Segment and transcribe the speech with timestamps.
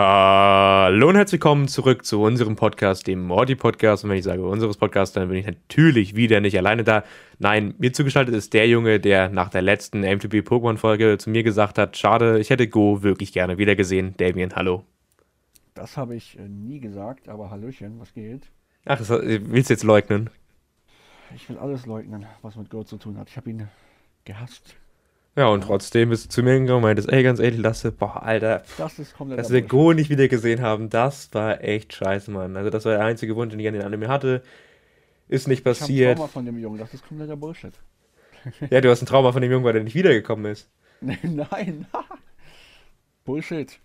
[0.00, 4.04] Hallo und herzlich willkommen zurück zu unserem Podcast, dem Morty Podcast.
[4.04, 7.02] Und wenn ich sage unseres Podcasts, dann bin ich natürlich wieder nicht alleine da.
[7.40, 11.42] Nein, mir zugeschaltet ist der Junge, der nach der letzten M2B Pokémon Folge zu mir
[11.42, 14.14] gesagt hat, schade, ich hätte Go wirklich gerne wieder gesehen.
[14.18, 14.84] Damien, hallo.
[15.74, 18.42] Das habe ich äh, nie gesagt, aber Hallöchen, was geht?
[18.84, 20.30] Ach, das willst du jetzt leugnen?
[21.34, 23.30] Ich will alles leugnen, was mit Go zu tun hat.
[23.30, 23.66] Ich habe ihn
[24.24, 24.76] gehasst.
[25.38, 28.22] Ja, und trotzdem bist du zu mir gegangen und meintest, ey, ganz ehrlich, Lasse, boah,
[28.24, 29.38] Alter, Das ist komplett.
[29.38, 32.56] dass wir Go nicht wieder gesehen haben, das war echt scheiße, Mann.
[32.56, 34.42] Also das war der einzige Wunsch, den ich an den Anime hatte.
[35.28, 36.16] Ist nicht Ich habe ein passiert.
[36.16, 36.78] Trauma von dem Jungen.
[36.78, 37.74] Das ist kompletter Bullshit.
[38.70, 40.68] Ja, du hast ein Trauma von dem Jungen, weil der nicht wiedergekommen ist.
[41.00, 41.86] Nein.
[43.24, 43.78] Bullshit.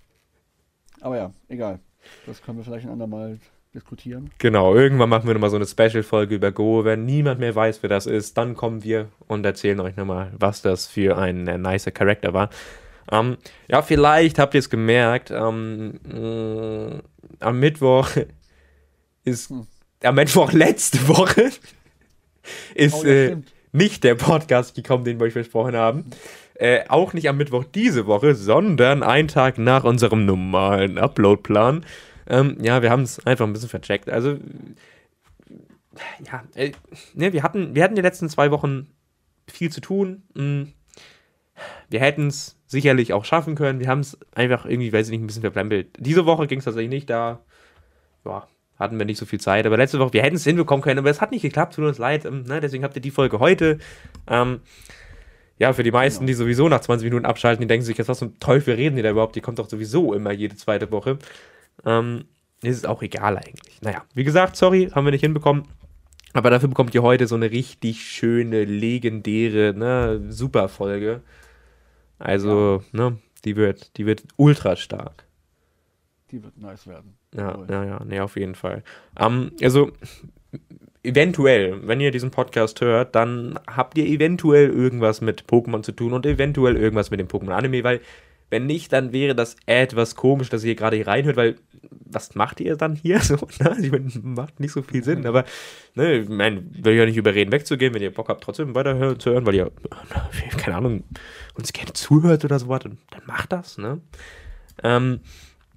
[1.02, 1.80] Aber ja, egal.
[2.26, 3.40] Das können wir vielleicht ein andermal
[3.74, 4.30] diskutieren.
[4.38, 6.84] Genau, irgendwann machen wir nochmal so eine Special-Folge über Go.
[6.86, 10.62] Wenn niemand mehr weiß, wer das ist, dann kommen wir und erzählen euch nochmal, was
[10.62, 12.50] das für ein äh, nicer Charakter war.
[13.12, 13.38] Ähm,
[13.68, 17.02] ja, vielleicht habt ihr es gemerkt, ähm, mh,
[17.40, 18.10] am Mittwoch
[19.24, 19.68] ist, Hm.
[20.04, 21.50] am Mittwoch letzte Woche
[22.76, 23.38] ist Oh, äh,
[23.72, 26.06] nicht der Podcast gekommen, den wir euch versprochen haben.
[26.56, 31.84] Äh, auch nicht am Mittwoch diese Woche, sondern einen Tag nach unserem normalen Uploadplan.
[32.28, 34.10] Ähm, ja, wir haben es einfach ein bisschen vercheckt.
[34.10, 34.38] Also,
[36.26, 36.72] ja, äh,
[37.14, 38.88] ne, wir hatten, wir hatten die letzten zwei Wochen
[39.48, 40.24] viel zu tun.
[40.34, 40.64] Mm,
[41.90, 43.80] Wir hätten es sicherlich auch schaffen können.
[43.80, 45.90] Wir haben es einfach irgendwie, weiß ich nicht, ein bisschen verplempelt.
[46.00, 47.42] Diese Woche ging es tatsächlich nicht, da
[48.26, 48.48] ja,
[48.80, 49.66] hatten wir nicht so viel Zeit.
[49.68, 52.00] Aber letzte Woche, wir hätten es hinbekommen können, aber es hat nicht geklappt, tut uns
[52.00, 52.26] leid.
[52.26, 53.78] Ähm, ne, deswegen habt ihr die Folge heute.
[54.28, 54.62] Ähm,
[55.60, 56.28] ja, für die meisten, Genau.
[56.28, 59.04] die sowieso nach 20 Minuten abschalten, die denken sich, jetzt was zum Teufel reden die
[59.04, 59.36] da überhaupt?
[59.36, 61.20] Die kommt doch sowieso immer jede zweite Woche.
[61.86, 62.26] Ähm,
[62.62, 63.82] ist es auch egal eigentlich.
[63.82, 65.66] Naja, wie gesagt, sorry, haben wir nicht hinbekommen.
[66.34, 71.22] Aber dafür bekommt ihr heute so eine richtig schöne, legendäre, ne, super Folge.
[72.18, 75.26] Also, ne, die wird, die wird ultra stark.
[76.32, 77.16] Die wird nice werden.
[77.36, 78.84] Ja, ja, ja, nee, auf jeden Fall.
[79.20, 79.92] Ähm, also,
[81.04, 86.14] eventuell, wenn ihr diesen Podcast hört, dann habt ihr eventuell irgendwas mit Pokémon zu tun
[86.14, 88.02] und eventuell irgendwas mit dem Pokémon-Anime, weil
[88.50, 91.56] wenn nicht, dann wäre das etwas komisch, dass ihr hier gerade hier reinhört, weil
[92.06, 93.36] was macht ihr dann hier so?
[93.60, 93.76] Ne?
[93.82, 95.46] Ich meine, macht nicht so viel Sinn, aber
[95.96, 99.18] ne, ich meine, will ja nicht überreden, wegzugehen, wenn ihr Bock habt, trotzdem weiter hö-
[99.18, 99.72] zu hören, weil ihr,
[100.58, 101.04] keine Ahnung,
[101.56, 104.00] uns gerne zuhört oder sowas, dann, dann macht das, ne?
[104.84, 105.20] Ähm,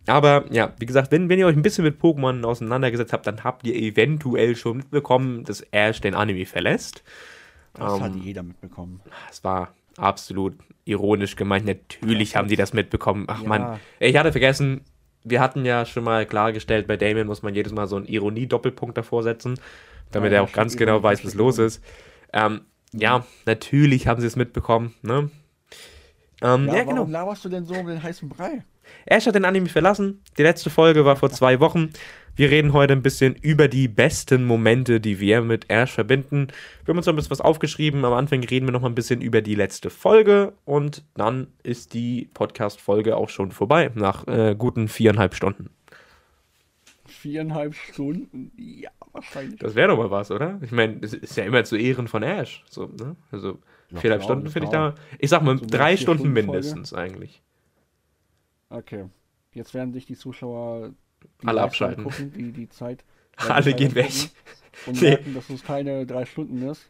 [0.07, 3.43] aber ja, wie gesagt, wenn, wenn ihr euch ein bisschen mit Pokémon auseinandergesetzt habt, dann
[3.43, 7.03] habt ihr eventuell schon mitbekommen, dass Ash den Anime verlässt.
[7.75, 9.01] Das hat Ähm, jeder mitbekommen.
[9.31, 11.67] Es war absolut ironisch gemeint.
[11.67, 13.25] Natürlich Ja, haben die das mitbekommen.
[13.29, 13.49] Ach ja.
[13.49, 14.83] man, ich hatte vergessen,
[15.25, 18.97] wir hatten ja schon mal klargestellt, bei Damien muss man jedes Mal so einen Ironie-Doppelpunkt
[18.97, 19.59] davor setzen,
[20.13, 21.83] damit Ja, er auch ganz genau weiß, was los ist.
[22.33, 22.61] Ähm,
[22.93, 24.95] ja, natürlich haben sie es mitbekommen.
[25.03, 25.31] Ne?
[26.43, 27.05] Ähm, Ja, ja, warum genau.
[27.07, 28.65] laberst du denn so um den heißen Brei?
[29.07, 30.23] Ash hat den Anime verlassen.
[30.39, 31.91] Die letzte Folge war vor zwei Wochen.
[32.37, 36.49] Wir reden heute ein bisschen über die besten Momente, die wir mit Ash verbinden.
[36.85, 38.05] Wir haben uns noch ein bisschen was aufgeschrieben.
[38.05, 41.95] Am Anfang reden wir noch mal ein bisschen über die letzte Folge und dann ist
[41.95, 45.71] die Podcast-Folge auch schon vorbei, nach äh, guten viereinhalb Stunden.
[47.07, 48.53] Viereinhalb Stunden?
[48.59, 49.59] Ja, wahrscheinlich.
[49.59, 50.61] Das wäre doch mal was, oder?
[50.61, 52.63] Ich meine, es ist ja immer zu Ehren von Ash.
[52.69, 53.17] So, ne?
[53.31, 53.61] Also
[53.93, 54.95] Ja, viereinhalb klar, Stunden finde ich da.
[55.19, 57.41] Ich sag mal, so drei Stunden Stunden mindestens eigentlich.
[58.69, 59.07] Okay.
[59.55, 60.93] Jetzt werden sich die Zuschauer
[61.45, 62.05] Alle abschalten.
[62.05, 63.05] Gucken, die, die Zeit.
[63.37, 64.13] Alle gehen weg.
[64.87, 65.11] Und Nee.
[65.11, 66.89] merken, dass es keine drei Stunden ist,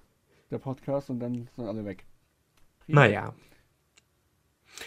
[0.50, 2.04] der Podcast, und dann sind alle weg.
[2.84, 3.00] Prima.
[3.00, 3.34] Naja.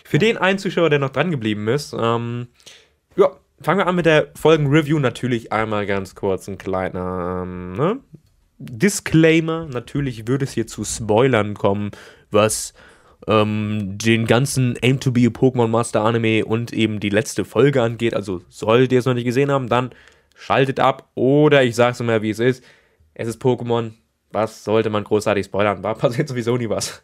[0.03, 2.47] Für den einen Zuschauer, der noch dran geblieben ist, ähm,
[3.15, 4.99] ja, fangen wir an mit der Folgen-Review.
[4.99, 7.99] Natürlich einmal ganz kurz ein kleiner ähm, ne?
[8.57, 9.65] Disclaimer.
[9.65, 11.91] Natürlich würde es hier zu Spoilern kommen,
[12.31, 12.73] was
[13.29, 17.83] ähm, den ganzen Aim to be a Pokémon Master Anime und eben die letzte Folge
[17.83, 18.15] angeht.
[18.15, 19.91] Also solltet ihr es noch nicht gesehen haben, dann
[20.35, 21.09] schaltet ab.
[21.13, 22.63] Oder ich sag's immer, wie es ist.
[23.13, 23.91] Es ist Pokémon.
[24.31, 25.83] Was sollte man großartig spoilern?
[25.83, 27.03] War passiert sowieso nie was.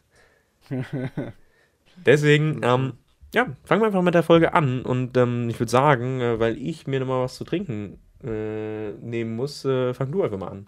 [2.06, 2.94] Deswegen, ähm,
[3.34, 4.81] ja, fangen wir einfach mit der Folge an.
[4.81, 9.36] Und ähm, ich würde sagen, äh, weil ich mir nochmal was zu trinken äh, nehmen
[9.36, 10.68] muss, äh, fang du einfach mal an.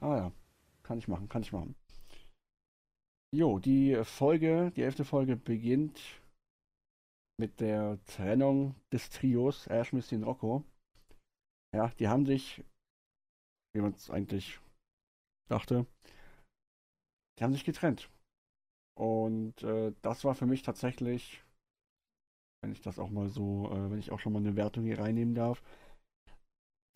[0.00, 0.32] Ah ja,
[0.82, 1.74] kann ich machen, kann ich machen.
[3.32, 6.20] Jo, die Folge, die elfte Folge beginnt
[7.38, 10.64] mit der Trennung des Trios Ash, Misty und Rocco.
[11.72, 12.64] Ja, die haben sich,
[13.72, 14.58] wie man es eigentlich
[15.48, 15.86] dachte,
[17.38, 18.10] die haben sich getrennt.
[18.98, 21.44] Und äh, das war für mich tatsächlich,
[22.62, 24.98] wenn ich das auch mal so, äh, wenn ich auch schon mal eine Wertung hier
[24.98, 25.62] reinnehmen darf,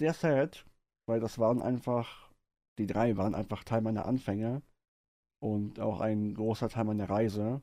[0.01, 0.67] sehr sad,
[1.09, 2.29] weil das waren einfach
[2.81, 4.63] die drei waren einfach Teil meiner Anfänge
[5.45, 7.61] und auch ein großer Teil meiner Reise.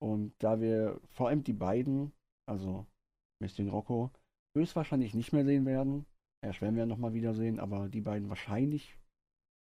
[0.00, 2.12] Und da wir vor allem die beiden,
[2.48, 2.86] also
[3.42, 4.12] Misty und Rocco,
[4.56, 6.06] höchstwahrscheinlich nicht mehr sehen werden.
[6.44, 8.96] Ash werden wir nochmal wiedersehen, aber die beiden wahrscheinlich,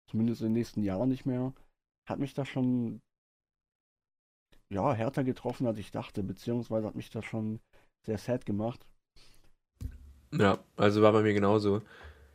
[0.08, 1.52] zumindest in den nächsten Jahren nicht mehr,
[2.08, 3.00] hat mich das schon
[4.72, 7.58] ja, härter getroffen, als ich dachte, beziehungsweise hat mich das schon
[8.06, 8.86] sehr sad gemacht.
[10.32, 11.82] Ja, also war bei mir genauso.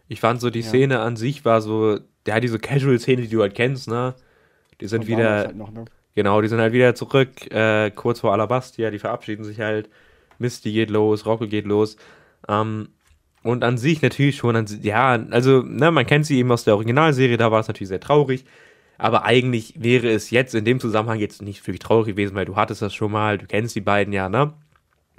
[0.10, 0.68] Ich fand so, die ja.
[0.68, 4.16] Szene an sich war so, ja, diese Casual-Szene, die du halt kennst, ne?
[4.81, 5.38] Die sind wieder.
[5.38, 5.86] Halt noch, ne?
[6.16, 9.90] Genau, die sind halt wieder zurück, äh, kurz vor Alabastia, die verabschieden sich halt.
[10.38, 11.98] Misty geht los, Rocco geht los.
[12.48, 12.90] Ähm,
[13.44, 16.75] und an sich natürlich schon, an, ja, also, ne, man kennt sie eben aus der
[16.75, 18.46] Originalserie, da war es natürlich sehr traurig.
[18.98, 22.56] Aber eigentlich wäre es jetzt in dem Zusammenhang jetzt nicht wirklich traurig gewesen, weil du
[22.56, 24.54] hattest das schon mal, du kennst die beiden ja, ne?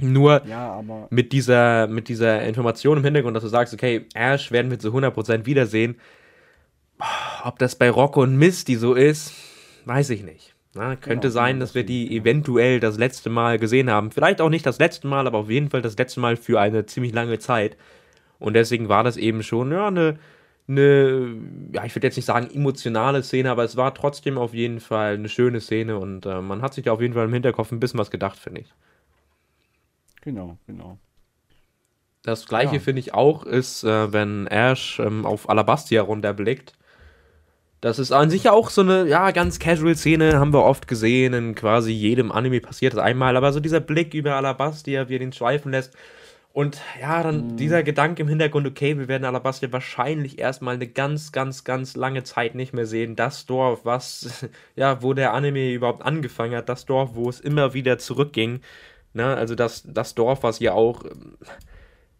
[0.01, 4.71] Nur ja, mit, dieser, mit dieser Information im Hintergrund, dass du sagst, okay, Ash werden
[4.71, 5.97] wir zu 100% wiedersehen.
[7.43, 9.33] Ob das bei Rocco und Misty so ist,
[9.85, 10.55] weiß ich nicht.
[10.75, 12.23] Na, könnte genau, sein, dass wir die genau.
[12.23, 14.11] eventuell das letzte Mal gesehen haben.
[14.11, 16.85] Vielleicht auch nicht das letzte Mal, aber auf jeden Fall das letzte Mal für eine
[16.87, 17.77] ziemlich lange Zeit.
[18.41, 20.19] Und deswegen war das eben schon ja, eine,
[20.67, 21.37] eine,
[21.73, 25.15] ja, ich würde jetzt nicht sagen emotionale Szene, aber es war trotzdem auf jeden Fall
[25.15, 27.81] eine schöne Szene und äh, man hat sich da auf jeden Fall im Hinterkopf ein
[27.81, 28.75] bisschen was gedacht, finde ich.
[30.23, 30.99] Genau, genau.
[32.23, 32.81] Das gleiche ja.
[32.81, 36.73] finde ich auch ist, äh, wenn Ash ähm, auf Alabastia runterblickt.
[37.85, 41.35] Das ist an sich auch so eine, ja, ganz casual Szene, haben wir oft gesehen,
[41.35, 45.19] in quasi jedem Anime passiert das einmal, aber so dieser Blick über Alabastia, wie er
[45.19, 45.95] den schweifen lässt.
[46.55, 47.57] Und ja, dann mhm.
[47.59, 52.23] dieser Gedanke im Hintergrund, okay, wir werden Alabastia wahrscheinlich erstmal eine ganz, ganz, ganz lange
[52.23, 53.17] Zeit nicht mehr sehen.
[53.17, 54.47] Das Dorf, was,
[54.77, 58.61] ja, wo der Anime überhaupt angefangen hat, das Dorf, wo es immer wieder zurückging.
[59.13, 59.27] Ne?
[59.27, 61.37] Also das, das Dorf, was ja auch ähm,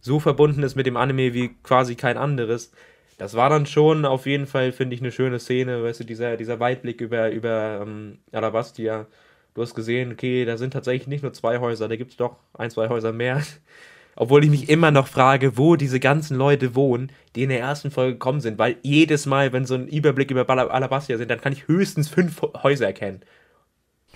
[0.03, 2.71] so verbunden ist mit dem Anime wie quasi kein anderes.
[3.19, 6.37] Das war dann schon auf jeden Fall, finde ich, eine schöne Szene, weißt du, dieser,
[6.37, 9.07] dieser Weitblick über, über ähm, Alabastia.
[9.55, 12.37] Du hast gesehen, okay, da sind tatsächlich nicht nur zwei Häuser, da gibt es doch
[12.55, 13.43] ein, zwei Häuser mehr.
[14.17, 17.91] Obwohl ich mich immer noch frage, wo diese ganzen Leute wohnen, die in der ersten
[17.91, 21.53] Folge gekommen sind, weil jedes Mal, wenn so ein Überblick über Alabastia sind, dann kann
[21.53, 23.23] ich höchstens fünf Häuser erkennen.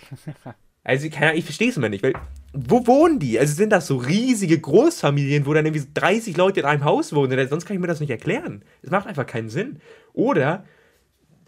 [0.84, 2.14] Also, ich verstehe es immer nicht, weil
[2.52, 3.38] wo wohnen die?
[3.38, 7.48] Also sind das so riesige Großfamilien, wo dann irgendwie 30 Leute in einem Haus wohnen?
[7.48, 8.62] Sonst kann ich mir das nicht erklären.
[8.82, 9.80] Es macht einfach keinen Sinn.
[10.14, 10.64] Oder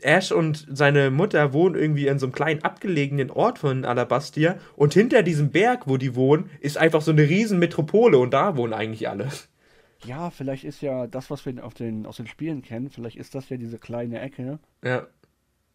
[0.02, 4.94] Ash und seine Mutter wohnen irgendwie in so einem kleinen abgelegenen Ort von Alabastia und
[4.94, 8.72] hinter diesem Berg, wo die wohnen, ist einfach so eine riesen Metropole und da wohnen
[8.72, 9.28] eigentlich alle.
[10.04, 13.34] Ja, vielleicht ist ja das, was wir auf den, aus den Spielen kennen, vielleicht ist
[13.34, 14.58] das ja diese kleine Ecke.
[14.82, 15.06] Ja.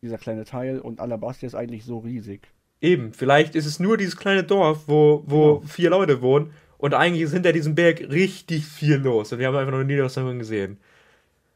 [0.01, 2.41] Dieser kleine Teil und Alabastia ist eigentlich so riesig.
[2.81, 5.67] Eben, vielleicht ist es nur dieses kleine Dorf, wo, wo genau.
[5.67, 9.55] vier Leute wohnen und eigentlich ist hinter diesem Berg richtig viel los und wir haben
[9.55, 10.77] einfach noch nie was davon gesehen.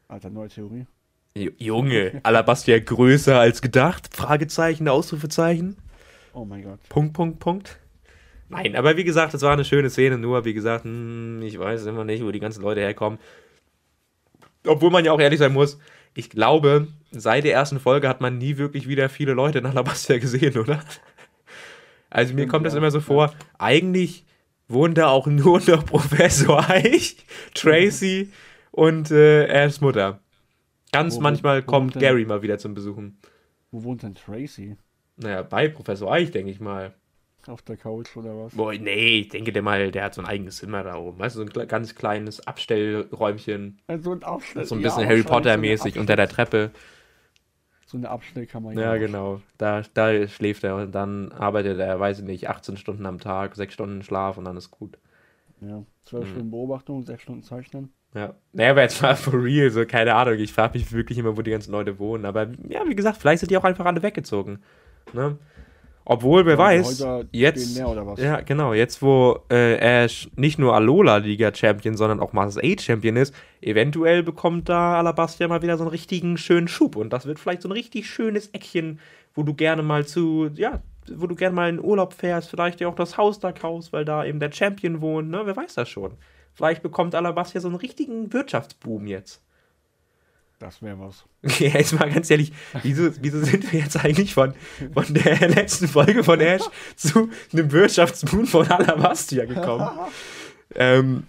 [0.08, 0.86] Alter, neue Theorie.
[1.34, 4.10] Junge, Alabastia größer als gedacht?
[4.12, 5.76] Fragezeichen, Ausrufezeichen.
[6.32, 6.80] Oh mein Gott.
[6.88, 7.78] Punkt, Punkt, Punkt.
[8.48, 11.86] Nein, aber wie gesagt, es war eine schöne Szene, nur wie gesagt, hm, ich weiß
[11.86, 13.20] immer nicht, wo die ganzen Leute herkommen.
[14.66, 15.78] Obwohl man ja auch ehrlich sein muss,
[16.14, 20.18] ich glaube, seit der ersten Folge hat man nie wirklich wieder viele Leute in Alabastia
[20.18, 20.82] gesehen, oder?
[22.10, 24.24] Also mir kommt das immer so vor, eigentlich
[24.68, 27.16] wohnt da auch nur noch Professor Eich,
[27.54, 28.30] Tracy
[28.72, 30.20] und äh, Ashs Mutter.
[30.92, 33.18] Ganz wo, manchmal wo kommt Gary mal wieder zum Besuchen.
[33.70, 34.76] Wo wohnt denn Tracy?
[35.16, 36.94] Naja, bei Professor Eich, denke ich mal.
[37.46, 38.54] Auf der Couch oder was?
[38.54, 41.18] Boah, nee, ich denke der mal, der hat so ein eigenes Zimmer da oben.
[41.18, 43.78] Weißt du, so ein ganz kleines Abstellräumchen.
[43.86, 46.70] Also ein Abstell So ein bisschen ja, Harry Potter-mäßig unter der Treppe.
[47.90, 48.72] So eine Abstellkammer.
[48.74, 49.40] Ja, genau.
[49.58, 53.56] Da, da schläft er und dann arbeitet er, weiß ich nicht, 18 Stunden am Tag,
[53.56, 54.96] 6 Stunden Schlaf und dann ist gut.
[55.60, 56.30] Ja, 12 mhm.
[56.30, 57.92] Stunden Beobachtung, 6 Stunden Zeichnen.
[58.14, 58.34] Ja.
[58.52, 60.34] Naja, aber jetzt mal for real, so keine Ahnung.
[60.34, 62.26] Ich frage mich wirklich immer, wo die ganzen Leute wohnen.
[62.26, 64.60] Aber ja, wie gesagt, vielleicht sind die auch einfach alle weggezogen.
[65.12, 65.36] Ne?
[66.12, 67.78] Obwohl, wer ja, weiß, jetzt,
[68.18, 74.24] ja genau, jetzt wo äh, Ash nicht nur Alola-Liga-Champion, sondern auch Masters A-Champion ist, eventuell
[74.24, 77.68] bekommt da Alabastia mal wieder so einen richtigen schönen Schub und das wird vielleicht so
[77.68, 78.98] ein richtig schönes Eckchen,
[79.36, 80.82] wo du gerne mal zu, ja,
[81.14, 84.04] wo du gerne mal in Urlaub fährst, vielleicht ja auch das Haus da kaufst, weil
[84.04, 86.14] da eben der Champion wohnt, ne, wer weiß das schon.
[86.54, 89.44] Vielleicht bekommt Alabastia so einen richtigen Wirtschaftsboom jetzt.
[90.60, 91.24] Das wäre was.
[91.58, 92.52] Ja, jetzt mal ganz ehrlich,
[92.82, 94.52] wieso, wieso sind wir jetzt eigentlich von,
[94.92, 96.62] von der letzten Folge von Ash
[96.96, 99.88] zu einem Wirtschaftsboom von Alabastia gekommen?
[100.74, 101.22] ähm,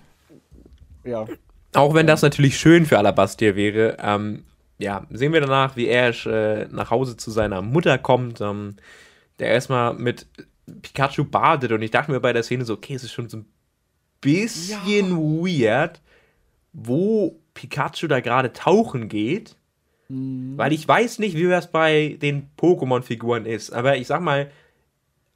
[1.06, 1.26] ja.
[1.74, 4.44] Auch wenn das natürlich schön für Alabastia wäre, ähm,
[4.80, 8.76] ja, sehen wir danach, wie Ash äh, nach Hause zu seiner Mutter kommt, ähm,
[9.40, 10.28] der erstmal mit
[10.82, 13.38] Pikachu badet und ich dachte mir bei der Szene so, okay, es ist schon so
[13.38, 13.46] ein
[14.20, 15.16] bisschen ja.
[15.16, 16.02] weird,
[16.74, 19.56] wo Pikachu da gerade tauchen geht.
[20.10, 20.58] Mhm.
[20.58, 23.72] Weil ich weiß nicht, wie das bei den Pokémon-Figuren ist.
[23.72, 24.52] Aber ich sag mal,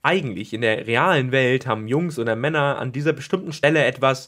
[0.01, 4.27] eigentlich in der realen Welt haben Jungs oder Männer an dieser bestimmten Stelle etwas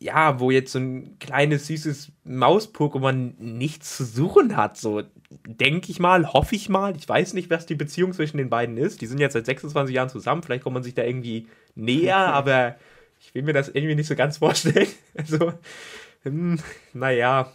[0.00, 4.76] ja, wo jetzt so ein kleines, süßes Maus-Pokémon nichts zu suchen hat.
[4.76, 5.02] So,
[5.46, 6.94] denke ich mal, hoffe ich mal.
[6.94, 9.00] Ich weiß nicht, was die Beziehung zwischen den beiden ist.
[9.00, 10.42] Die sind jetzt seit 26 Jahren zusammen.
[10.42, 12.76] Vielleicht kommt man sich da irgendwie näher, aber
[13.18, 14.88] ich will mir das irgendwie nicht so ganz vorstellen.
[15.16, 15.54] Also,
[16.24, 16.58] hm,
[16.92, 17.52] naja,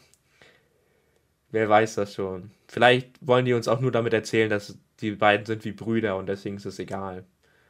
[1.52, 2.52] wer weiß das schon.
[2.68, 6.28] Vielleicht wollen die uns auch nur damit erzählen, dass die beiden sind wie Brüder und
[6.28, 7.26] deswegen ist es egal.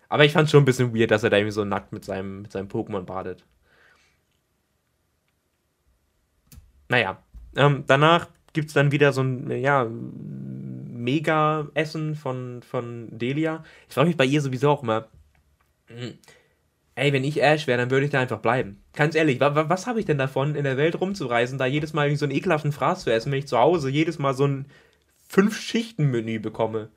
[0.10, 2.44] Aber ich fand schon ein bisschen weird, dass er da irgendwie so nackt mit seinem,
[2.44, 3.46] mit seinem Pokémon badet.
[6.90, 7.24] Naja,
[7.56, 13.64] ähm, danach gibt es dann wieder so ein, ja, Mega-Essen von, von Delia.
[13.88, 15.08] Ich frage mich bei ihr sowieso auch immer,
[15.88, 16.18] hm,
[16.96, 18.82] ey, wenn ich Ash wäre, dann würde ich da einfach bleiben.
[19.00, 22.14] Ganz ehrlich, wa was habe ich denn davon, in der Welt rumzureisen, da jedes Mal
[22.18, 24.66] so einen ekelhaften Fraß zu essen, wenn ich zu Hause jedes Mal so ein
[25.30, 26.90] Fünf-Schichten-Menü bekomme?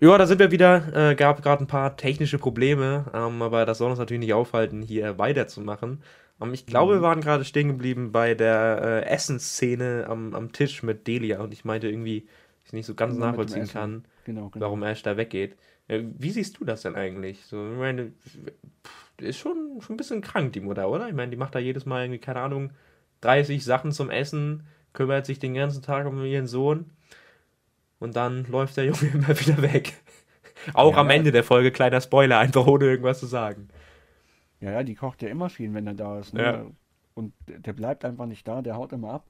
[0.00, 1.10] Ja, da sind wir wieder.
[1.10, 4.82] Äh, gab gerade ein paar technische Probleme, ähm, aber das soll uns natürlich nicht aufhalten,
[4.82, 6.02] hier weiterzumachen.
[6.40, 7.02] Um, ich glaube, wir mhm.
[7.02, 11.64] waren gerade stehen geblieben bei der äh, Essensszene am, am Tisch mit Delia und ich
[11.64, 12.22] meinte irgendwie,
[12.62, 14.66] dass ich nicht so ganz genau nachvollziehen kann, genau, genau.
[14.66, 15.54] warum Ash da weggeht.
[15.86, 17.44] Äh, wie siehst du das denn eigentlich?
[17.44, 18.10] So, ich meine,
[19.20, 21.08] ist schon, schon ein bisschen krank, die Mutter, oder?
[21.08, 22.72] Ich meine, die macht da jedes Mal irgendwie, keine Ahnung,
[23.20, 26.90] 30 Sachen zum Essen, kümmert sich den ganzen Tag um ihren Sohn
[27.98, 29.94] und dann läuft der Junge immer wieder weg.
[30.74, 33.68] Auch ja, am Ende der Folge, kleiner Spoiler, einfach ohne irgendwas zu sagen.
[34.60, 36.34] Ja, ja, die kocht ja immer viel, wenn er da ist.
[36.34, 36.42] Ne?
[36.42, 36.66] Ja.
[37.14, 39.26] Und der bleibt einfach nicht da, der haut immer ab.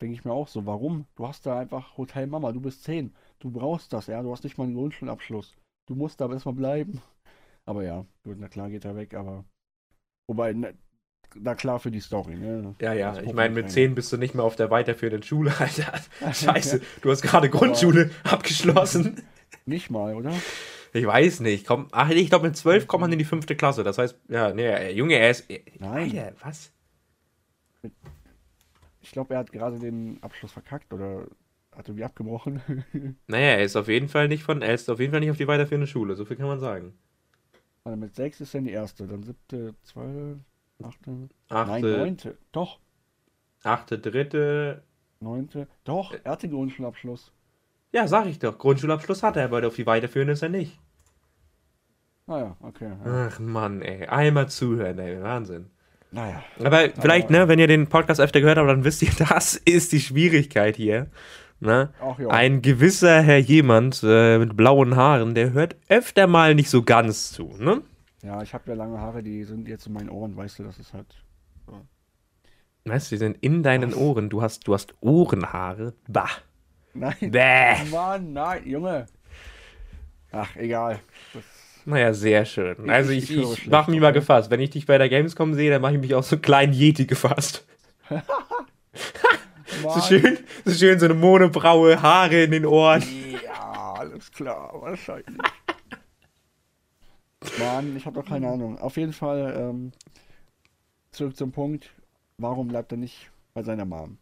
[0.00, 1.06] Denke ich mir auch so, warum?
[1.16, 3.14] Du hast da einfach Hotel Mama, du bist 10.
[3.38, 4.22] Du brauchst das, ja.
[4.22, 5.56] Du hast nicht mal einen Grundschulabschluss.
[5.86, 7.02] Du musst da erstmal bleiben.
[7.70, 9.44] Aber ja, gut, na klar geht er weg, aber.
[10.26, 10.70] Wobei, na,
[11.36, 12.74] na klar für die Story, ne?
[12.80, 15.92] Ja, ja, ich meine, mit 10 bist du nicht mehr auf der weiterführenden Schule, Alter.
[16.34, 19.22] Scheiße, du hast gerade Grundschule abgeschlossen.
[19.66, 20.32] Nicht mal, oder?
[20.92, 21.64] Ich weiß nicht.
[21.64, 23.84] Komm, ach, ich glaube, mit 12 kommt man in die fünfte Klasse.
[23.84, 25.48] Das heißt, ja, nee, Junge, er ist.
[25.78, 26.10] Nein.
[26.18, 26.72] Alter, was?
[29.00, 31.28] Ich glaube, er hat gerade den Abschluss verkackt oder
[31.70, 32.62] hat irgendwie abgebrochen.
[33.28, 35.36] naja, er ist auf jeden Fall nicht von, er ist auf jeden Fall nicht auf
[35.36, 36.94] die weiterführende Schule, so viel kann man sagen.
[37.84, 40.38] Also mit 6 ist dann die erste, dann siebte, zwölf,
[40.82, 42.78] achte, achte nein, neunte, doch.
[43.62, 44.82] Achte, dritte.
[45.20, 47.32] Neunte, doch, er hatte Grundschulabschluss.
[47.92, 48.56] Ja, sag ich doch.
[48.58, 50.78] Grundschulabschluss hat er, aber auf die weiterführende ist er nicht.
[52.26, 52.92] Naja, ah okay.
[53.04, 53.28] Ja.
[53.28, 54.06] Ach Mann, ey.
[54.06, 55.20] Einmal zuhören, ey.
[55.20, 55.70] Wahnsinn.
[56.12, 56.42] Naja.
[56.58, 59.56] Aber vielleicht, aber, ne, wenn ihr den Podcast öfter gehört habt, dann wisst ihr, das
[59.56, 61.08] ist die Schwierigkeit hier.
[61.60, 61.90] Ne?
[62.00, 66.82] Ach, Ein gewisser Herr jemand äh, mit blauen Haaren, der hört öfter mal nicht so
[66.82, 67.82] ganz zu, ne?
[68.22, 70.78] Ja, ich habe ja lange Haare, die sind jetzt in meinen Ohren, weißt du, das
[70.78, 71.06] ist halt.
[71.66, 71.80] So.
[72.86, 73.98] Weißt du, die sind in deinen Was?
[73.98, 74.30] Ohren.
[74.30, 75.94] Du hast, du hast Ohrenhaare.
[76.08, 76.30] Bah.
[76.94, 77.14] Nein.
[77.20, 77.84] Bäh.
[77.90, 79.06] Mann, nein, Junge.
[80.32, 81.00] Ach, egal.
[81.34, 81.44] Das
[81.86, 82.90] naja, sehr schön.
[82.90, 84.50] Also ich, ich, ich mach mich mal gefasst.
[84.50, 87.06] Wenn ich dich bei der Gamescom sehe, dann mache ich mich auch so kleinen Yeti
[87.06, 87.66] gefasst.
[89.82, 93.02] so schön, so schön so eine monobraue Haare in den Ohren.
[93.44, 95.36] Ja, alles klar, wahrscheinlich.
[97.58, 98.78] Mann, ich habe doch keine Ahnung.
[98.78, 99.92] Auf jeden Fall ähm,
[101.10, 101.92] zurück zum Punkt.
[102.38, 104.18] Warum bleibt er nicht bei seiner Mom?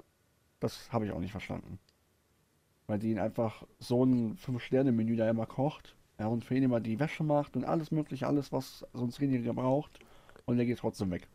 [0.60, 1.78] Das habe ich auch nicht verstanden.
[2.86, 5.94] Weil die ihn einfach so ein Fünf-Sterne-Menü da immer kocht.
[6.18, 9.12] Ja, und für ihn immer die Wäsche macht und alles mögliche, alles, was so ein
[9.12, 10.00] Zwillinge braucht.
[10.46, 11.28] Und er geht trotzdem weg.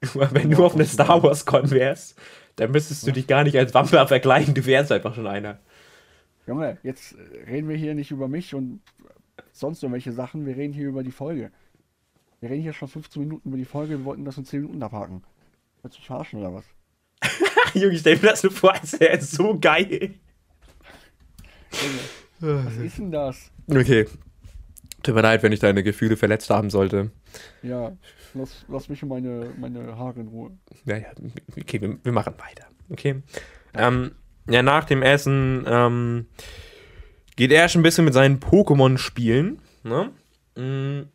[0.00, 2.18] Wenn du auf eine Star Wars Con wärst,
[2.56, 5.58] dann müsstest du dich gar nicht als Vampir vergleichen, du wärst einfach schon einer.
[6.46, 7.14] Junge, jetzt
[7.46, 8.80] reden wir hier nicht über mich und
[9.52, 11.50] sonst irgendwelche Sachen, wir reden hier über die Folge.
[12.40, 14.82] Wir reden hier schon 15 Minuten über die Folge, wir wollten das in 10 Minuten
[14.82, 15.22] abhaken.
[15.82, 16.64] Willst du verarschen oder was?
[17.74, 20.14] Junge, stell mir das nur vor, als wäre so geil.
[22.40, 23.50] Was ist denn das?
[23.68, 24.06] Okay.
[25.02, 27.10] Tut mir leid, wenn ich deine Gefühle verletzt haben sollte.
[27.62, 27.92] Ja,
[28.34, 30.50] lass, lass mich meine, meine Haare in Ruhe.
[30.84, 31.08] Ja, ja,
[31.58, 32.66] okay, wir, wir machen weiter.
[32.90, 33.22] Okay.
[33.74, 33.88] Ja.
[33.88, 34.12] Ähm,
[34.48, 36.26] ja, nach dem Essen ähm,
[37.36, 39.60] geht er schon ein bisschen mit seinen Pokémon spielen.
[39.82, 40.10] Ne?
[40.56, 41.08] Mhm.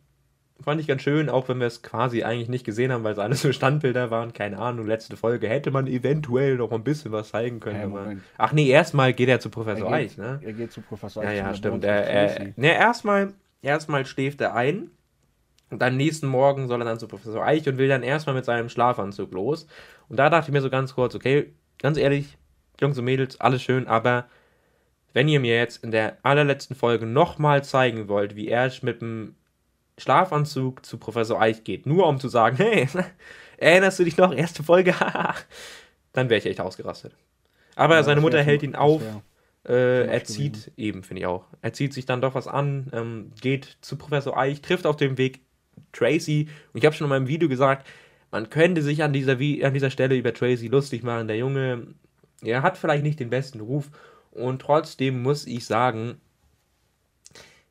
[0.62, 3.18] Fand ich ganz schön, auch wenn wir es quasi eigentlich nicht gesehen haben, weil es
[3.18, 4.32] alles so Standbilder waren.
[4.32, 7.92] Keine Ahnung, letzte Folge hätte man eventuell noch ein bisschen was zeigen können.
[7.92, 10.40] Ja, Ach nee, erstmal geht er zu Professor er geht, Eich, ne?
[10.42, 11.36] Er geht zu Professor Eich.
[11.36, 11.84] Ja, ja, stimmt.
[11.84, 14.90] Er, er, ne, erstmal, erstmal schläft er ein.
[15.70, 18.44] Und dann nächsten Morgen soll er dann zu Professor Eich und will dann erstmal mit
[18.44, 19.66] seinem Schlafanzug los.
[20.08, 22.36] Und da dachte ich mir so ganz kurz, okay, ganz ehrlich,
[22.80, 24.26] Jungs und Mädels, alles schön, aber
[25.12, 29.34] wenn ihr mir jetzt in der allerletzten Folge nochmal zeigen wollt, wie er mit dem
[29.98, 32.86] Schlafanzug zu Professor Eich geht, nur um zu sagen, hey,
[33.56, 34.94] erinnerst du dich noch, erste Folge?
[36.12, 37.14] dann wäre ich echt ausgerastet.
[37.76, 39.02] Aber ja, seine Mutter hält ihn auf.
[39.66, 43.32] Äh, er zieht, eben finde ich auch, er zieht sich dann doch was an, ähm,
[43.40, 45.40] geht zu Professor Eich, trifft auf dem Weg
[45.92, 46.48] Tracy.
[46.72, 47.86] Und ich habe schon in meinem Video gesagt,
[48.30, 51.28] man könnte sich an dieser, an dieser Stelle über Tracy lustig machen.
[51.28, 51.86] Der Junge,
[52.42, 53.90] er hat vielleicht nicht den besten Ruf
[54.30, 56.20] und trotzdem muss ich sagen,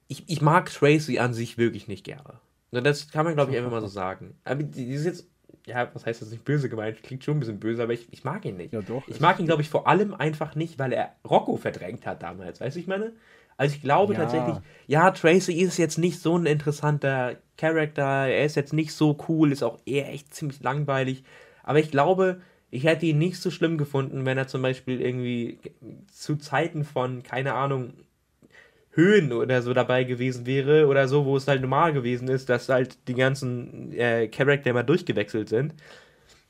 [0.08, 2.40] ich, ich mag Tracy an sich wirklich nicht gerne.
[2.72, 4.36] Das kann man, glaube ich, einfach mal so sagen.
[4.44, 5.28] Aber die ist jetzt,
[5.66, 7.02] ja, was heißt das nicht böse gemeint?
[7.04, 8.74] Klingt schon ein bisschen böse, aber ich, ich mag ihn nicht.
[8.74, 9.08] Ja, doch.
[9.08, 12.60] Ich mag ihn, glaube ich, vor allem einfach nicht, weil er Rocco verdrängt hat damals.
[12.60, 13.14] Weißt du, ich meine?
[13.58, 14.20] Also ich glaube ja.
[14.20, 14.58] tatsächlich,
[14.88, 19.52] ja, Tracy ist jetzt nicht so ein interessanter Charakter, er ist jetzt nicht so cool,
[19.52, 21.24] ist auch eher echt ziemlich langweilig.
[21.64, 25.60] Aber ich glaube, ich hätte ihn nicht so schlimm gefunden, wenn er zum Beispiel irgendwie
[26.12, 27.94] zu Zeiten von, keine Ahnung,
[28.92, 32.70] Höhen oder so dabei gewesen wäre oder so, wo es halt normal gewesen ist, dass
[32.70, 35.74] halt die ganzen äh, Charakter immer durchgewechselt sind.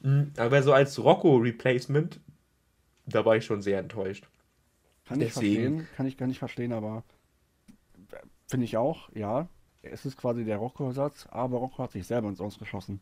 [0.01, 0.31] Mhm.
[0.37, 2.19] Aber so als Rocco-Replacement,
[3.07, 4.27] da war ich schon sehr enttäuscht.
[5.05, 7.03] Kann ich verstehen, kann ich gar nicht verstehen, aber
[8.47, 9.47] finde ich auch, ja.
[9.81, 13.01] Es ist quasi der Rocco-Satz, aber Rocco hat sich selber ins Aus geschossen.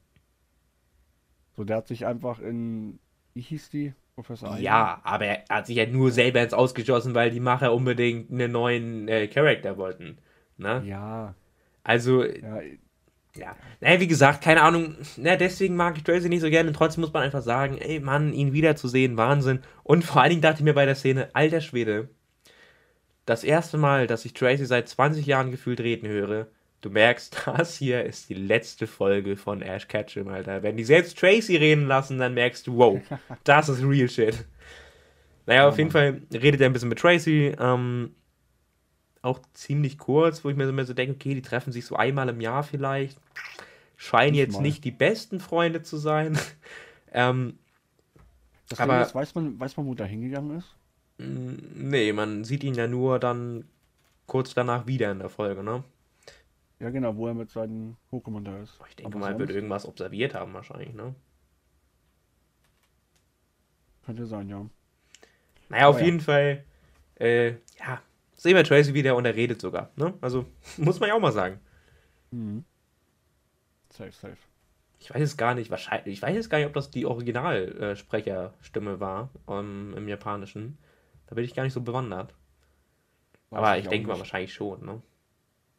[1.55, 2.99] So, der hat sich einfach in,
[3.33, 3.93] wie hieß die?
[4.15, 4.63] Professor Eichen?
[4.63, 8.51] Ja, aber er hat sich ja nur selber ins Ausgeschossen, weil die Macher unbedingt einen
[8.51, 10.17] neuen äh, Charakter wollten.
[10.57, 10.83] Ne?
[10.85, 11.35] Ja.
[11.83, 12.59] Also, ja,
[13.35, 13.55] ja.
[13.79, 14.95] Naja, wie gesagt, keine Ahnung.
[15.17, 16.71] Na, deswegen mag ich Tracy nicht so gerne.
[16.71, 19.61] Trotzdem muss man einfach sagen, ey, Mann, ihn wiederzusehen, Wahnsinn.
[19.83, 22.09] Und vor allen Dingen dachte ich mir bei der Szene, alter Schwede,
[23.25, 26.47] das erste Mal, dass ich Tracy seit 20 Jahren gefühlt reden höre,
[26.81, 30.61] du merkst, das hier ist die letzte Folge von Ash Ketchum, Alter.
[30.61, 33.01] Wenn die selbst Tracy reden lassen, dann merkst du, wow,
[33.43, 34.45] das ist real shit.
[35.45, 37.53] Naja, oh, auf jeden Fall redet er ein bisschen mit Tracy.
[37.59, 38.15] Ähm,
[39.23, 42.41] auch ziemlich kurz, wo ich mir so, denke, okay, die treffen sich so einmal im
[42.41, 43.19] Jahr vielleicht.
[43.95, 44.61] Scheinen jetzt mal.
[44.61, 46.37] nicht die besten Freunde zu sein.
[47.13, 47.57] ähm,
[48.69, 50.75] das aber ist, weiß man, weiß man, wo der hingegangen ist?
[51.19, 53.65] Mm, nee, man sieht ihn ja nur dann
[54.27, 55.83] kurz danach wieder in der Folge, ne?
[56.79, 58.77] Ja, genau, wo er mit seinen Pokémon da ist.
[58.89, 61.15] Ich denke aber mal, er wird irgendwas observiert haben, wahrscheinlich, ne?
[64.05, 64.65] Könnte sein, ja.
[65.69, 66.05] Naja, auf ja.
[66.05, 66.65] jeden Fall,
[67.19, 68.01] äh, ja,
[68.43, 69.91] sehen wir Tracy wieder und er redet sogar.
[69.95, 70.13] Ne?
[70.19, 70.45] Also
[70.77, 71.59] muss man ja auch mal sagen.
[72.31, 72.65] Mhm.
[73.89, 74.37] Safe, safe.
[74.99, 78.99] Ich weiß es gar nicht, wahrscheinlich, ich weiß jetzt gar nicht, ob das die Originalsprecherstimme
[78.99, 80.77] war um, ähm, im Japanischen.
[81.27, 82.33] Da bin ich gar nicht so bewandert.
[83.49, 85.01] Weiß Aber ich, ich denke mal wahrscheinlich schon, ne?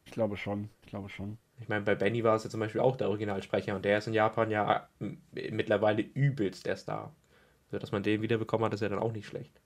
[0.05, 1.37] Ich glaube schon, ich glaube schon.
[1.59, 4.07] Ich meine, bei Benny war es ja zum Beispiel auch der Originalsprecher und der ist
[4.07, 4.89] in Japan ja
[5.31, 7.15] mittlerweile übelst der Star.
[7.67, 9.61] Also, dass man den wiederbekommen hat, ist ja dann auch nicht schlecht.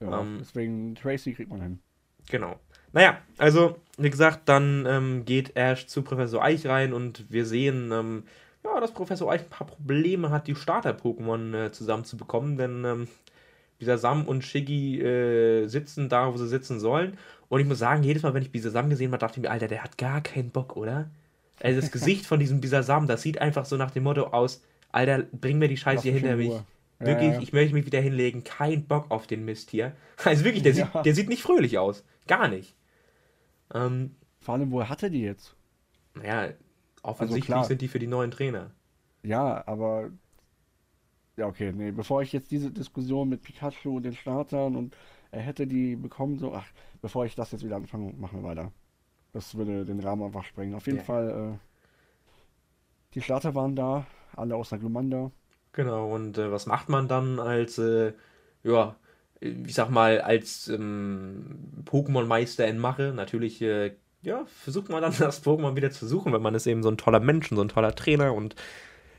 [0.00, 1.80] Ja, ähm, deswegen Tracy kriegt man hin.
[2.28, 2.58] Genau.
[2.92, 7.90] Naja, also, wie gesagt, dann ähm, geht Ash zu Professor Eich rein und wir sehen,
[7.92, 8.24] ähm,
[8.64, 13.08] ja, dass Professor Eich ein paar Probleme hat, die Starter-Pokémon äh, zusammenzubekommen, denn ähm,
[13.80, 17.18] dieser Sam und Shiggy äh, sitzen da, wo sie sitzen sollen.
[17.48, 19.68] Und ich muss sagen, jedes Mal, wenn ich Bisasam gesehen habe, dachte ich mir, Alter,
[19.68, 21.08] der hat gar keinen Bock, oder?
[21.60, 24.62] Also das Gesicht von diesem Bisasam, das sieht einfach so nach dem Motto aus,
[24.92, 26.52] Alter, bring mir die Scheiße hier hinter mich.
[27.00, 27.40] Wirklich, ja, ja.
[27.40, 28.42] ich möchte mich wieder hinlegen.
[28.42, 29.92] Kein Bock auf den Mist hier.
[30.24, 30.90] Also wirklich, der, ja.
[30.92, 32.04] sieht, der sieht nicht fröhlich aus.
[32.28, 32.76] Gar nicht.
[33.74, 35.56] Ähm, Vor allem, woher hatte die jetzt?
[36.14, 36.52] Naja,
[37.02, 38.70] offensichtlich also sind die für die neuen Trainer.
[39.22, 40.10] Ja, aber.
[41.36, 44.96] Ja, okay, nee, bevor ich jetzt diese Diskussion mit Pikachu und den Startern und
[45.30, 46.66] er hätte die bekommen, so, ach,
[47.00, 48.72] bevor ich das jetzt wieder anfange, machen wir weiter.
[49.32, 50.74] Das würde den Rahmen einfach sprengen.
[50.74, 51.58] Auf jeden Fall, äh,
[53.14, 55.30] die Starter waren da, alle außer Glumanda.
[55.72, 58.14] Genau, und äh, was macht man dann als, äh,
[58.64, 58.96] ja,
[59.40, 63.12] ich sag mal, als ähm, Pokémon-Meister in Mache?
[63.14, 66.82] Natürlich, äh, ja, versucht man dann das Pokémon wieder zu suchen, wenn man ist eben
[66.82, 68.54] so ein toller Mensch und so ein toller Trainer und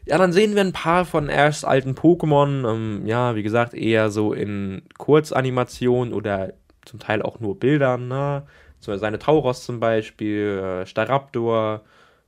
[0.05, 4.09] ja, dann sehen wir ein paar von Ashs alten Pokémon, ähm, ja, wie gesagt, eher
[4.09, 6.53] so in Kurzanimationen oder
[6.85, 8.43] zum Teil auch nur Bildern, ne?
[8.79, 11.81] So seine Tauros zum Beispiel, äh, Staraptor,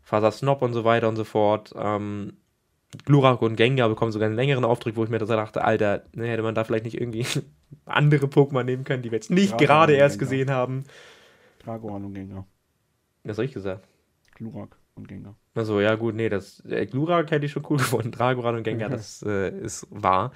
[0.04, 1.73] Fasasnop und so weiter und so fort.
[1.75, 2.34] Ähm,
[3.06, 6.27] Glurak und Gengar bekommen sogar einen längeren Auftritt, wo ich mir da dachte, Alter, ne,
[6.27, 7.25] hätte man da vielleicht nicht irgendwie
[7.86, 10.30] andere Pokémon nehmen können, die wir jetzt nicht Dragon gerade erst Gengar.
[10.30, 10.84] gesehen haben.
[11.60, 12.45] Dragoran und Gengar.
[13.23, 13.88] Was soll ich gesagt?
[14.36, 15.36] Glurak und Gengar.
[15.54, 18.12] Also ja gut, nee, das äh, Glurak hätte ich schon cool gefunden.
[18.12, 20.32] Dragoran und Gengar, das äh, ist wahr.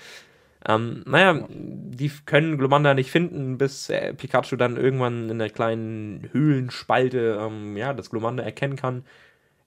[0.68, 6.28] Ähm, naja, die können Glomanda nicht finden, bis äh, Pikachu dann irgendwann in der kleinen
[6.32, 9.04] Höhlenspalte ähm, ja, das Glomanda erkennen kann.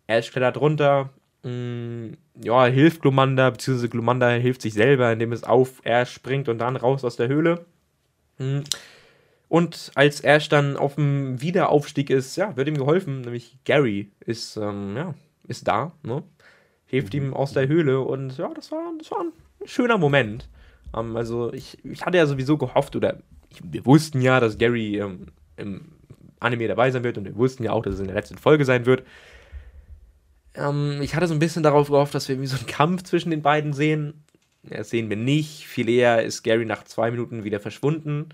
[0.08, 1.10] Ash klettert runter,
[1.44, 6.76] ja, hilft Glomanda, beziehungsweise Glomanda hilft sich selber, indem es auf Ash springt und dann
[6.76, 7.64] raus aus der Höhle.
[8.38, 8.60] Mm.
[9.48, 14.56] Und als Ash dann auf dem Wiederaufstieg ist, ja, wird ihm geholfen, nämlich Gary ist,
[14.56, 15.14] ähm, ja,
[15.46, 16.22] ist da, ne?
[16.86, 17.20] Hilft mhm.
[17.20, 19.32] ihm aus der Höhle und ja, das war, das war ein
[19.64, 20.48] schöner Moment.
[20.94, 24.98] Ähm, also ich, ich hatte ja sowieso gehofft, oder ich, wir wussten ja, dass Gary
[24.98, 25.92] ähm, im
[26.40, 28.64] Anime dabei sein wird und wir wussten ja auch, dass es in der letzten Folge
[28.64, 29.02] sein wird.
[30.58, 33.30] Ähm, ich hatte so ein bisschen darauf gehofft, dass wir irgendwie so einen Kampf zwischen
[33.30, 34.24] den beiden sehen.
[34.62, 35.66] Das sehen wir nicht.
[35.66, 38.28] Viel eher ist Gary nach zwei Minuten wieder verschwunden.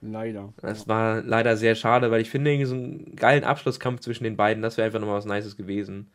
[0.00, 0.52] Leider.
[0.60, 4.36] Das war leider sehr schade, weil ich finde, irgendwie so einen geilen Abschlusskampf zwischen den
[4.36, 6.10] beiden, das wäre einfach nochmal was Nices gewesen.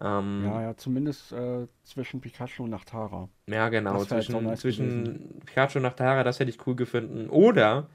[0.00, 3.28] Ähm, ja, ja, zumindest äh, zwischen Pikachu und Nachtara.
[3.46, 3.94] ja, genau.
[3.94, 7.28] Auch Zwischen, nice zwischen Pikachu und Nachtara, das hätte ich cool gefunden.
[7.28, 7.88] Oder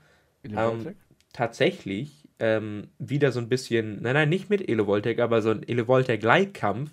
[0.44, 0.98] Elevoltec?
[1.34, 6.92] tatsächlich ähm, wieder so ein bisschen, nein, nein, nicht mit Elevoltec, aber so ein Elevoltec-Gleitkampf,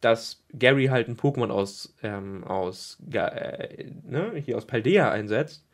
[0.00, 5.66] dass Gary halt ein Pokémon aus, ähm, aus, äh, ne, hier aus Paldea einsetzt,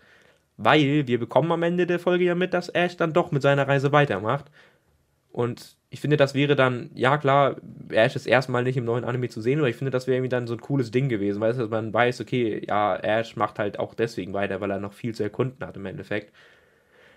[0.56, 3.68] weil wir bekommen am Ende der Folge ja mit, dass Ash dann doch mit seiner
[3.68, 4.46] Reise weitermacht.
[5.32, 7.56] Und ich finde, das wäre dann, ja klar,
[7.90, 10.28] Ash ist erstmal nicht im neuen Anime zu sehen, aber ich finde, das wäre irgendwie
[10.28, 13.58] dann so ein cooles Ding gewesen, weißt du, dass man weiß, okay, ja, Ash macht
[13.58, 16.32] halt auch deswegen weiter, weil er noch viel zu erkunden hat im Endeffekt.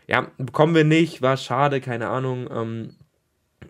[0.08, 2.50] Ja, bekommen wir nicht, war schade, keine Ahnung.
[2.52, 2.96] Ähm,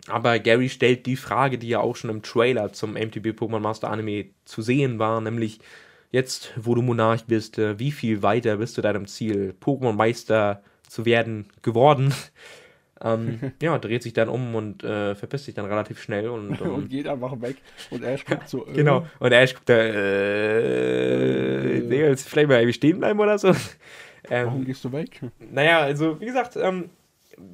[0.06, 3.90] aber Gary stellt die Frage, die ja auch schon im Trailer zum MTB Pokémon Master
[3.90, 5.58] Anime zu sehen war, nämlich
[6.10, 10.62] jetzt, wo du Monarch bist, äh, wie viel weiter bist du deinem Ziel, Pokémon Meister
[10.86, 12.14] zu werden, geworden?
[13.02, 16.82] ähm, ja, dreht sich dann um und äh, verpisst sich dann relativ schnell und, und
[16.82, 17.56] ähm, geht einfach weg.
[17.90, 18.66] Und Ash guckt so.
[18.66, 19.06] äh, genau.
[19.18, 21.00] Und Ash guckt da, äh,
[21.80, 23.52] nee, jetzt vielleicht mal irgendwie stehen bleiben oder so.
[24.42, 25.20] Warum Ähm, gehst du weg?
[25.38, 26.90] naja, also wie gesagt, ähm,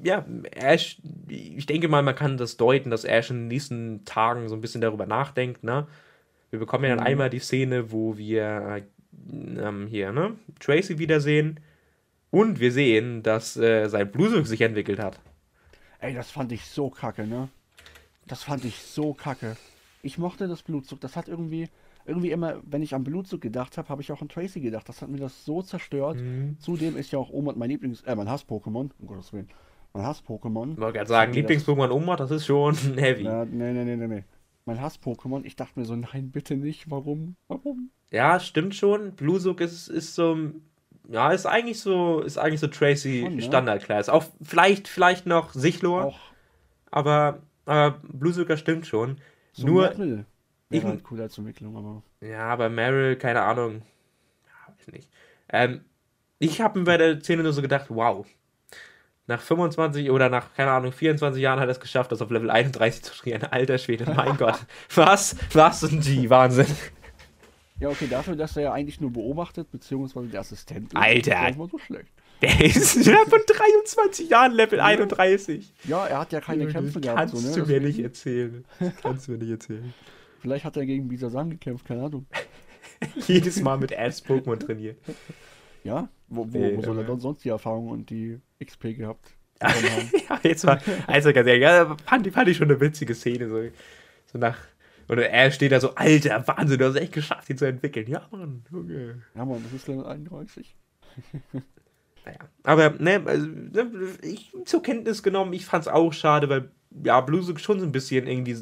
[0.03, 0.99] ja, Ash,
[1.29, 4.61] ich denke mal, man kann das deuten, dass Ash in den nächsten Tagen so ein
[4.61, 5.87] bisschen darüber nachdenkt, ne?
[6.51, 7.07] Wir bekommen ja dann Mhm.
[7.07, 8.43] einmal die Szene, wo wir
[8.79, 8.83] äh,
[9.61, 11.61] ähm, hier, ne, Tracy wiedersehen
[12.31, 15.21] und wir sehen, dass äh, sein Bluesuk sich entwickelt hat.
[15.99, 17.49] Ey, das fand ich so kacke, ne?
[18.27, 19.57] Das fand ich so kacke.
[20.03, 21.01] Ich mochte das Blutzug.
[21.01, 21.69] Das hat irgendwie,
[22.07, 24.89] irgendwie immer, wenn ich an Blutzug gedacht habe, habe ich auch an Tracy gedacht.
[24.89, 26.17] Das hat mir das so zerstört.
[26.21, 26.57] Mhm.
[26.59, 28.91] Zudem ist ja auch Omod mein Lieblings-, äh, mein Hass-Pokémon.
[28.99, 29.49] Um Gottes Willen.
[29.93, 30.73] Mein Hass-Pokémon.
[30.73, 33.23] Ich wollte gerade sagen, Lieblings-Pokémon Oma, das ist schon heavy.
[33.25, 34.25] Ja, nee, nee, nee, nee, nee.
[34.67, 35.45] Mein Hass-Pokémon.
[35.45, 36.91] Ich dachte mir so, nein, bitte nicht.
[36.91, 37.37] Warum?
[37.49, 37.91] Warum?
[38.11, 39.13] Ja, stimmt schon.
[39.13, 40.37] Bluesuk ist, ist so,
[41.09, 43.43] ja, ist eigentlich so, ist eigentlich so Tracy Schon, ne?
[43.43, 44.09] Standard-Class.
[44.09, 46.05] Auch vielleicht, vielleicht noch Sichlor.
[46.07, 46.19] Auch
[46.91, 49.19] Aber, aber Bluesucker stimmt schon.
[49.53, 50.25] so Nur, ich-
[50.83, 52.03] wäre halt cool als Entwicklung, aber.
[52.27, 53.83] ja, aber Meryl, keine Ahnung.
[54.47, 55.09] Ja, weiß nicht.
[55.51, 55.85] Ähm,
[56.39, 58.27] ich habe mir bei der Szene nur so gedacht, wow.
[59.27, 62.51] Nach 25 oder nach, keine Ahnung, 24 Jahren hat er es geschafft, das auf Level
[62.51, 63.45] 31 zu trainieren.
[63.51, 64.59] Alter Schwede, mein Gott.
[64.95, 65.37] Was?
[65.53, 66.67] Was ein G, Wahnsinn.
[67.81, 71.49] Ja, okay, dafür, dass er ja eigentlich nur beobachtet, beziehungsweise der Assistent ist, Alter.
[71.49, 72.09] ist mal so schlecht.
[72.43, 75.73] Der ist innerhalb von 23 Jahren Level 31.
[75.85, 77.19] Ja, er hat ja keine Kämpfe gehabt.
[77.19, 77.67] Kannst So, ne?
[77.67, 78.65] du mir nicht erzählen.
[79.03, 79.95] Kannst du mir nicht erzählen.
[80.45, 82.27] Vielleicht hat er gegen Bisasam gekämpft, keine Ahnung.
[83.27, 84.99] Jedes Mal mit Ash Pokémon trainiert.
[85.85, 86.11] Ja?
[86.29, 89.33] Wo, wo, Nee, wo soll er aber- dann sonst die Erfahrung und die XP gehabt
[89.63, 89.75] haben?
[90.29, 93.49] ja, jetzt mal, also ganz ehrlich, ja, fand, fand ich schon eine witzige Szene.
[93.49, 93.63] So,
[94.27, 94.59] so nach.
[95.09, 98.07] Und er steht da so, Alter, Wahnsinn, du hast echt geschafft, ihn zu entwickeln.
[98.07, 99.15] Ja, Mann, okay.
[99.35, 100.77] Ja, Mann, das ist Level 31.
[102.27, 103.91] Naja, aber, ne, also, ne,
[104.23, 106.71] ich zur Kenntnis genommen, ich fand's auch schade, weil,
[107.05, 108.57] ja, Bluesuk schon so ein bisschen irgendwie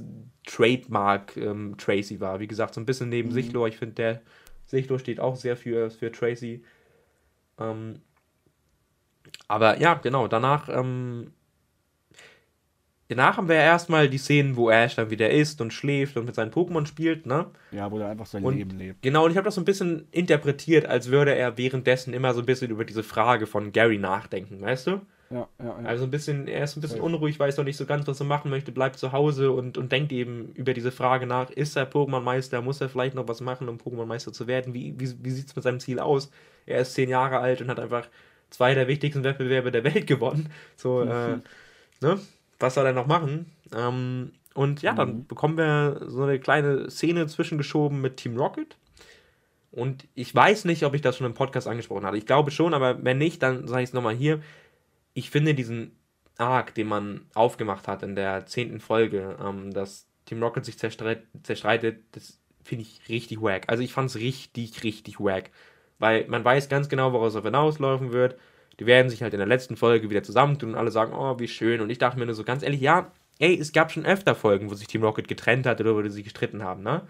[0.47, 2.41] Trademark ähm, Tracy war.
[2.41, 3.33] Wie gesagt, so ein bisschen neben Mhm.
[3.35, 3.69] Sichlor.
[3.69, 4.23] Ich finde, der
[4.67, 6.65] Sichlor steht auch sehr für, für Tracy.
[7.59, 8.01] Ähm,
[9.49, 11.33] aber ja, genau, danach, ähm,
[13.09, 16.25] danach haben wir ja erstmal die Szenen, wo Ash dann wieder isst und schläft und
[16.25, 17.47] mit seinen Pokémon spielt, ne?
[17.71, 19.03] Ja, wo er einfach sein Und- Leben lebt.
[19.03, 22.41] Genau, und ich habe das so ein bisschen interpretiert, als würde er währenddessen immer so
[22.41, 25.01] ein bisschen über diese Frage von Gary nachdenken, weißt du?
[25.33, 25.77] Ja, ja, ja.
[25.85, 28.27] Also ein bisschen, er ist ein bisschen unruhig, weiß noch nicht so ganz, was er
[28.27, 31.91] machen möchte, bleibt zu Hause und, und denkt eben über diese Frage nach, ist er
[31.91, 34.75] Pokémon-Meister, muss er vielleicht noch was machen, um Pokémon-Meister zu werden?
[34.75, 36.31] Wie, wie, wie sieht es mit seinem Ziel aus?
[36.67, 38.09] Er ist zehn Jahre alt und hat einfach
[38.51, 40.51] zwei der wichtigsten Wettbewerbe der Welt gewonnen.
[40.77, 41.39] So, äh,
[42.01, 42.21] ne?
[42.61, 43.47] Was soll er noch machen?
[43.75, 45.27] Ähm, und ja, dann Mhm.
[45.29, 48.77] bekommen wir so eine kleine Szene zwischengeschoben mit Team Rocket.
[49.71, 52.19] Und ich weiß nicht, ob ich das schon im Podcast angesprochen hatte.
[52.19, 54.41] Ich glaube schon, aber wenn nicht, dann sage ich es nochmal hier.
[55.15, 55.97] Ich finde diesen
[56.39, 61.25] Arc, den man aufgemacht hat in der zehnten Folge, ähm, dass Team Rocket sich zerstreit,
[61.43, 63.65] zerstreitet, das finde ich richtig wack.
[63.69, 65.51] Also ich fand es richtig, richtig wack.
[65.99, 68.37] Weil man weiß ganz genau, woraus er hinauslaufen wird.
[68.81, 71.49] Die werden sich halt in der letzten Folge wieder zusammentun und alle sagen, oh, wie
[71.49, 71.81] schön.
[71.81, 74.71] Und ich dachte mir nur so ganz ehrlich, ja, ey, es gab schon öfter Folgen,
[74.71, 77.03] wo sich Team Rocket getrennt hat oder wo sie sich gestritten haben, ne?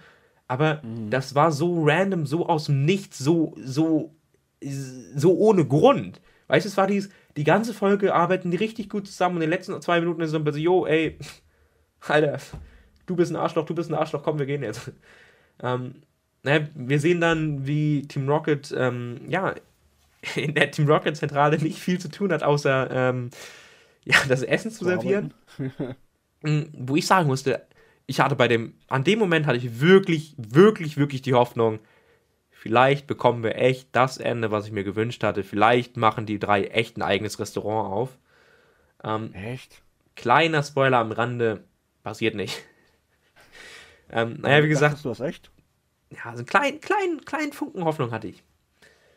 [0.49, 4.15] Aber das war so random, so aus dem Nichts, so, so,
[4.61, 6.21] so ohne Grund.
[6.49, 9.51] Weißt du, es war dieses, die ganze Folge arbeiten die richtig gut zusammen und in
[9.51, 11.19] den letzten zwei Minuten ist es dann so, yo, ey,
[12.01, 12.39] Alter,
[13.07, 14.93] du bist ein Arschloch, du bist ein Arschloch, komm, wir gehen jetzt.
[15.63, 16.03] Ähm,
[16.43, 19.55] ne, wir sehen dann, wie Team Rocket, ähm, ja,
[20.37, 23.31] in der Team Rocket Zentrale nicht viel zu tun hat, außer, ähm,
[24.05, 25.33] ja, das Essen zu servieren.
[26.43, 27.63] Mm, wo ich sagen musste,
[28.07, 31.79] ich hatte bei dem, an dem Moment hatte ich wirklich, wirklich, wirklich die Hoffnung,
[32.63, 35.43] vielleicht bekommen wir echt das Ende, was ich mir gewünscht hatte.
[35.43, 38.19] Vielleicht machen die drei echt ein eigenes Restaurant auf.
[39.03, 39.83] Ähm, Echt?
[40.15, 41.65] Kleiner Spoiler am Rande,
[42.05, 42.63] passiert nicht.
[44.11, 44.93] ähm, naja, wie gesagt.
[44.93, 45.51] Dachtest du das echt?
[46.11, 48.45] Ja, so einen kleinen, kleinen, kleinen Funken Hoffnung hatte ich.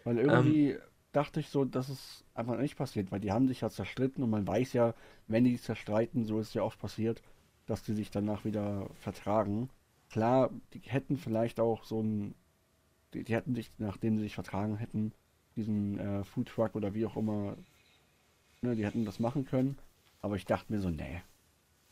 [0.05, 0.81] Weil irgendwie ähm,
[1.11, 4.31] dachte ich so, dass es einfach nicht passiert, weil die haben sich ja zerstritten und
[4.31, 4.95] man weiß ja,
[5.27, 7.21] wenn die zerstreiten, so ist es ja oft passiert,
[7.67, 9.69] dass die sich danach wieder vertragen.
[10.09, 12.33] Klar, die hätten vielleicht auch so ein,
[13.15, 15.13] die, die hätten sich, nachdem sie sich vertragen hätten,
[15.55, 17.57] diesen äh, Foodtruck oder wie auch immer,
[18.61, 19.77] ne, die hätten das machen können.
[20.21, 21.21] Aber ich dachte mir so, nee.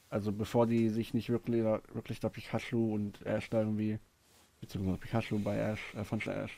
[0.10, 4.00] Also bevor die sich nicht wirklich, wirklich da Pikachu und Ash da irgendwie,
[4.62, 6.58] beziehungsweise Pikachu bei Ash, äh, von Ash,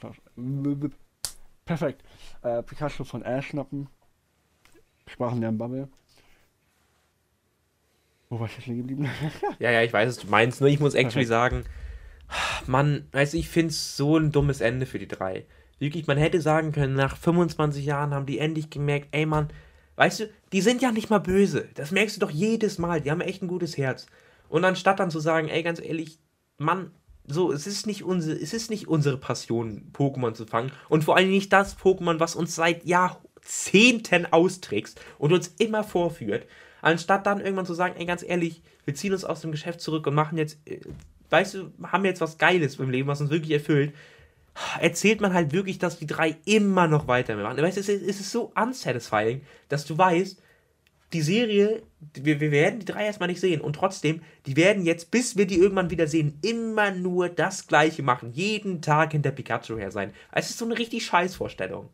[1.64, 2.04] perfekt,
[2.42, 3.88] äh, Pikachu von Ash schnappen.
[5.08, 5.88] Sprachen der Bubble.
[8.30, 9.08] Wo war ich jetzt geblieben?
[9.60, 10.60] ja, ja, ich weiß, was du meinst.
[10.60, 11.64] Nur ich muss actually sagen,
[12.68, 15.46] Mann, also ich finde es so ein dummes Ende für die drei.
[15.80, 19.50] Wirklich, man hätte sagen können, nach 25 Jahren haben die endlich gemerkt, ey Mann,
[19.96, 21.68] weißt du, die sind ja nicht mal böse.
[21.76, 23.02] Das merkst du doch jedes Mal.
[23.02, 24.08] Die haben echt ein gutes Herz.
[24.48, 26.20] Und anstatt dann zu sagen, ey, ganz ehrlich,
[26.58, 26.92] Mann,
[27.28, 30.72] so, es ist nicht unsere, es ist nicht unsere Passion, Pokémon zu fangen.
[30.90, 36.46] Und vor allem nicht das Pokémon, was uns seit Jahrzehnten austrickst und uns immer vorführt.
[36.82, 40.06] Anstatt dann irgendwann zu sagen, ey, ganz ehrlich, wir ziehen uns aus dem Geschäft zurück
[40.06, 40.82] und machen jetzt, äh,
[41.30, 43.94] weißt du, haben jetzt was Geiles im Leben, was uns wirklich erfüllt,
[44.80, 47.58] erzählt man halt wirklich, dass die drei immer noch weitermachen.
[47.58, 50.42] Weißt du, es ist so unsatisfying, dass du weißt,
[51.14, 51.84] die Serie,
[52.14, 55.46] wir, wir werden die drei erstmal nicht sehen und trotzdem, die werden jetzt, bis wir
[55.46, 58.32] die irgendwann wieder sehen, immer nur das Gleiche machen.
[58.34, 60.14] Jeden Tag hinter Pikachu her sein.
[60.32, 61.90] Es ist so eine richtig Scheißvorstellung.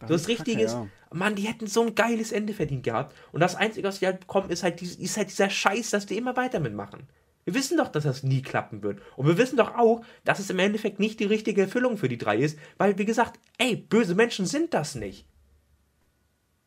[0.00, 0.86] So das Richtige ist, ja.
[1.12, 3.14] Mann, die hätten so ein geiles Ende verdient gehabt.
[3.32, 6.16] Und das Einzige, was sie halt bekommen, ist halt, ist halt dieser Scheiß, dass die
[6.16, 7.00] immer weiter mitmachen.
[7.50, 9.00] Wir wissen doch, dass das nie klappen wird.
[9.16, 12.16] Und wir wissen doch auch, dass es im Endeffekt nicht die richtige Erfüllung für die
[12.16, 15.26] drei ist, weil, wie gesagt, ey, böse Menschen sind das nicht.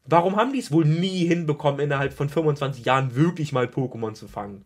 [0.03, 4.27] Warum haben die es wohl nie hinbekommen, innerhalb von 25 Jahren wirklich mal Pokémon zu
[4.27, 4.65] fangen?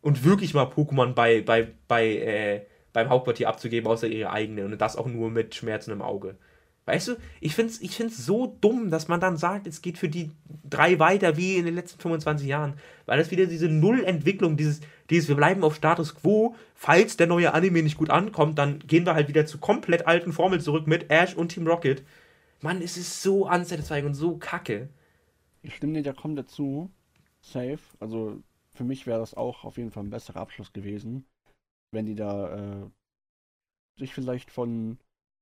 [0.00, 4.66] Und wirklich mal Pokémon bei, bei, bei, äh, beim Hauptquartier abzugeben, außer ihre eigenen.
[4.66, 6.36] Und das auch nur mit Schmerzen im Auge.
[6.86, 9.98] Weißt du, ich finde es ich find's so dumm, dass man dann sagt, es geht
[9.98, 10.30] für die
[10.64, 12.74] drei weiter wie in den letzten 25 Jahren.
[13.06, 16.56] Weil das wieder diese Nullentwicklung, dieses, dieses, wir bleiben auf Status quo.
[16.74, 20.32] Falls der neue Anime nicht gut ankommt, dann gehen wir halt wieder zu komplett alten
[20.32, 22.02] Formeln zurück mit Ash und Team Rocket.
[22.60, 24.88] Mann, es ist so unsatisfying und so kacke.
[25.62, 26.90] Ich stimme dir, der kommt dazu.
[27.40, 27.78] Safe.
[27.98, 28.42] Also
[28.74, 31.26] für mich wäre das auch auf jeden Fall ein besserer Abschluss gewesen,
[31.90, 32.90] wenn die da äh,
[33.98, 34.98] sich vielleicht von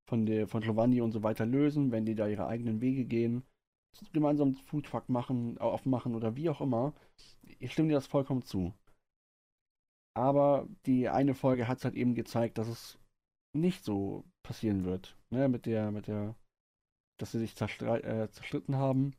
[0.09, 3.43] von der von Giovanni und so weiter lösen, wenn die da ihre eigenen Wege gehen,
[4.13, 6.95] gemeinsam Foodtruck machen, aufmachen oder wie auch immer.
[7.59, 8.73] Ich stimme dir das vollkommen zu.
[10.17, 12.99] Aber die eine Folge hat es halt eben gezeigt, dass es
[13.55, 15.15] nicht so passieren wird.
[15.31, 16.35] Ne, mit der, mit der,
[17.21, 19.13] dass sie sich äh, zerstritten haben.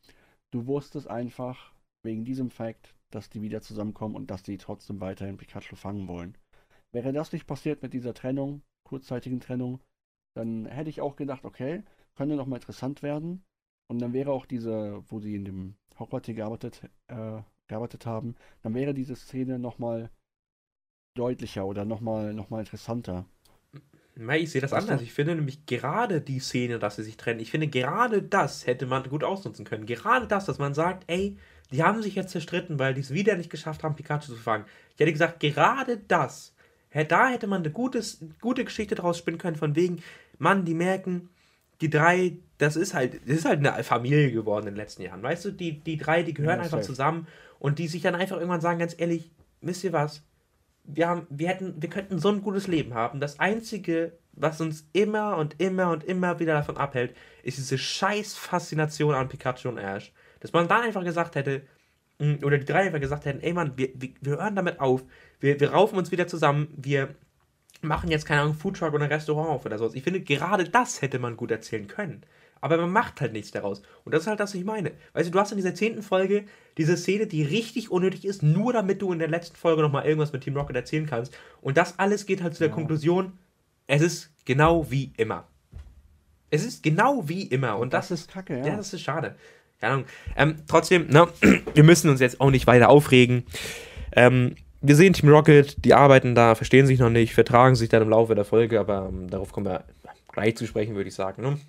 [0.52, 1.71] Du wusstest einfach
[2.04, 6.36] wegen diesem Fakt, dass die wieder zusammenkommen und dass die trotzdem weiterhin Pikachu fangen wollen.
[6.91, 9.80] Wäre das nicht passiert mit dieser Trennung, kurzzeitigen Trennung,
[10.39, 11.84] dann hätte ich auch gedacht, okay,
[12.15, 13.43] könnte noch mal interessant werden.
[13.88, 18.73] Und dann wäre auch diese, wo sie in dem Hauptquartier gearbeitet, äh, gearbeitet haben, dann
[18.73, 20.10] wäre diese Szene noch mal
[21.15, 23.25] deutlicher oder noch mal, noch mal interessanter.
[24.15, 25.02] Ich sehe das Was anders.
[25.02, 28.86] Ich finde nämlich gerade die Szene, dass sie sich trennen, ich finde gerade das hätte
[28.86, 29.86] man gut ausnutzen können.
[29.86, 31.38] Gerade das, dass man sagt, ey,
[31.71, 34.65] die haben sich jetzt zerstritten, weil die es wieder nicht geschafft haben, Pikachu zu fangen.
[34.93, 36.54] Ich hätte gesagt, gerade das
[37.08, 40.02] da hätte man eine gutes, gute Geschichte draus spinnen können, von wegen,
[40.39, 41.30] Mann, die merken,
[41.82, 45.21] die drei, das ist halt, das ist halt eine Familie geworden in den letzten Jahren.
[45.21, 47.28] Weißt du, die, die drei, die gehören ja, einfach zusammen
[47.60, 50.23] und die sich dann einfach irgendwann sagen, ganz ehrlich, wisst ihr was?
[50.84, 53.19] Wir, haben, wir, hätten, wir könnten so ein gutes Leben haben.
[53.19, 58.34] Das Einzige, was uns immer und immer und immer wieder davon abhält, ist diese scheiß
[58.36, 60.12] Faszination an Pikachu und Ash.
[60.39, 61.62] Dass man dann einfach gesagt hätte,
[62.17, 65.04] mm, oder die drei einfach gesagt hätten, ey Mann, wir, wir, wir hören damit auf,
[65.39, 67.15] wir, wir raufen uns wieder zusammen, wir
[67.82, 69.96] machen jetzt keine Ahnung, Foodtruck oder ein Restaurant auf oder sowas.
[69.96, 72.24] Ich finde, gerade das hätte man gut erzählen können.
[72.62, 73.82] Aber man macht halt nichts daraus.
[74.04, 74.92] Und das ist halt das, was ich meine.
[75.13, 76.44] Weißt du, du hast in dieser zehnten Folge
[76.78, 80.34] diese Szene, die richtig unnötig ist, nur damit du in der letzten Folge nochmal irgendwas
[80.34, 81.38] mit Team Rocket erzählen kannst.
[81.62, 82.74] Und das alles geht halt zu der ja.
[82.74, 83.34] Konklusion,
[83.88, 85.48] es ist genau wie immer.
[86.50, 87.78] Es ist genau wie immer.
[87.78, 88.68] Und das, das ist kacke, ja.
[88.68, 89.36] Ja, das ist schade.
[89.80, 90.06] Keine Ahnung.
[90.36, 91.28] Ähm, trotzdem, ne,
[91.74, 93.44] wir müssen uns jetzt auch nicht weiter aufregen.
[94.12, 98.02] Ähm, wir sehen Team Rocket, die arbeiten da, verstehen sich noch nicht, vertragen sich dann
[98.02, 99.84] im Laufe der Folge, aber ähm, darauf kommen wir
[100.32, 101.42] gleich zu sprechen, würde ich sagen.
[101.42, 101.60] Ne?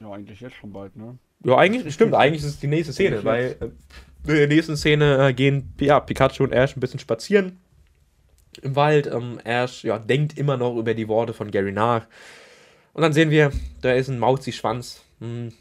[0.00, 1.18] Ja, eigentlich jetzt schon bald, ne?
[1.44, 5.28] Ja, eigentlich, stimmt, eigentlich ist es die nächste Szene, weil äh, in der nächsten Szene
[5.28, 7.58] äh, gehen ja, Pikachu und Ash ein bisschen spazieren
[8.60, 9.06] im Wald.
[9.06, 12.06] Ähm, Ash ja, denkt immer noch über die Worte von Gary nach.
[12.92, 13.50] Und dann sehen wir,
[13.80, 15.02] da ist ein Mauzi-Schwanz.
[15.20, 15.52] Hm.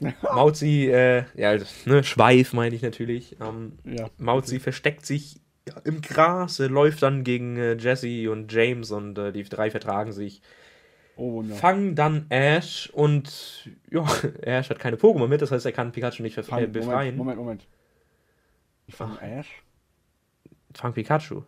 [0.22, 3.36] Mauzi, äh, ja, ne, Schweif meine ich natürlich.
[3.40, 4.08] Ähm, ja.
[4.18, 9.18] Mauzi versteckt sich ja, im Gras, äh, läuft dann gegen äh, Jesse und James und
[9.18, 10.40] äh, die drei vertragen sich.
[11.16, 11.54] Oh, no.
[11.54, 14.04] Fangen dann Ash und ja,
[14.42, 17.16] Ash hat keine Pokémon mit, das heißt, er kann Pikachu nicht Fang, befreien.
[17.16, 17.66] Moment, Moment, Moment.
[18.86, 19.48] Ich fange Ash?
[20.74, 21.42] Fang Pikachu.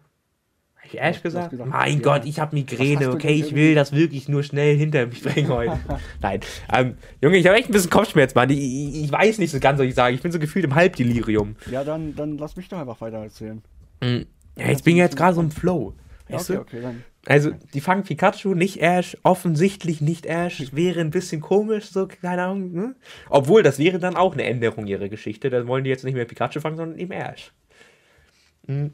[0.76, 1.50] Hab ich Ash gesagt?
[1.50, 1.70] gesagt?
[1.70, 2.02] Mein ja.
[2.02, 5.78] Gott, ich habe Migräne, okay, ich will das wirklich nur schnell hinter mich bringen heute.
[6.22, 6.40] Nein,
[6.72, 8.48] ähm, Junge, ich habe echt ein bisschen Kopfschmerz, Mann.
[8.50, 10.14] Ich, ich, ich, weiß nicht so ganz, was ich sage.
[10.14, 11.56] Ich bin so gefühlt im Halbdelirium.
[11.70, 13.62] Ja, dann, dann lass mich doch einfach weiter erzählen.
[14.02, 14.26] Mhm.
[14.56, 15.94] Ja, jetzt bin ich jetzt gerade so im Flow.
[16.28, 17.04] Weißt okay, okay, dann.
[17.26, 22.42] Also, die fangen Pikachu, nicht Ash, offensichtlich nicht Ash, wäre ein bisschen komisch, so, keine
[22.42, 22.72] Ahnung.
[22.72, 22.94] Ne?
[23.28, 25.50] Obwohl, das wäre dann auch eine Änderung ihrer Geschichte.
[25.50, 27.52] Dann wollen die jetzt nicht mehr Pikachu fangen, sondern eben Ash.
[28.66, 28.92] Hm.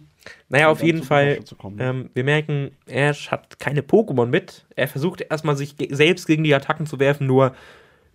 [0.48, 1.40] Naja, auf jeden Fall,
[1.78, 4.64] ähm, wir merken, Ash hat keine Pokémon mit.
[4.74, 7.54] Er versucht erstmal sich selbst gegen die Attacken zu werfen, nur,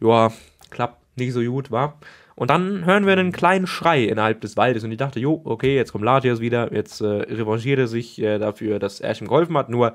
[0.01, 0.31] ja,
[0.69, 1.99] klappt nicht so gut, war.
[2.39, 5.75] Und dann hören wir einen kleinen Schrei innerhalb des Waldes und ich dachte, jo, okay,
[5.75, 9.57] jetzt kommt Latias wieder, jetzt äh, revanchiert er sich äh, dafür, dass Ash ihm geholfen
[9.57, 9.93] hat, nur,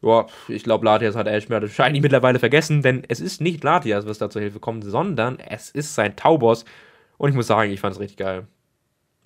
[0.00, 4.18] ja, ich glaube, Latias hat Ash wahrscheinlich mittlerweile vergessen, denn es ist nicht Latias, was
[4.18, 6.64] da zur Hilfe kommt, sondern es ist sein Taubos
[7.18, 8.46] und ich muss sagen, ich fand es richtig geil.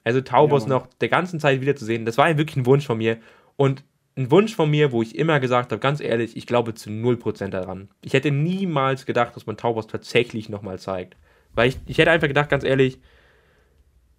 [0.03, 3.19] Also Taubos ja, noch der ganzen Zeit wiederzusehen, das war wirklich ein Wunsch von mir
[3.57, 3.85] und
[4.16, 7.49] ein Wunsch von mir, wo ich immer gesagt habe, ganz ehrlich, ich glaube zu 0%
[7.49, 7.90] daran.
[8.01, 11.19] Ich hätte niemals gedacht, dass man Taubos tatsächlich nochmal zeigt.
[11.57, 13.01] Weil ich, ich hätte einfach gedacht, ganz ehrlich,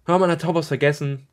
[0.06, 1.26] oh, man hat Taubos vergessen,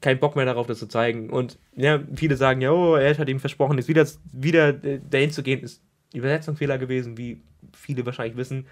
[0.00, 1.30] kein Bock mehr darauf, das zu zeigen.
[1.30, 5.42] Und ja, viele sagen ja, oh, er hat ihm versprochen, jetzt wieder, wieder dahin zu
[5.42, 5.82] gehen, ist
[6.14, 8.66] Übersetzungsfehler gewesen, wie viele wahrscheinlich wissen.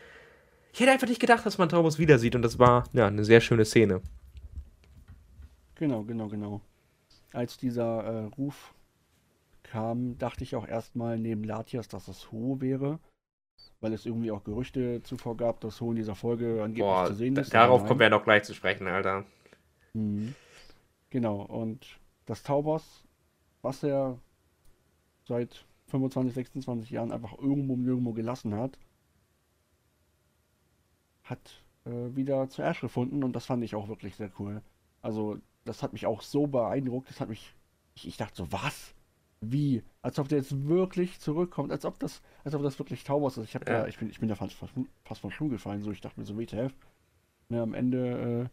[0.73, 3.25] Ich hätte einfach nicht gedacht, dass man Taubos wieder sieht und das war ja eine
[3.25, 4.03] sehr schöne Szene.
[5.77, 6.61] Genau, genau, genau.
[7.33, 8.75] Als dieser äh, Ruf
[9.62, 12.99] kam, dachte ich auch erstmal neben Latias, dass es Ho wäre
[13.81, 17.14] weil es irgendwie auch Gerüchte zuvor gab, dass so in dieser Folge angeblich Boah, zu
[17.14, 17.53] sehen ist.
[17.53, 19.25] Darauf kommen wir noch gleich zu sprechen, Alter.
[19.95, 20.35] Mhm.
[21.11, 23.05] Genau, und das Taubos,
[23.62, 24.19] was er
[25.25, 28.79] seit 25, 26 Jahren einfach irgendwo irgendwo gelassen hat,
[31.23, 34.62] hat äh, wieder zu Ash gefunden und das fand ich auch wirklich sehr cool.
[35.03, 37.55] Also, das hat mich auch so beeindruckt, das hat mich.
[37.95, 38.95] Ich, ich dachte so, was?
[39.53, 43.37] Wie, als ob der jetzt wirklich zurückkommt, als ob das, als ob das wirklich Taubos
[43.37, 43.47] ist.
[43.47, 43.61] Ich ja.
[43.61, 46.27] da, ich bin, ich bin da fast, fast vom Schuh gefallen, so ich dachte mir
[46.27, 46.73] so, WTF.
[47.49, 48.51] Ja, am Ende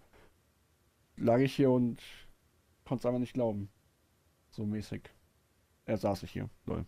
[1.17, 1.99] äh, lag ich hier und
[2.85, 3.69] konnte es einfach nicht glauben.
[4.51, 5.09] So mäßig.
[5.85, 6.85] Er saß ich hier, lol.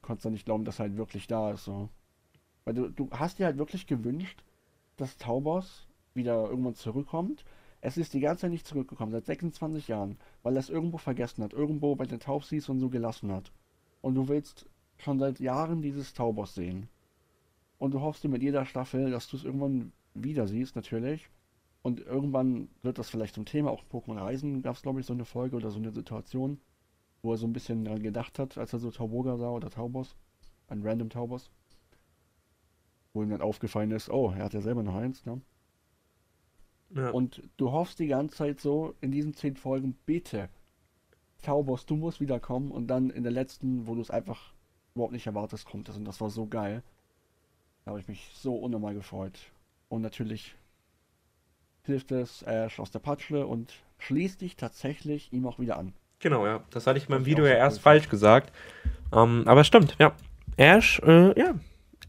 [0.00, 1.88] Konntest du nicht glauben, dass er halt wirklich da ist, so.
[2.64, 4.42] Weil du, du hast dir halt wirklich gewünscht,
[4.96, 7.44] dass Taubos wieder irgendwann zurückkommt
[7.84, 11.42] es ist die ganze Zeit nicht zurückgekommen, seit 26 Jahren, weil er es irgendwo vergessen
[11.42, 13.52] hat, irgendwo bei den Taubsies und so gelassen hat.
[14.00, 14.66] Und du willst
[14.98, 16.88] schon seit Jahren dieses Taubos sehen.
[17.78, 21.28] Und du hoffst dir mit jeder Staffel, dass du es irgendwann wieder siehst, natürlich.
[21.82, 25.12] Und irgendwann wird das vielleicht zum Thema, auch Pokémon Reisen gab es, glaube ich, so
[25.12, 26.60] eine Folge oder so eine Situation,
[27.22, 30.14] wo er so ein bisschen daran gedacht hat, als er so Tauboga sah oder Taubos,
[30.68, 31.50] ein random Taubos.
[33.12, 35.40] Wo ihm dann aufgefallen ist, oh, er hat ja selber noch eins, ne?
[36.94, 37.10] Ja.
[37.10, 40.48] Und du hoffst die ganze Zeit so in diesen zehn Folgen, bitte,
[41.42, 42.70] Taubos, du musst wiederkommen.
[42.70, 44.52] Und dann in der letzten, wo du es einfach
[44.94, 45.96] überhaupt nicht erwartest, kommt es.
[45.96, 46.82] Und das war so geil.
[47.84, 49.38] Da habe ich mich so unnormal gefreut.
[49.88, 50.54] Und natürlich
[51.82, 55.92] hilft es Ash aus der Patschle und schließt dich tatsächlich ihm auch wieder an.
[56.20, 56.62] Genau, ja.
[56.70, 58.52] Das hatte ich in meinem Video ja erst falsch gesagt.
[59.12, 60.14] Ähm, aber stimmt, ja.
[60.56, 61.54] Ash, äh, ja.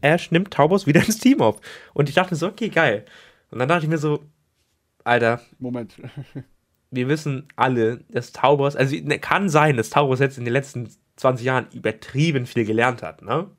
[0.00, 1.60] Ash nimmt Taubos wieder ins Team auf.
[1.92, 3.04] Und ich dachte so, okay, geil.
[3.50, 4.20] Und dann dachte ich mir so,
[5.04, 5.40] Alter.
[5.58, 5.94] Moment.
[6.90, 10.88] wir wissen alle, dass Taubos, also ne, kann sein, dass Taubos jetzt in den letzten
[11.16, 13.50] 20 Jahren übertrieben viel gelernt hat, ne?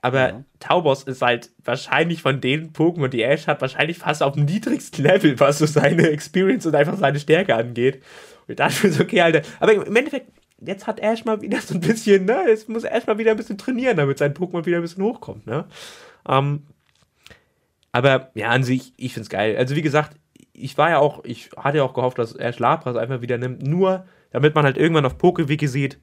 [0.00, 0.44] Aber ja.
[0.60, 5.04] Taubos ist halt wahrscheinlich von den Pokémon, die Ash hat, wahrscheinlich fast auf dem niedrigsten
[5.04, 8.02] Level, was so seine Experience und einfach seine Stärke angeht.
[8.46, 9.42] Und dachte mir so, okay, Alter.
[9.58, 10.30] Aber im Endeffekt,
[10.64, 12.44] jetzt hat Ash mal wieder so ein bisschen, ne?
[12.46, 15.48] Jetzt muss Ash mal wieder ein bisschen trainieren, damit sein Pokémon wieder ein bisschen hochkommt,
[15.48, 15.64] ne?
[16.28, 16.62] Ähm,
[17.98, 19.56] aber ja, an sich, ich finde es geil.
[19.56, 20.16] Also wie gesagt,
[20.52, 23.66] ich war ja auch, ich hatte ja auch gehofft, dass Ash Lapras einfach wieder nimmt,
[23.66, 25.98] nur damit man halt irgendwann auf PokeWiki sieht,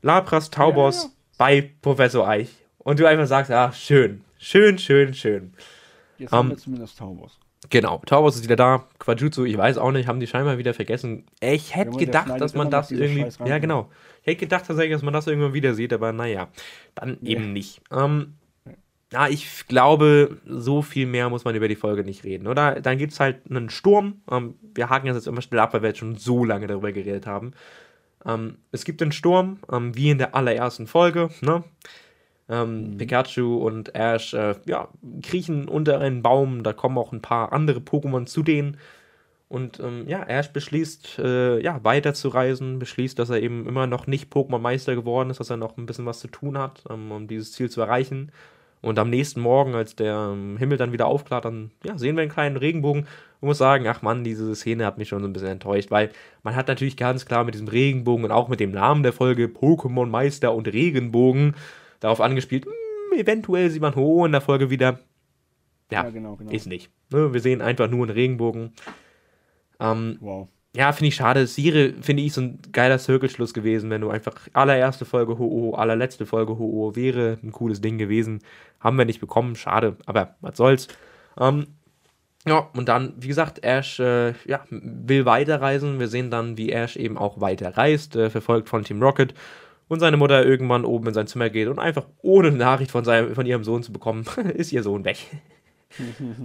[0.00, 1.14] Lapras Taubos ja, ja.
[1.36, 2.48] bei Professor Eich.
[2.78, 5.52] Und du einfach sagst, ja, schön, schön, schön, schön.
[6.16, 7.38] Jetzt um, haben wir ähm, zumindest Taubos.
[7.68, 8.86] Genau, Taubos ist wieder da.
[8.98, 11.26] Quajutsu, ich weiß auch nicht, haben die scheinbar wieder vergessen.
[11.40, 13.26] Ich hätte ja, gedacht, dass man das irgendwie.
[13.44, 13.90] Ja, genau.
[14.22, 16.48] Ich hätte gedacht tatsächlich, dass man das irgendwann wieder sieht, aber naja,
[16.94, 17.82] dann eben nicht.
[17.90, 18.37] Ähm,
[19.12, 22.80] ja, ich glaube, so viel mehr muss man über die Folge nicht reden, oder?
[22.80, 24.20] Dann gibt es halt einen Sturm.
[24.30, 26.92] Ähm, wir haken das jetzt immer schnell ab, weil wir jetzt schon so lange darüber
[26.92, 27.52] geredet haben.
[28.26, 31.30] Ähm, es gibt einen Sturm, ähm, wie in der allerersten Folge.
[31.40, 31.64] Ne?
[32.50, 32.96] Ähm, mhm.
[32.98, 34.88] Pikachu und Ash äh, ja,
[35.22, 36.62] kriechen unter einen Baum.
[36.62, 38.76] Da kommen auch ein paar andere Pokémon zu denen.
[39.48, 44.30] Und ähm, ja, Ash beschließt, äh, ja, weiterzureisen, beschließt, dass er eben immer noch nicht
[44.30, 47.52] Pokémon-Meister geworden ist, dass er noch ein bisschen was zu tun hat, ähm, um dieses
[47.52, 48.30] Ziel zu erreichen.
[48.80, 52.22] Und am nächsten Morgen, als der ähm, Himmel dann wieder aufklart, dann ja, sehen wir
[52.22, 53.06] einen kleinen Regenbogen
[53.40, 56.10] und muss sagen, ach Mann, diese Szene hat mich schon so ein bisschen enttäuscht, weil
[56.42, 59.46] man hat natürlich ganz klar mit diesem Regenbogen und auch mit dem Namen der Folge
[59.46, 61.54] Pokémon Meister und Regenbogen
[62.00, 62.72] darauf angespielt, mh,
[63.12, 65.00] hm, eventuell sieht man Ho in der Folge wieder.
[65.90, 66.50] Ja, ja genau, genau.
[66.50, 66.90] ist nicht.
[67.10, 68.72] Ne, wir sehen einfach nur einen Regenbogen.
[69.80, 70.48] Ähm, wow.
[70.78, 71.48] Ja, finde ich schade.
[71.48, 76.24] Sire, finde ich, so ein geiler Circle-Schluss gewesen, wenn du einfach allererste Folge Ho-Oh, allerletzte
[76.24, 78.38] Folge Ho-Oh wäre ein cooles Ding gewesen.
[78.78, 80.86] Haben wir nicht bekommen, schade, aber was soll's.
[81.36, 81.66] Ähm,
[82.46, 85.98] ja, und dann, wie gesagt, Ash äh, ja, will weiterreisen.
[85.98, 89.34] Wir sehen dann, wie Ash eben auch weiterreist, äh, verfolgt von Team Rocket
[89.88, 93.34] und seine Mutter irgendwann oben in sein Zimmer geht und einfach ohne Nachricht von, seinem,
[93.34, 95.18] von ihrem Sohn zu bekommen, ist ihr Sohn weg.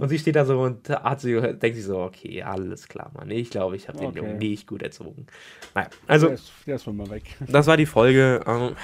[0.00, 3.30] Und sie steht da so und hat sie, denkt sich so, okay, alles klar, Mann.
[3.30, 4.18] Ich glaube, ich habe den okay.
[4.18, 5.26] Jungen nicht gut erzogen.
[5.74, 6.26] Naja, also.
[6.26, 7.24] Der ist, der ist mal weg.
[7.48, 8.40] Das war die Folge.
[8.46, 8.74] Ähm,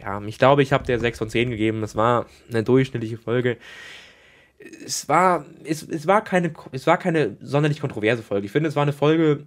[0.00, 1.82] ja, ich glaube, ich habe der 6 von 10 gegeben.
[1.82, 3.56] Es war eine durchschnittliche Folge
[4.84, 8.46] es war, es, es, war keine, es war keine sonderlich kontroverse Folge.
[8.46, 9.46] Ich finde, es war eine Folge,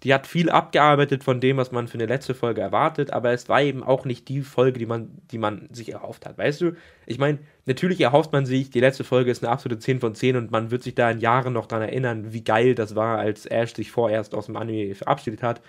[0.00, 3.48] die hat viel abgearbeitet von dem, was man für eine letzte Folge erwartet, aber es
[3.48, 6.38] war eben auch nicht die Folge, die man, die man sich erhofft hat.
[6.38, 6.72] Weißt du,
[7.06, 10.36] ich meine, natürlich erhofft man sich, die letzte Folge ist eine absolute 10 von 10
[10.36, 13.46] und man wird sich da in Jahren noch daran erinnern, wie geil das war, als
[13.46, 15.60] Ash sich vorerst aus dem Anime verabschiedet hat.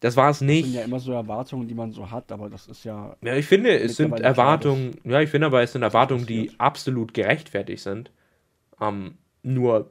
[0.00, 0.64] Das war es nicht.
[0.64, 3.16] Das sind ja immer so Erwartungen, die man so hat, aber das ist ja.
[3.22, 7.12] Ja, ich finde, es sind Erwartungen, ja, ich finde aber, es sind Erwartungen, die absolut
[7.12, 8.10] gerechtfertigt sind.
[8.80, 9.90] Ähm, nur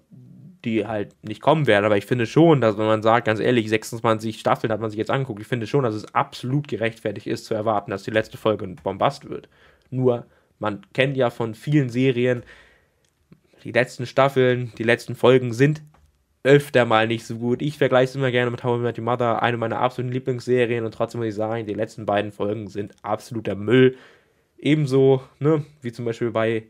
[0.66, 1.86] die halt nicht kommen werden.
[1.86, 4.98] Aber ich finde schon, dass wenn man sagt, ganz ehrlich, 26 Staffeln hat man sich
[4.98, 8.38] jetzt angeguckt, ich finde schon, dass es absolut gerechtfertigt ist zu erwarten, dass die letzte
[8.38, 9.48] Folge ein Bombast wird.
[9.90, 10.26] Nur,
[10.60, 12.44] man kennt ja von vielen Serien,
[13.64, 15.82] die letzten Staffeln, die letzten Folgen sind
[16.44, 17.62] öfter mal nicht so gut.
[17.62, 20.86] Ich vergleiche es immer gerne mit How I Met Your Mother, eine meiner absoluten Lieblingsserien
[20.86, 23.98] und trotzdem muss ich sagen, die letzten beiden Folgen sind absoluter Müll.
[24.58, 26.64] Ebenso, ne, wie zum Beispiel bei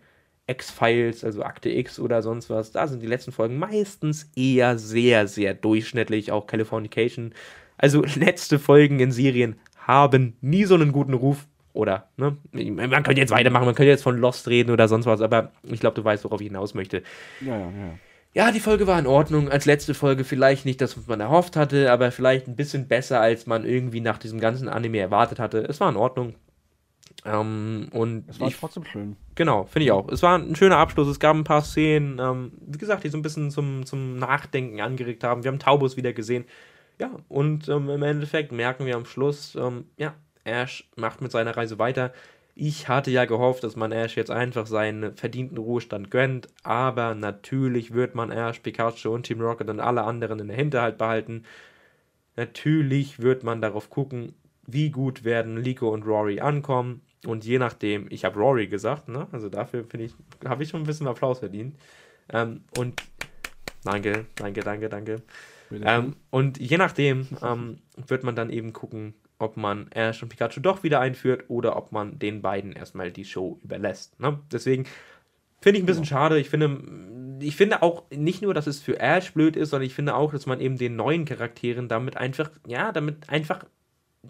[0.50, 5.28] X-Files, also Akte X oder sonst was, da sind die letzten Folgen meistens eher sehr,
[5.28, 7.34] sehr durchschnittlich, auch Californication.
[7.78, 11.46] Also letzte Folgen in Serien haben nie so einen guten Ruf.
[11.72, 12.36] Oder, ne?
[12.52, 15.80] Man könnte jetzt weitermachen, man könnte jetzt von Lost reden oder sonst was, aber ich
[15.80, 17.04] glaube, du weißt, worauf ich hinaus möchte.
[17.42, 18.00] Ja, ja, ja
[18.34, 19.50] ja, die Folge war in Ordnung.
[19.50, 23.20] Als letzte Folge vielleicht nicht das, was man erhofft hatte, aber vielleicht ein bisschen besser,
[23.20, 25.60] als man irgendwie nach diesem ganzen Anime erwartet hatte.
[25.60, 26.36] Es war in Ordnung.
[27.26, 29.18] Ähm, und es war ich, trotzdem schön.
[29.36, 30.08] Genau, finde ich auch.
[30.10, 31.08] Es war ein schöner Abschluss.
[31.08, 34.80] Es gab ein paar Szenen, ähm, wie gesagt, die so ein bisschen zum, zum Nachdenken
[34.82, 35.44] angeregt haben.
[35.44, 36.46] Wir haben Taubus wieder gesehen.
[37.00, 40.14] Ja, und ähm, im Endeffekt merken wir am Schluss, ähm, ja,
[40.44, 42.14] Ash macht mit seiner Reise weiter.
[42.56, 47.94] Ich hatte ja gehofft, dass man Ash jetzt einfach seinen verdienten Ruhestand gönnt, aber natürlich
[47.94, 51.44] wird man Ash, Pikachu und Team Rocket und alle anderen in der Hinterhalt behalten.
[52.36, 57.02] Natürlich wird man darauf gucken, wie gut werden Liko und Rory ankommen.
[57.26, 59.28] Und je nachdem, ich habe Rory gesagt, ne?
[59.32, 60.14] Also dafür finde ich,
[60.46, 61.76] habe ich schon ein bisschen Applaus verdient.
[62.32, 63.02] Ähm, und
[63.84, 65.22] danke, danke, danke, danke.
[65.72, 70.60] Ähm, und je nachdem ähm, wird man dann eben gucken, ob man Ash und Pikachu
[70.60, 74.20] doch wieder einführt oder ob man den beiden erstmal die Show überlässt.
[74.20, 74.40] Ne?
[74.52, 74.86] Deswegen
[75.62, 76.10] finde ich ein bisschen ja.
[76.10, 76.40] schade.
[76.40, 76.80] Ich finde,
[77.40, 80.32] ich finde auch nicht nur, dass es für Ash blöd ist, sondern ich finde auch,
[80.32, 83.66] dass man eben den neuen Charakteren damit einfach, ja, damit einfach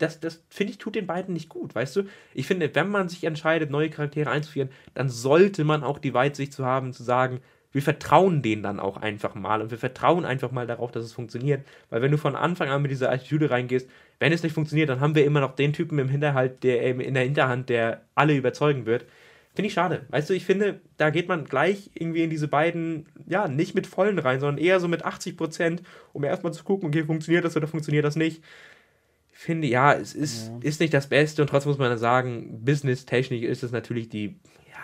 [0.02, 2.04] das, das finde ich, tut den beiden nicht gut, weißt du?
[2.34, 6.54] Ich finde, wenn man sich entscheidet, neue Charaktere einzuführen, dann sollte man auch die Weitsicht
[6.54, 7.42] zu haben, zu sagen,
[7.72, 11.14] wir vertrauen denen dann auch einfach mal und wir vertrauen einfach mal darauf, dass es
[11.14, 11.66] funktioniert.
[11.90, 13.88] Weil wenn du von Anfang an mit dieser Attitude reingehst,
[14.20, 17.14] wenn es nicht funktioniert, dann haben wir immer noch den Typen im Hinterhalt, der in
[17.14, 19.06] der Hinterhand, der alle überzeugen wird.
[19.54, 20.06] Finde ich schade.
[20.10, 23.88] Weißt du, ich finde, da geht man gleich irgendwie in diese beiden, ja, nicht mit
[23.88, 25.84] vollen rein, sondern eher so mit 80 Prozent,
[26.14, 28.44] um erstmal zu gucken, okay, funktioniert das oder funktioniert das nicht.
[29.42, 30.60] Finde, ja, es ist, ja.
[30.64, 34.38] ist nicht das Beste und trotzdem muss man sagen, business-technisch ist es natürlich die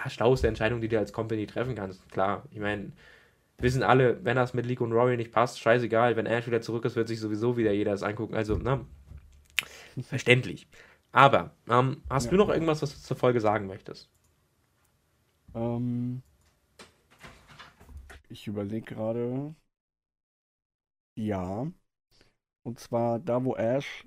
[0.08, 2.10] schlauste Entscheidung, die du als Company treffen kannst.
[2.10, 2.94] Klar, ich meine,
[3.58, 6.86] wissen alle, wenn das mit League und Rory nicht passt, scheißegal, wenn Ash wieder zurück
[6.86, 8.34] ist, wird sich sowieso wieder jeder das angucken.
[8.34, 8.86] Also, ne?
[10.04, 10.68] Verständlich.
[11.12, 12.32] Aber, ähm, hast ja.
[12.32, 14.10] du noch irgendwas, was du zur Folge sagen möchtest?
[15.54, 16.22] Ähm,
[18.30, 19.54] ich überlege gerade.
[21.16, 21.70] Ja.
[22.64, 24.06] Und zwar da, wo Ash,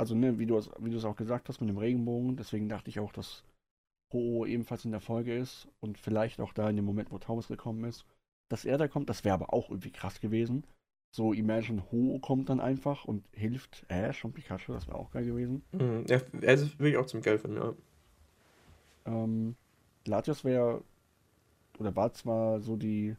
[0.00, 2.98] also ne, wie du es wie auch gesagt hast mit dem Regenbogen, deswegen dachte ich
[3.00, 3.44] auch, dass
[4.14, 7.48] Ho ebenfalls in der Folge ist und vielleicht auch da in dem Moment, wo Taubes
[7.48, 8.06] gekommen ist,
[8.48, 9.10] dass er da kommt.
[9.10, 10.64] Das wäre aber auch irgendwie krass gewesen.
[11.14, 15.26] So Imagine Ho kommt dann einfach und hilft Ash und Pikachu, das wäre auch geil
[15.26, 15.62] gewesen.
[15.72, 16.06] Mhm.
[16.08, 17.74] Ja, also würde ich auch zum geil finden, ja.
[19.04, 19.54] Ähm,
[20.06, 20.82] Latios wäre,
[21.78, 23.16] oder war zwar so die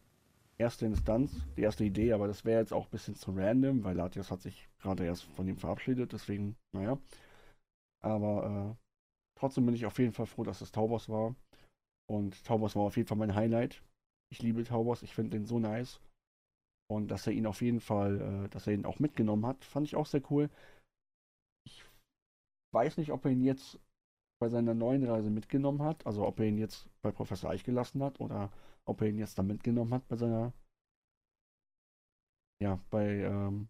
[0.62, 3.96] erste Instanz, die erste Idee, aber das wäre jetzt auch ein bisschen zu random, weil
[3.96, 6.98] Latios hat sich gerade erst von ihm verabschiedet, deswegen, naja.
[8.04, 8.86] Aber äh,
[9.38, 11.36] trotzdem bin ich auf jeden Fall froh, dass es Taubos war.
[12.10, 13.84] Und Taubos war auf jeden Fall mein Highlight.
[14.32, 16.00] Ich liebe Taubos, ich finde den so nice.
[16.90, 19.88] Und dass er ihn auf jeden Fall, äh, dass er ihn auch mitgenommen hat, fand
[19.88, 20.50] ich auch sehr cool.
[21.66, 21.86] Ich
[22.74, 23.80] weiß nicht, ob er ihn jetzt
[24.42, 28.02] bei seiner neuen Reise mitgenommen hat, also ob er ihn jetzt bei Professor Eich gelassen
[28.04, 28.52] hat oder
[28.86, 30.54] ob er ihn jetzt da mitgenommen hat bei seiner,
[32.62, 33.70] ja, bei, ähm,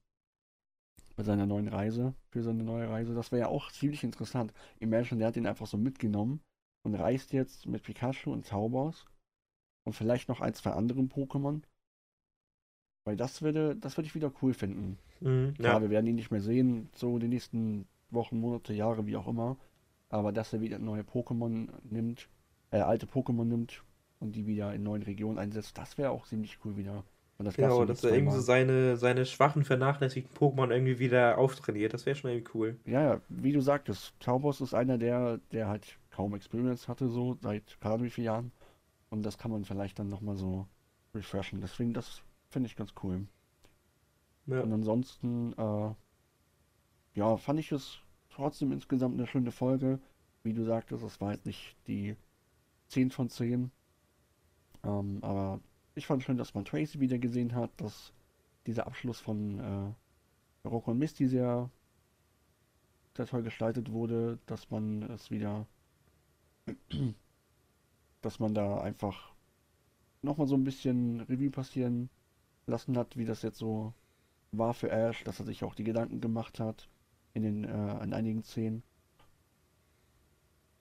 [1.15, 3.13] bei seiner neuen Reise, für seine neue Reise.
[3.13, 4.53] Das wäre ja auch ziemlich interessant.
[4.79, 6.41] Imagine, der hat ihn einfach so mitgenommen
[6.83, 9.05] und reist jetzt mit Pikachu und Zaubers
[9.85, 11.61] und vielleicht noch ein, zwei anderen Pokémon.
[13.05, 14.97] Weil das würde, das würde ich wieder cool finden.
[15.21, 15.81] Mhm, Klar, ja.
[15.81, 19.57] wir werden ihn nicht mehr sehen, so die nächsten Wochen, Monate, Jahre, wie auch immer.
[20.09, 22.29] Aber dass er wieder neue Pokémon nimmt,
[22.71, 23.83] äh, alte Pokémon nimmt
[24.21, 27.03] und die wieder in neuen Regionen einsetzt, das wäre auch ziemlich cool wieder.
[27.37, 31.91] Und das Genau, dass er irgendwie so seine, seine schwachen, vernachlässigten Pokémon irgendwie wieder auftrainiert.
[31.91, 32.79] Das wäre schon irgendwie cool.
[32.85, 37.37] Ja, ja, wie du sagtest, Taubos ist einer, der, der halt kaum Experience hatte, so
[37.41, 38.51] seit keine Ahnung wie vielen Jahren.
[39.09, 40.67] Und das kann man vielleicht dann nochmal so
[41.15, 41.61] refreshen.
[41.61, 43.25] Deswegen, das finde ich ganz cool.
[44.45, 44.61] Ja.
[44.61, 45.93] Und ansonsten, äh,
[47.15, 47.97] ja, fand ich es
[48.29, 49.99] trotzdem insgesamt eine schöne Folge.
[50.43, 52.15] Wie du sagtest, es war jetzt nicht die
[52.89, 53.71] 10 von 10.
[54.83, 55.59] Ähm, aber
[55.95, 58.13] ich fand schön, dass man Tracy wieder gesehen hat, dass
[58.65, 61.69] dieser Abschluss von äh, Rock und Misty sehr,
[63.15, 65.65] sehr toll gestaltet wurde, dass man es wieder,
[68.21, 69.33] dass man da einfach
[70.21, 72.09] nochmal so ein bisschen Revue passieren
[72.67, 73.93] lassen hat, wie das jetzt so
[74.51, 76.89] war für Ash, dass er sich auch die Gedanken gemacht hat
[77.33, 78.83] in den äh, in einigen Szenen.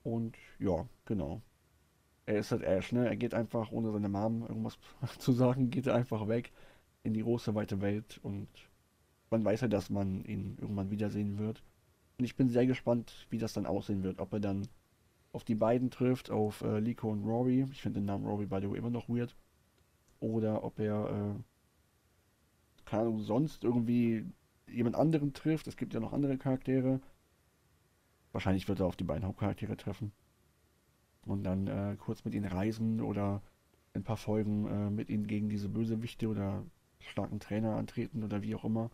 [0.03, 1.42] Und ja, genau.
[2.31, 3.09] Er ist halt Ash, ne?
[3.09, 4.78] Er geht einfach, ohne seine Mom irgendwas
[5.18, 6.53] zu sagen, geht er einfach weg
[7.03, 8.47] in die große, weite Welt und
[9.31, 11.64] man weiß ja, dass man ihn irgendwann wiedersehen wird.
[12.18, 14.20] Und ich bin sehr gespannt, wie das dann aussehen wird.
[14.20, 14.68] Ob er dann
[15.33, 17.66] auf die beiden trifft, auf äh, Liko und Rory.
[17.72, 19.35] Ich finde den Namen Rory by the way immer noch weird.
[20.20, 24.24] Oder ob er, äh, keine Ahnung, sonst irgendwie
[24.68, 25.66] jemand anderen trifft.
[25.66, 27.01] Es gibt ja noch andere Charaktere.
[28.31, 30.12] Wahrscheinlich wird er auf die beiden Hauptcharaktere treffen.
[31.26, 33.42] Und dann äh, kurz mit ihnen reisen oder
[33.94, 36.64] ein paar Folgen äh, mit ihnen gegen diese Bösewichte oder
[37.00, 38.90] starken Trainer antreten oder wie auch immer.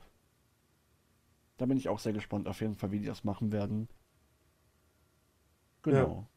[1.58, 3.88] Da bin ich auch sehr gespannt auf jeden Fall, wie die das machen werden.
[5.86, 5.92] Ja.
[5.92, 6.28] Genau.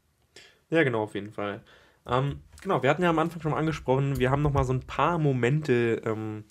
[0.70, 1.64] Ja, genau, auf jeden Fall.
[2.06, 4.82] Ähm, genau, wir hatten ja am Anfang schon angesprochen, wir haben noch mal so ein
[4.82, 6.44] paar Momente ähm,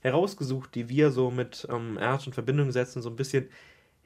[0.00, 3.48] herausgesucht, die wir so mit ähm, Ash in Verbindung setzen, so ein bisschen,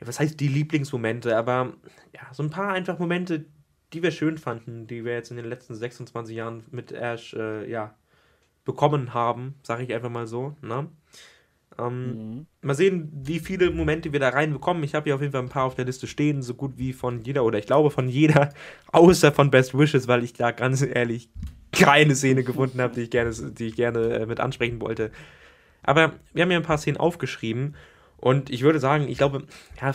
[0.00, 1.74] ja, was heißt die Lieblingsmomente, aber
[2.12, 3.46] ja, so ein paar einfach Momente,
[3.92, 7.68] die wir schön fanden, die wir jetzt in den letzten 26 Jahren mit Ash, äh,
[7.70, 7.94] ja,
[8.64, 10.88] bekommen haben, sage ich einfach mal so, ne?
[11.78, 12.46] Ähm, Mhm.
[12.62, 14.82] mal sehen, wie viele Momente wir da reinbekommen.
[14.84, 16.92] Ich habe hier auf jeden Fall ein paar auf der Liste stehen, so gut wie
[16.92, 18.50] von jeder, oder ich glaube von jeder,
[18.92, 21.28] außer von Best Wishes, weil ich da ganz ehrlich
[21.72, 25.10] keine Szene gefunden habe, die ich gerne, die ich gerne äh, mit ansprechen wollte.
[25.82, 27.76] Aber wir haben ja ein paar Szenen aufgeschrieben
[28.16, 29.44] und ich würde sagen, ich glaube,
[29.80, 29.94] ja,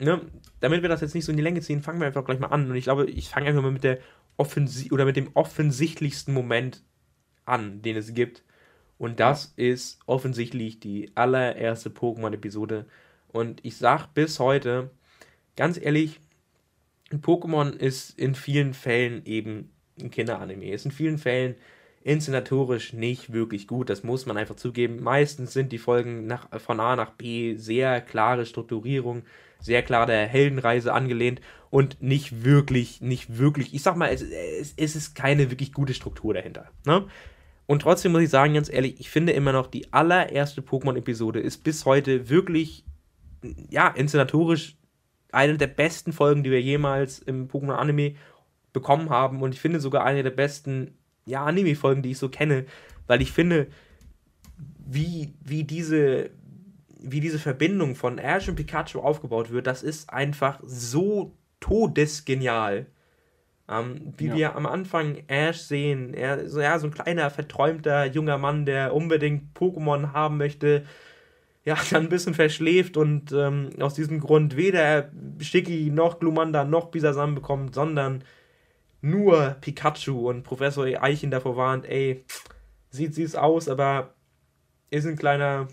[0.00, 0.20] ne,
[0.60, 2.48] damit wir das jetzt nicht so in die Länge ziehen, fangen wir einfach gleich mal
[2.48, 2.70] an.
[2.70, 3.98] Und ich glaube, ich fange einfach mal mit der
[4.36, 6.82] Offensi oder mit dem offensichtlichsten Moment
[7.44, 8.42] an, den es gibt.
[8.98, 12.86] Und das ist offensichtlich die allererste Pokémon-Episode.
[13.28, 14.90] Und ich sag bis heute,
[15.56, 16.20] ganz ehrlich,
[17.10, 19.70] Pokémon ist in vielen Fällen eben
[20.00, 20.70] ein Kinderanime.
[20.70, 21.54] Ist in vielen Fällen
[22.02, 23.90] inszenatorisch nicht wirklich gut.
[23.90, 25.02] Das muss man einfach zugeben.
[25.02, 29.22] Meistens sind die Folgen nach, von A nach B sehr klare Strukturierung,
[29.60, 31.40] sehr klar der Heldenreise angelehnt
[31.70, 35.94] und nicht wirklich, nicht wirklich, ich sag mal, es, es, es ist keine wirklich gute
[35.94, 36.70] Struktur dahinter.
[36.84, 37.06] Ne?
[37.66, 41.62] Und trotzdem muss ich sagen, ganz ehrlich, ich finde immer noch, die allererste Pokémon-Episode ist
[41.62, 42.84] bis heute wirklich,
[43.68, 44.76] ja, inszenatorisch
[45.30, 48.16] eine der besten Folgen, die wir jemals im Pokémon-Anime
[48.72, 49.40] bekommen haben.
[49.40, 52.66] Und ich finde sogar eine der besten, ja, Anime-Folgen, die ich so kenne.
[53.06, 53.68] Weil ich finde,
[54.84, 56.30] wie, wie diese,
[57.02, 62.86] wie diese Verbindung von Ash und Pikachu aufgebaut wird, das ist einfach so todesgenial.
[63.68, 64.34] Ähm, wie Ja.
[64.34, 68.94] wir am Anfang Ash sehen, er so, ja, so ein kleiner, verträumter junger Mann, der
[68.94, 70.84] unbedingt Pokémon haben möchte,
[71.64, 76.90] ja, dann ein bisschen verschläft und ähm, aus diesem Grund weder Sticky noch Glumanda noch
[76.90, 78.24] Bisasam bekommt, sondern
[79.02, 82.24] nur Pikachu und Professor Eichen davor warnt, ey,
[82.90, 84.14] sieht süß aus, aber
[84.90, 85.68] ist ein kleiner,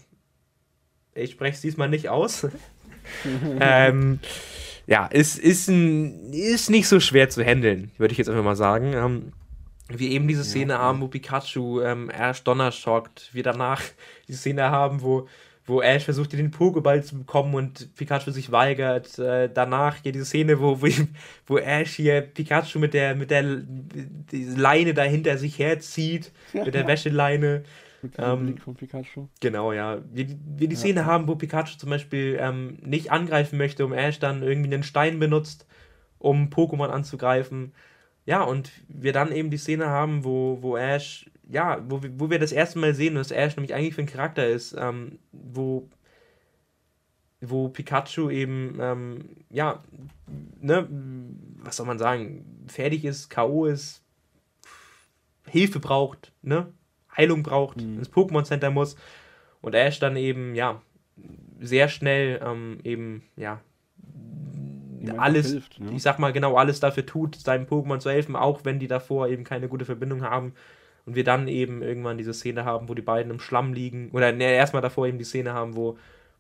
[1.17, 2.47] Ich spreche es diesmal nicht aus.
[3.59, 4.19] ähm,
[4.85, 8.55] ja, ist, ist, ein, ist nicht so schwer zu handeln, würde ich jetzt einfach mal
[8.55, 8.93] sagen.
[8.93, 9.33] Ähm,
[9.89, 13.29] wir eben diese Szene ja, haben, wo Pikachu ähm, Ash Donner schockt.
[13.33, 13.81] Wir danach
[14.27, 15.27] die Szene haben, wo,
[15.65, 19.17] wo Ash versucht, den Pokéball zu bekommen und Pikachu sich weigert.
[19.17, 20.87] Äh, danach hier diese Szene, wo, wo,
[21.47, 23.61] wo Ash hier Pikachu mit der, mit der
[24.31, 27.63] Leine dahinter sich herzieht, mit der Wäscheleine.
[28.01, 29.27] Mit dem ähm, Blick von Pikachu.
[29.39, 29.99] Genau, ja.
[30.11, 30.79] Wir, wir die ja.
[30.79, 34.83] Szene haben, wo Pikachu zum Beispiel ähm, nicht angreifen möchte, um Ash dann irgendwie einen
[34.83, 35.65] Stein benutzt,
[36.19, 37.73] um Pokémon anzugreifen.
[38.25, 42.39] Ja, und wir dann eben die Szene haben, wo, wo Ash, ja, wo, wo wir
[42.39, 45.89] das erste Mal sehen, was Ash nämlich eigentlich für ein Charakter ist, ähm, wo,
[47.41, 49.83] wo Pikachu eben, ähm, ja,
[50.59, 50.87] ne,
[51.63, 53.65] was soll man sagen, fertig ist, K.O.
[53.65, 54.03] ist,
[55.47, 56.67] Hilfe braucht, ne,
[57.17, 57.99] Heilung braucht, mhm.
[57.99, 58.95] ins Pokémon Center muss
[59.61, 60.81] und Ash dann eben, ja,
[61.59, 63.61] sehr schnell ähm, eben, ja,
[65.17, 65.91] alles, hilft, ne?
[65.95, 69.27] ich sag mal genau, alles dafür tut, seinem Pokémon zu helfen, auch wenn die davor
[69.27, 70.53] eben keine gute Verbindung haben.
[71.05, 74.09] Und wir dann eben irgendwann diese Szene haben, wo die beiden im Schlamm liegen.
[74.11, 75.97] Oder ne, erstmal davor eben die Szene haben, wo,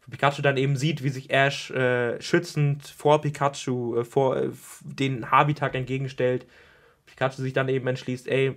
[0.09, 4.49] Pikachu dann eben sieht, wie sich Ash äh, schützend vor Pikachu, äh, vor äh,
[4.81, 6.45] den Habitat entgegenstellt.
[7.05, 8.55] Pikachu sich dann eben entschließt, ey,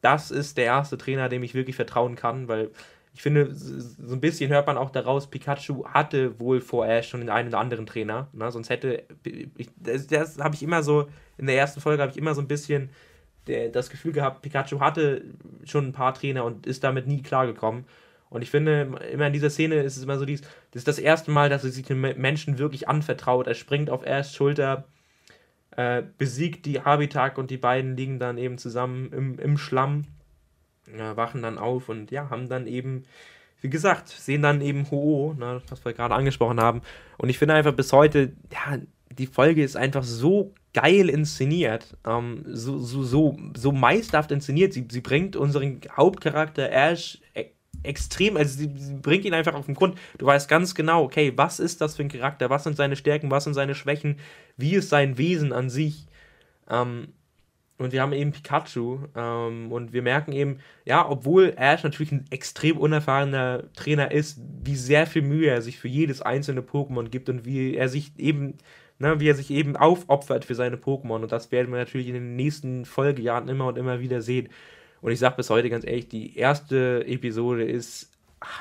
[0.00, 2.70] das ist der erste Trainer, dem ich wirklich vertrauen kann, weil
[3.14, 7.20] ich finde, so ein bisschen hört man auch daraus, Pikachu hatte wohl vor Ash schon
[7.20, 8.28] den einen oder anderen Trainer.
[8.32, 8.52] Ne?
[8.52, 9.02] Sonst hätte.
[9.24, 12.40] Ich, das, das habe ich immer so, in der ersten Folge habe ich immer so
[12.40, 12.90] ein bisschen
[13.48, 15.24] der, das Gefühl gehabt, Pikachu hatte
[15.64, 17.86] schon ein paar Trainer und ist damit nie klargekommen.
[18.30, 20.98] Und ich finde, immer in dieser Szene ist es immer so dies, das ist das
[20.98, 23.46] erste Mal, dass er sich den Menschen wirklich anvertraut.
[23.46, 24.84] Er springt auf Ashs Schulter,
[25.78, 30.06] äh, besiegt die Habitak und die beiden liegen dann eben zusammen im, im Schlamm
[30.92, 33.04] äh, wachen dann auf und ja, haben dann eben,
[33.60, 36.82] wie gesagt, sehen dann eben Ho, ne, was wir gerade angesprochen haben.
[37.16, 38.78] Und ich finde einfach bis heute, ja,
[39.10, 44.72] die Folge ist einfach so geil inszeniert, ähm, so, so, so, so meisterhaft inszeniert.
[44.72, 47.20] Sie, sie bringt unseren Hauptcharakter Ash
[47.88, 49.98] extrem, also sie, sie, bringt ihn einfach auf den Grund.
[50.18, 53.30] Du weißt ganz genau, okay, was ist das für ein Charakter, was sind seine Stärken,
[53.30, 54.18] was sind seine Schwächen,
[54.56, 56.06] wie ist sein Wesen an sich.
[56.70, 57.08] Ähm,
[57.78, 58.98] und wir haben eben Pikachu.
[59.14, 64.76] Ähm, und wir merken eben, ja, obwohl Ash natürlich ein extrem unerfahrener Trainer ist, wie
[64.76, 68.58] sehr viel Mühe er sich für jedes einzelne Pokémon gibt und wie er sich eben,
[68.98, 71.22] ne, wie er sich eben aufopfert für seine Pokémon.
[71.22, 74.48] Und das werden wir natürlich in den nächsten Folgejahren immer und immer wieder sehen.
[75.00, 78.12] Und ich sage bis heute ganz ehrlich, die erste Episode ist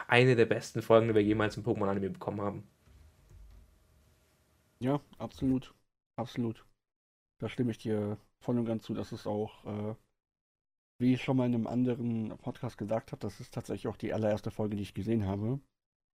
[0.07, 2.63] eine der besten Folgen, die wir jemals im Pokémon-Anime bekommen haben.
[4.79, 5.73] Ja, absolut.
[6.15, 6.65] Absolut.
[7.39, 8.93] Da stimme ich dir voll und ganz zu.
[8.93, 9.95] Das ist auch, äh,
[10.99, 14.13] wie ich schon mal in einem anderen Podcast gesagt habe, das ist tatsächlich auch die
[14.13, 15.59] allererste Folge, die ich gesehen habe.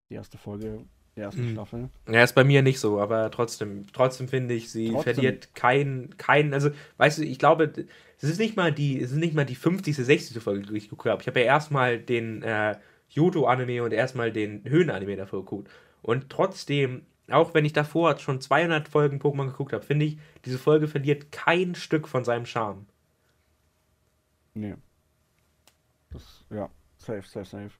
[0.09, 0.85] Die erste Folge
[1.21, 1.53] der ersten mhm.
[1.53, 1.89] Staffel.
[2.09, 5.13] Ja, ist bei mir nicht so, aber trotzdem, trotzdem finde ich, sie trotzdem.
[5.15, 7.71] verliert keinen, kein, also, weißt du, ich glaube,
[8.17, 10.41] es ist nicht mal die, es ist nicht mal die 50., 60.
[10.41, 11.21] Folge, die ich geguckt habe.
[11.21, 12.75] Ich habe ja erstmal den äh,
[13.09, 15.69] Yoto-Anime und erstmal den Höhen-Anime davor geguckt.
[16.01, 20.57] Und trotzdem auch wenn ich davor schon 200 Folgen Pokémon geguckt habe, finde ich, diese
[20.57, 22.85] Folge verliert kein Stück von seinem Charme.
[24.53, 24.75] Nee.
[26.09, 27.71] Das, ja, safe, safe, safe.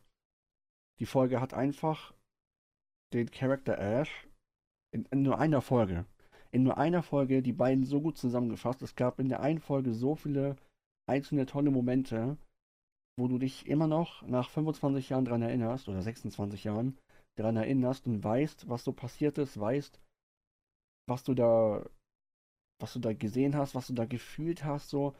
[0.99, 2.13] Die Folge hat einfach
[3.14, 4.28] den Charakter Ash
[4.91, 6.05] in, in, nur einer Folge.
[6.51, 8.82] In nur einer Folge die beiden so gut zusammengefasst.
[8.82, 10.55] Es gab in der einen Folge so viele
[11.07, 12.38] einzelne tolle Momente,
[13.18, 16.97] wo du dich immer noch nach 25 Jahren dran erinnerst, oder 26 Jahren,
[17.36, 19.99] daran erinnerst und weißt, was so passiert ist, weißt,
[21.07, 21.86] was du da,
[22.80, 25.16] was du da gesehen hast, was du da gefühlt hast, so,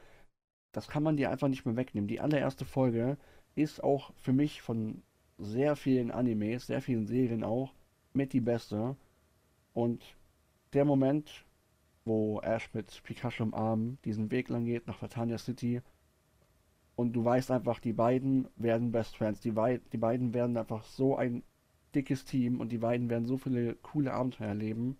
[0.74, 2.08] das kann man dir einfach nicht mehr wegnehmen.
[2.08, 3.18] Die allererste Folge
[3.54, 5.02] ist auch für mich von
[5.38, 7.74] sehr vielen Animes, sehr vielen Serien auch
[8.14, 8.96] mit die beste.
[9.72, 10.04] Und
[10.72, 11.44] der Moment,
[12.04, 15.82] wo Ash mit Pikachu im Arm diesen Weg lang geht nach Vatania City
[16.96, 19.40] und du weißt einfach, die beiden werden Best Friends.
[19.40, 19.52] Die,
[19.92, 21.42] die beiden werden einfach so ein
[21.94, 24.96] dickes Team und die beiden werden so viele coole Abenteuer erleben,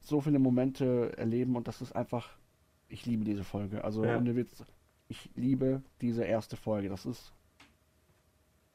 [0.00, 2.30] so viele Momente erleben und das ist einfach,
[2.88, 3.84] ich liebe diese Folge.
[3.84, 4.16] Also ja.
[4.16, 4.64] ohne Witz,
[5.08, 6.88] ich liebe diese erste Folge.
[6.88, 7.32] Das ist,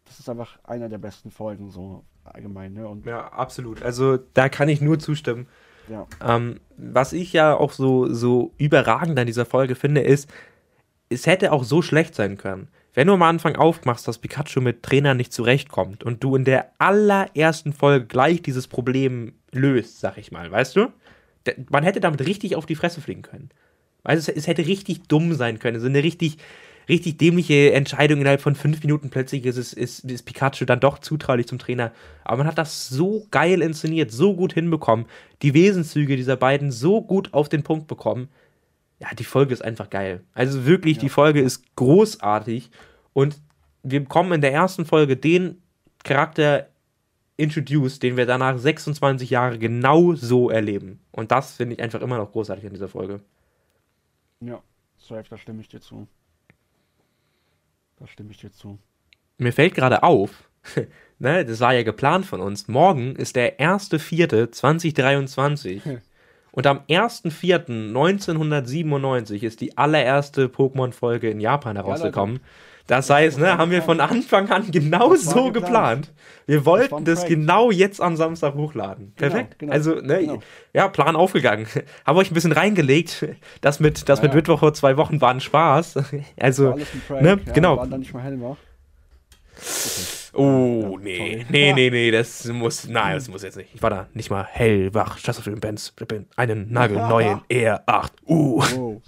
[0.06, 2.74] das ist einfach einer der besten Folgen so allgemein.
[2.74, 2.88] Ne?
[2.88, 3.82] Und ja, absolut.
[3.84, 5.48] Also da kann ich nur zustimmen.
[5.90, 6.08] Ja.
[6.24, 10.32] Ähm, was ich ja auch so, so überragend an dieser Folge finde, ist,
[11.10, 12.68] es hätte auch so schlecht sein können.
[12.94, 16.72] Wenn du am Anfang aufmachst, dass Pikachu mit Trainern nicht zurechtkommt und du in der
[16.78, 20.88] allerersten Folge gleich dieses Problem löst, sag ich mal, weißt du?
[21.70, 23.50] Man hätte damit richtig auf die Fresse fliegen können.
[24.04, 25.80] Weißt du, es hätte richtig dumm sein können.
[25.80, 26.38] So eine richtig,
[26.90, 29.10] richtig dämliche Entscheidung innerhalb von fünf Minuten.
[29.10, 31.92] Plötzlich ist, es, ist, ist Pikachu dann doch zutraulich zum Trainer.
[32.24, 35.06] Aber man hat das so geil inszeniert, so gut hinbekommen,
[35.42, 38.30] die Wesenszüge dieser beiden so gut auf den Punkt bekommen.
[39.00, 40.24] Ja, die Folge ist einfach geil.
[40.34, 41.02] Also wirklich, ja.
[41.02, 42.70] die Folge ist großartig.
[43.14, 43.40] Und
[43.84, 45.62] wir bekommen in der ersten Folge den
[46.04, 46.70] Charakter
[47.38, 51.00] introduced, den wir danach 26 Jahre genau so erleben.
[51.12, 53.20] Und das finde ich einfach immer noch großartig an dieser Folge.
[54.40, 54.62] Ja,
[54.98, 56.08] safe, da stimme ich dir zu.
[57.98, 58.80] Da stimme ich dir zu.
[59.38, 60.50] Mir fällt gerade auf,
[61.20, 62.68] ne, das war ja geplant von uns.
[62.68, 66.02] Morgen ist der 1.4.2023.
[66.52, 72.38] und am 1.4.1997 ist die allererste Pokémon-Folge in Japan herausgekommen.
[72.38, 72.42] Ja,
[72.88, 76.12] das heißt, ne, haben wir von Anfang an genau so geplant.
[76.46, 79.14] Wir wollten das, das genau jetzt am Samstag hochladen.
[79.16, 79.60] Genau, Perfekt.
[79.60, 80.40] Genau, genau, also, ne, genau.
[80.74, 81.66] ja, Plan aufgegangen.
[82.06, 83.26] Habe euch ein bisschen reingelegt.
[83.62, 85.96] Das mit, das ja, mit Mittwoch vor zwei Wochen war ein Spaß.
[86.40, 86.76] Also,
[87.10, 87.78] ne, ja, genau.
[87.78, 88.58] Waren dann nicht mal hellwach.
[90.34, 93.74] Oh, nee, nee, nee, nee, das muss, nein, das muss jetzt nicht.
[93.74, 95.18] Ich war da nicht mal hellwach.
[95.18, 95.94] Scheiß auf den Benz,
[96.36, 98.10] einen nagelneuen R8.
[98.28, 98.64] Uh.
[98.78, 99.02] Oh.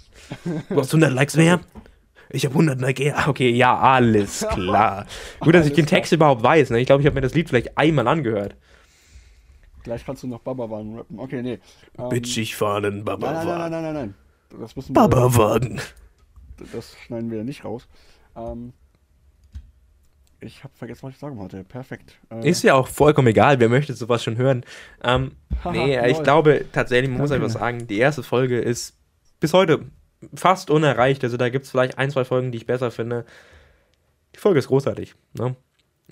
[0.70, 1.60] Du hast 100 Likes mehr?
[2.30, 3.14] Ich habe 100 Nike.
[3.26, 5.06] Okay, ja, alles klar.
[5.40, 6.70] Gut, dass ich den Text überhaupt weiß.
[6.70, 6.80] Ne?
[6.80, 8.56] Ich glaube, ich habe mir das Lied vielleicht einmal angehört.
[9.82, 11.18] Gleich kannst du noch Babawagen rappen.
[11.18, 11.58] Okay, nee.
[11.98, 13.48] Ähm, Bitchig fahren, Babawagen.
[13.48, 14.14] Nein, nein, nein, nein, nein,
[14.50, 14.60] nein.
[14.60, 15.80] Das müssen wir, Babawagen.
[16.72, 17.88] Das schneiden wir nicht raus.
[18.36, 18.72] Ähm,
[20.40, 21.64] ich habe vergessen, was ich sagen wollte.
[21.64, 22.18] Perfekt.
[22.30, 24.64] Äh, ist ja auch vollkommen egal, wer möchte sowas schon hören.
[25.02, 25.32] Ähm,
[25.72, 28.96] nee, ich glaube tatsächlich, man muss einfach sagen, die erste Folge ist
[29.40, 29.86] bis heute
[30.34, 31.22] fast unerreicht.
[31.24, 33.24] Also da gibt es vielleicht ein, zwei Folgen, die ich besser finde.
[34.34, 35.14] Die Folge ist großartig.
[35.34, 35.56] Ne?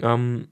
[0.00, 0.48] Ähm,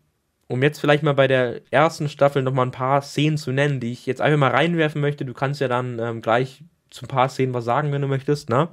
[0.49, 3.93] um jetzt vielleicht mal bei der ersten Staffel nochmal ein paar Szenen zu nennen, die
[3.93, 5.25] ich jetzt einfach mal reinwerfen möchte.
[5.25, 8.51] Du kannst ja dann ähm, gleich zu ein paar Szenen was sagen, wenn du möchtest,
[8.51, 8.69] ne?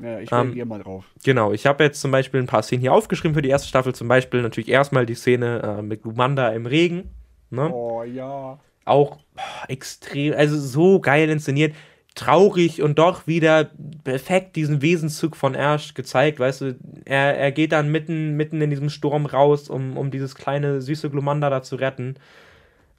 [0.00, 1.06] Ja, ich reagiere ähm, mal drauf.
[1.24, 3.94] Genau, ich habe jetzt zum Beispiel ein paar Szenen hier aufgeschrieben für die erste Staffel.
[3.94, 7.10] Zum Beispiel natürlich erstmal die Szene äh, mit Lumanda im Regen.
[7.50, 7.72] Ne?
[7.72, 8.58] Oh ja.
[8.84, 11.74] Auch oh, extrem, also so geil inszeniert
[12.16, 13.70] traurig und doch wieder
[14.02, 18.70] perfekt diesen Wesenszug von Ash gezeigt, weißt du, er, er geht dann mitten, mitten in
[18.70, 22.16] diesem Sturm raus, um, um dieses kleine süße Glumanda da zu retten.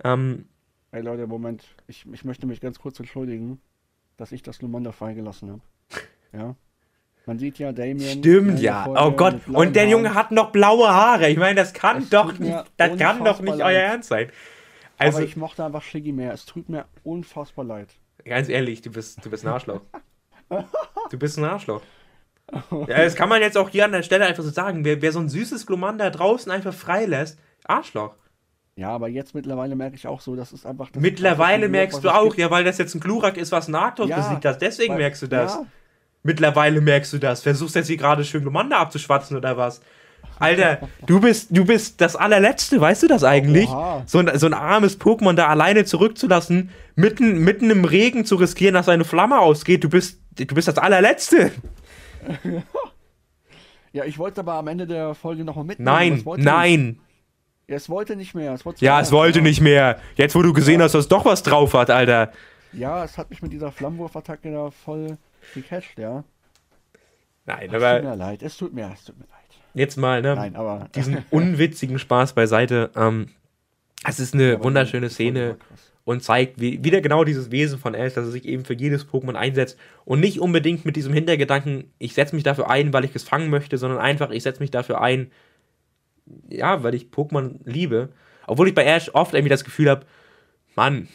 [0.03, 0.45] Ähm,
[0.91, 3.59] Ey Leute, Moment, ich, ich möchte mich ganz kurz entschuldigen,
[4.15, 5.61] dass ich das Glumanda freigelassen habe.
[6.33, 6.55] Ja.
[7.25, 8.19] Man sieht ja Damien.
[8.19, 8.85] Stimmt ja.
[8.87, 9.47] Oh Gott.
[9.47, 11.29] Und der Junge hat noch blaue Haare.
[11.29, 14.29] Ich meine, das kann das doch nicht, das kann doch nicht euer Ernst sein.
[14.97, 16.33] Also, Aber ich mochte einfach Shiggy mehr.
[16.33, 17.89] Es tut mir unfassbar leid.
[18.27, 19.81] Ganz ehrlich, du bist, du bist ein Arschloch.
[21.09, 21.81] Du bist ein Arschloch.
[22.71, 24.83] Ja, das kann man jetzt auch hier an der Stelle einfach so sagen.
[24.83, 28.15] Wer, wer so ein süßes Glomanda draußen einfach freilässt, Arschloch.
[28.75, 30.89] Ja, aber jetzt mittlerweile merke ich auch so, das ist einfach.
[30.89, 32.39] Das mittlerweile merkst du auch, gibt.
[32.39, 34.61] ja, weil das jetzt ein Glurak ist, was Nactos ja, besiegt hat.
[34.61, 35.55] Deswegen weil, merkst du das.
[35.55, 35.65] Ja.
[36.23, 37.41] Mittlerweile merkst du das.
[37.41, 39.81] Versuchst jetzt hier gerade schön Glomanda abzuschwatzen oder was?
[40.39, 43.69] Alter, du bist, du bist das allerletzte, weißt du das eigentlich?
[44.05, 48.75] So ein, so ein armes Pokémon da alleine zurückzulassen, mitten, mitten im Regen zu riskieren,
[48.75, 49.83] dass seine Flamme ausgeht.
[49.83, 51.51] Du bist, du bist das allerletzte.
[53.93, 56.23] ja, ich wollte aber am Ende der Folge nochmal mitnehmen.
[56.23, 56.99] Nein, nein.
[57.67, 58.53] Ja, es wollte nicht mehr.
[58.53, 59.99] Es wollte ja, es wollte nicht mehr.
[60.15, 60.85] Jetzt, wo du gesehen ja.
[60.85, 62.31] hast, dass es doch was drauf hat, Alter.
[62.73, 65.17] Ja, es hat mich mit dieser Flammenwurfattacke da voll
[65.53, 66.23] gecatcht, ja.
[67.45, 67.95] Nein, aber.
[67.95, 69.36] Es tut mir leid, es tut mir, es tut mir leid
[69.73, 72.91] jetzt mal, ne, Nein, aber diesen unwitzigen Spaß beiseite.
[72.95, 73.29] Ähm,
[74.05, 75.57] es ist eine wunderschöne Szene
[76.03, 79.07] und zeigt wie, wieder genau dieses Wesen von Ash, dass er sich eben für jedes
[79.07, 83.13] Pokémon einsetzt und nicht unbedingt mit diesem Hintergedanken, ich setze mich dafür ein, weil ich
[83.13, 85.31] es fangen möchte, sondern einfach, ich setze mich dafür ein,
[86.49, 88.09] ja, weil ich Pokémon liebe.
[88.45, 90.05] Obwohl ich bei Ash oft irgendwie das Gefühl habe,
[90.75, 91.09] Mann,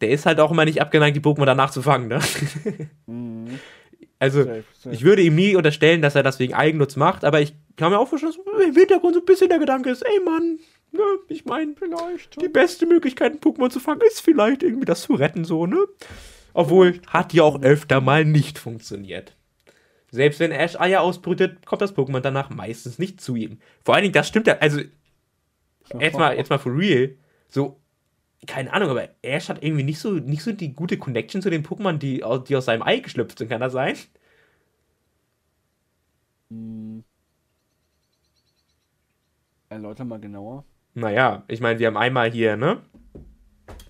[0.00, 2.20] der ist halt auch immer nicht abgeneigt, die Pokémon danach zu fangen, ne?
[3.06, 3.58] Mhm.
[4.18, 4.94] Also, safe, safe.
[4.94, 7.98] ich würde ihm nie unterstellen, dass er das wegen Eigennutz macht, aber ich kann mir
[7.98, 10.58] auch vorstellen, dass im Hintergrund so ein bisschen der Gedanke ist, ey Mann,
[10.92, 15.02] ne, ich meine, vielleicht die beste Möglichkeit, einen Pokémon zu fangen, ist vielleicht irgendwie das
[15.02, 15.78] zu retten, so, ne?
[16.54, 19.36] Obwohl, hat ja auch öfter mal nicht funktioniert.
[20.10, 23.58] Selbst wenn Ash Eier ausbrütet, kommt das Pokémon danach meistens nicht zu ihm.
[23.84, 24.80] Vor allen Dingen, das stimmt ja, also,
[26.00, 27.10] jetzt mal, jetzt mal for real,
[27.50, 27.78] so,
[28.46, 31.64] keine Ahnung, aber Ash hat irgendwie nicht so, nicht so die gute Connection zu den
[31.64, 33.96] Pokémon, die, die aus seinem Ei geschlüpft sind, kann das sein?
[36.50, 37.04] Hm.
[39.68, 40.64] Erläuter mal genauer.
[40.94, 42.82] Naja, ich meine, wir haben einmal hier, ne?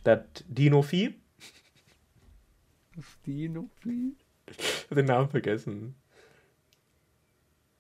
[0.05, 1.15] Das Dino-Vieh.
[2.95, 4.17] Das Dino-Vieh?
[4.49, 5.95] Ich hab den Namen vergessen.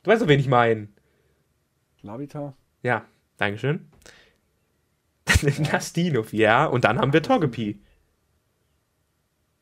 [0.03, 0.89] Du weißt doch, wen ich meine.
[2.03, 2.55] Lavita?
[2.83, 3.07] Ja,
[3.37, 3.89] Dankeschön.
[5.97, 6.67] Dino-Vieh, ja.
[6.67, 7.81] Und dann haben wir Togepi.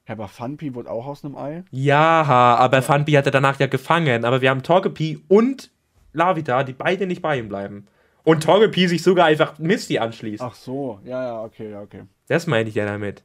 [0.07, 1.64] Aber Funpy wurde auch aus einem Ei.
[1.70, 4.25] Ja, aber Funpy hat er danach ja gefangen.
[4.25, 5.70] Aber wir haben Togepi und
[6.12, 7.87] Lavita, die beide nicht bei ihm bleiben.
[8.22, 10.43] Und Togepi sich sogar einfach Misty anschließt.
[10.43, 12.03] Ach so, ja, ja, okay, ja, okay.
[12.29, 13.22] Das meine ich ja damit.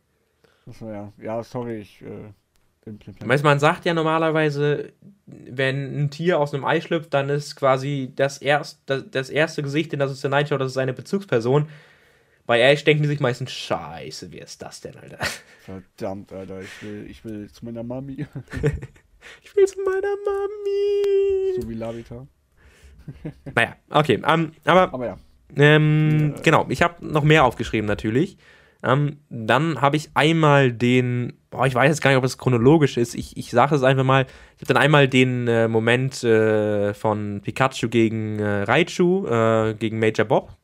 [0.66, 2.02] War ja, ja, sorry, ich.
[2.02, 2.34] Äh.
[3.20, 4.94] Weißt, man sagt ja normalerweise,
[5.28, 9.62] wenn ein Tier aus einem Ei schlüpft, dann ist quasi das, erst, das, das erste
[9.62, 11.68] Gesicht, in das es hineinschaut, das ist seine Bezugsperson.
[12.50, 15.20] Bei Ash denken die sich meistens, scheiße, wie ist das denn, Alter?
[15.60, 18.26] Verdammt, Alter, ich will, ich will zu meiner Mami.
[19.44, 21.62] Ich will zu meiner Mami.
[21.62, 22.26] so wie Lavita.
[23.54, 24.20] Naja, okay.
[24.26, 25.18] Ähm, aber Aber ja.
[25.58, 26.42] Ähm, Ja.
[26.42, 28.38] Genau, ich habe noch mehr aufgeschrieben natürlich.
[28.82, 32.98] Ähm, dann habe ich einmal den, boah, ich weiß jetzt gar nicht, ob es chronologisch
[32.98, 33.14] ist.
[33.14, 34.26] Ich, ich sage es einfach mal.
[34.56, 40.00] Ich habe dann einmal den äh, Moment äh, von Pikachu gegen äh, Raichu, äh, gegen
[40.00, 40.56] Major Bob.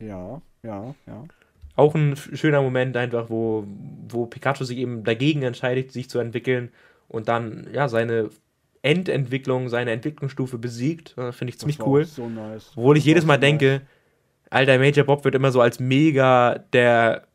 [0.00, 1.24] Ja, ja, ja.
[1.76, 3.64] Auch ein schöner Moment einfach, wo,
[4.08, 6.70] wo Pikachu sich eben dagegen entscheidet, sich zu entwickeln
[7.08, 8.30] und dann ja seine
[8.82, 11.14] Endentwicklung, seine Entwicklungsstufe besiegt.
[11.30, 12.04] Finde ich ziemlich cool.
[12.04, 12.72] So nice.
[12.76, 13.40] Obwohl ich jedes so Mal nice.
[13.40, 13.82] denke,
[14.50, 17.26] alter, Major Bob wird immer so als mega der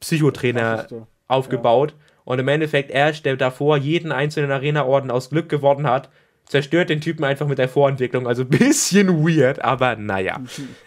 [0.00, 0.86] Psychotrainer
[1.28, 1.94] aufgebaut.
[2.24, 6.10] Und im Endeffekt Ash, der davor jeden einzelnen Arena-Orden aus Glück gewonnen hat,
[6.46, 8.26] zerstört den Typen einfach mit der Vorentwicklung.
[8.26, 10.40] Also ein bisschen weird, aber naja.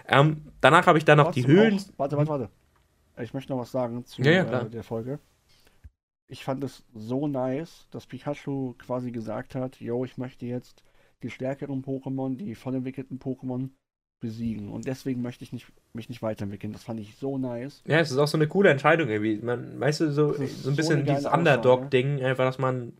[0.07, 1.75] Ähm, danach habe ich dann noch die Höhlen.
[1.75, 2.49] Auch, warte, warte, warte.
[3.21, 5.19] Ich möchte noch was sagen zu Ja, ja, äh, der Folge.
[6.27, 10.83] Ich fand es so nice, dass Pikachu quasi gesagt hat, yo, ich möchte jetzt
[11.23, 13.69] die stärkeren Pokémon, die voll entwickelten Pokémon
[14.19, 14.69] besiegen.
[14.69, 16.73] Und deswegen möchte ich nicht, mich nicht weiterentwickeln.
[16.73, 17.81] Das fand ich so nice.
[17.85, 19.37] Ja, es ist auch so eine coole Entscheidung irgendwie.
[19.37, 21.33] Man, weißt du, so, so ein so bisschen geile dieses.
[21.33, 22.93] Underdog-Ding, einfach, dass man.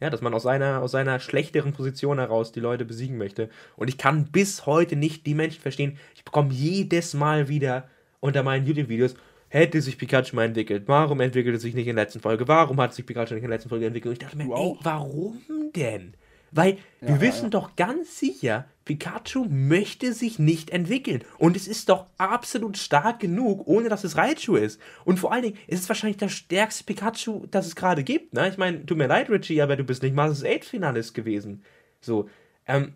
[0.00, 3.48] Ja, dass man aus seiner, aus seiner schlechteren Position heraus die Leute besiegen möchte.
[3.76, 5.98] Und ich kann bis heute nicht die Menschen verstehen.
[6.14, 7.88] Ich bekomme jedes Mal wieder
[8.20, 9.14] unter meinen YouTube-Videos,
[9.48, 10.84] hätte sich Pikachu mal entwickelt?
[10.86, 12.46] Warum entwickelt es sich nicht in der letzten Folge?
[12.48, 14.10] Warum hat sich Pikachu nicht in der letzten Folge entwickelt?
[14.10, 15.40] Und ich dachte mir, Du ey, warum
[15.74, 16.14] denn?
[16.52, 17.50] Weil Ja, wir wissen ja.
[17.50, 21.22] doch ganz sicher, Pikachu möchte sich nicht entwickeln.
[21.38, 24.80] Und es ist doch absolut stark genug, ohne dass es Raichu ist.
[25.04, 28.32] Und vor allen Dingen, es ist wahrscheinlich das stärkste Pikachu, das es gerade gibt.
[28.32, 28.48] Ne?
[28.48, 31.62] Ich meine, tut mir leid, Richie, aber du bist nicht Masters 8 Finalist gewesen.
[32.00, 32.30] So,
[32.66, 32.94] ähm,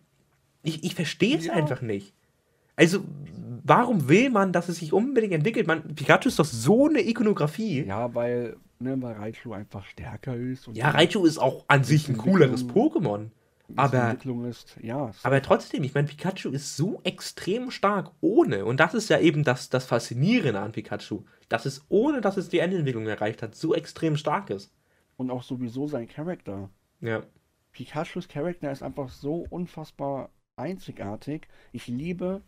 [0.63, 1.55] ich, ich verstehe es Ja.
[1.55, 2.15] einfach nicht.
[2.77, 3.01] Also,
[3.65, 5.67] warum will man, dass es sich unbedingt entwickelt?
[5.67, 7.85] Man, Pikachu ist doch so eine Ikonografie.
[7.85, 10.69] Ja, weil, ne, weil Raichu einfach stärker ist.
[10.73, 13.31] Ja, Raichu ist auch an sich ein cooleres Pokémon.
[13.77, 14.17] Aber-
[14.49, 15.11] ist, ja.
[15.23, 18.65] Aber trotzdem, ich meine, Pikachu ist so extrem stark ohne.
[18.65, 21.25] Und das ist ja eben das, das Faszinierende an Pikachu.
[21.49, 24.73] Dass es, ohne dass es die Endentwicklung erreicht hat, so extrem stark ist.
[25.17, 26.71] Und auch sowieso sein Charakter.
[27.01, 27.23] Ja.
[27.73, 31.49] Pikachus Charakter ist einfach so unfassbar einzigartig.
[31.73, 32.43] Ich liebe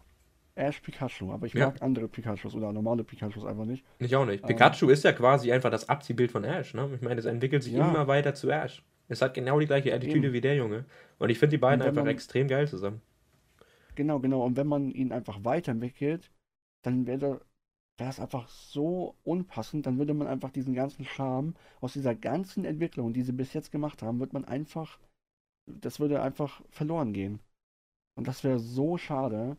[0.55, 1.67] Ash Pikachu, aber ich Ja.
[1.67, 3.85] mag andere Pikachus oder normale Pikachus einfach nicht.
[3.99, 4.43] Ich auch nicht.
[4.43, 4.49] Ähm.
[4.49, 6.75] Pikachu ist ja quasi einfach das Abziehbild von Ash.
[6.75, 6.91] Ne?
[6.95, 7.89] Ich meine, es entwickelt sich Ja.
[7.89, 8.83] immer weiter zu Ash.
[9.13, 10.33] Es hat genau die gleiche Attitüde Eben.
[10.33, 10.85] wie der Junge.
[11.19, 13.03] Und ich finde die beiden einfach man- extrem geil zusammen.
[13.95, 14.43] Genau, genau.
[14.45, 16.31] Und wenn man ihn einfach weiterentwickelt,
[16.83, 17.43] dann wäre
[17.99, 19.85] das einfach so unpassend.
[19.87, 23.71] Dann würde man einfach diesen ganzen Charme aus dieser ganzen Entwicklung, die sie bis jetzt
[23.71, 24.99] gemacht haben, wird man einfach,
[25.67, 27.39] das würde einfach verloren gehen.
[28.17, 29.57] Und das wäre so schade.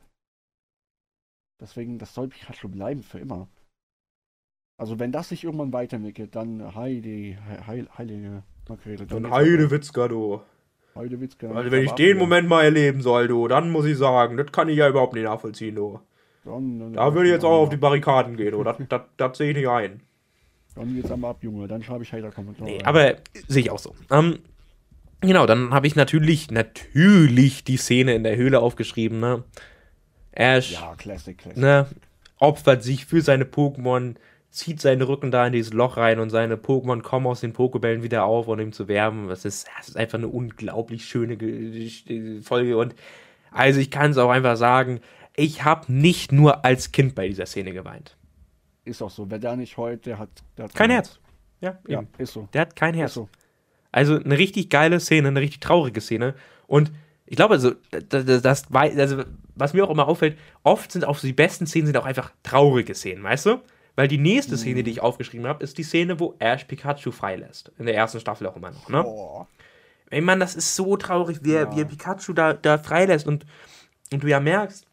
[1.62, 3.48] Deswegen, das soll Pikachu bleiben für immer.
[4.80, 9.06] Also wenn das sich irgendwann weiterentwickelt, dann Heidi, He- Heil, heilige Makrele.
[9.06, 10.42] Dann geht's Heidewitzka, du.
[10.96, 11.50] Heidewitzka.
[11.52, 14.70] Also wenn ich den Moment mal erleben soll, du, dann muss ich sagen, das kann
[14.70, 16.00] ich ja überhaupt nicht nachvollziehen, du.
[16.46, 18.64] Dann, dann, Da würde ich jetzt auch auf die Barrikaden gehen, du.
[18.64, 20.02] Das, das, das sehe ich nicht ein.
[20.76, 21.68] Dann geht's einmal ab, Junge.
[21.68, 22.70] Dann schreibe ich Hater-Kommentare.
[22.70, 23.16] Nee, aber
[23.48, 23.94] sehe ich auch so.
[24.12, 24.40] Ähm,
[25.22, 29.44] genau, dann habe ich natürlich, natürlich die Szene in der Höhle aufgeschrieben, ne?
[30.32, 31.62] Ash, Ja, Classic, Classic.
[31.62, 31.86] ne,
[32.40, 34.16] opfert sich für seine Pokémon,
[34.54, 38.04] zieht seinen Rücken da in dieses Loch rein und seine Pokémon kommen aus den Pokébällen
[38.04, 39.28] wieder auf, um ihm zu werben.
[39.28, 42.94] Das ist, das ist einfach eine unglaublich schöne Ge Folge und
[43.52, 45.00] also ich kann es auch einfach sagen,
[45.36, 48.16] ich habe nicht nur als Kind bei dieser Szene geweint.
[48.86, 49.30] Ist auch so.
[49.32, 51.20] Wer da nicht heult, der hat, der hat Kein Herz.
[51.60, 52.10] Ja, Ja, eben.
[52.20, 52.48] ist so.
[52.54, 53.16] Der hat kein Herz.
[53.16, 53.30] so.
[53.92, 56.36] Also eine richtig geile Szene, eine richtig traurige Szene.
[56.68, 56.92] Und
[57.26, 57.72] ich glaube, also,
[58.10, 59.24] das, das, also,
[59.56, 62.32] was mir auch immer auffällt, oft sind auch so die besten Szenen sind auch einfach
[62.44, 63.62] traurige Szenen, weißt du?
[63.96, 67.72] Weil die nächste Szene, die ich aufgeschrieben habe, ist die Szene, wo Ash Pikachu freilässt.
[67.78, 69.04] In der ersten Staffel auch immer noch, ne?
[69.04, 69.48] Boah.
[70.10, 71.76] Ey, Mann, das ist so traurig, wie er, Ja.
[71.76, 73.46] wie er Pikachu da, da freilässt und,
[74.12, 74.88] und du ja merkst,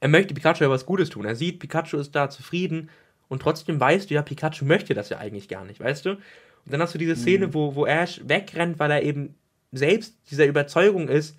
[0.00, 1.24] er möchte Pikachu ja was Gutes tun.
[1.24, 2.90] Er sieht, Pikachu ist da zufrieden
[3.28, 6.10] und trotzdem weißt du ja, Pikachu möchte das ja eigentlich gar nicht, weißt du?
[6.10, 9.34] Und dann hast du diese Szene, wo, wo Ash wegrennt, weil er eben
[9.72, 11.36] selbst dieser Überzeugung ist,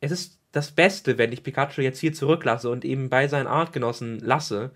[0.00, 4.20] es ist das Beste, wenn ich Pikachu jetzt hier zurücklasse und eben bei seinen Artgenossen
[4.20, 4.70] lasse.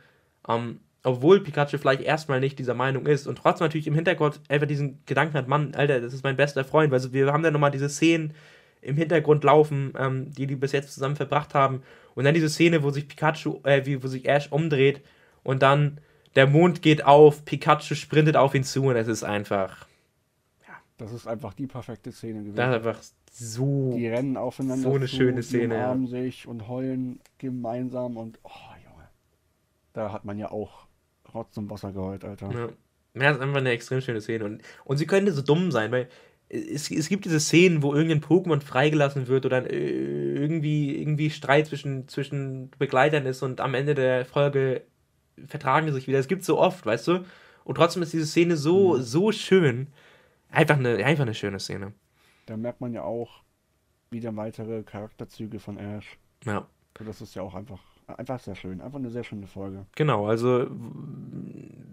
[0.48, 4.66] Ähm, obwohl Pikachu vielleicht erstmal nicht dieser Meinung ist und trotzdem natürlich im Hintergrund einfach
[4.66, 7.70] diesen Gedanken hat, Mann, Alter, das ist mein bester Freund, weil wir haben dann nochmal
[7.70, 8.34] diese Szenen
[8.82, 11.82] im Hintergrund laufen, ähm, die die bis jetzt zusammen verbracht haben
[12.14, 15.02] und dann diese Szene, wo sich Pikachu, äh, wie, wo sich Ash umdreht
[15.42, 16.00] und dann
[16.34, 19.86] der Mond geht auf, Pikachu sprintet auf ihn zu und es ist einfach,
[20.66, 20.74] ja.
[20.98, 22.56] Das ist einfach die perfekte Szene gewesen.
[22.56, 23.94] Das ist einfach so.
[23.96, 24.82] Die rennen aufeinander.
[24.82, 25.74] So eine zu, schöne Szene.
[25.74, 26.10] Die umarmen ja.
[26.10, 28.50] sich und heulen gemeinsam und, oh.
[29.98, 30.86] Da hat man ja auch
[31.34, 32.52] Rotz und Wasser geheult, Alter.
[32.52, 32.68] Ja.
[33.14, 34.44] Ja, das ist einfach eine extrem schöne Szene.
[34.44, 36.08] Und, und sie könnte so dumm sein, weil
[36.48, 42.06] es, es gibt diese Szenen, wo irgendein Pokémon freigelassen wird oder irgendwie, irgendwie Streit zwischen,
[42.06, 44.84] zwischen Begleitern ist und am Ende der Folge
[45.48, 46.20] vertragen sie sich wieder.
[46.20, 47.24] Es gibt so oft, weißt du?
[47.64, 49.02] Und trotzdem ist diese Szene so, mhm.
[49.02, 49.88] so schön.
[50.48, 51.92] Einfach eine, einfach eine schöne Szene.
[52.46, 53.42] Da merkt man ja auch
[54.10, 56.18] wieder weitere Charakterzüge von Ash.
[56.44, 56.68] Ja.
[56.94, 57.80] Das ist ja auch einfach
[58.16, 58.80] einfach sehr schön.
[58.80, 59.86] Einfach eine sehr schöne Folge.
[59.94, 60.66] Genau, also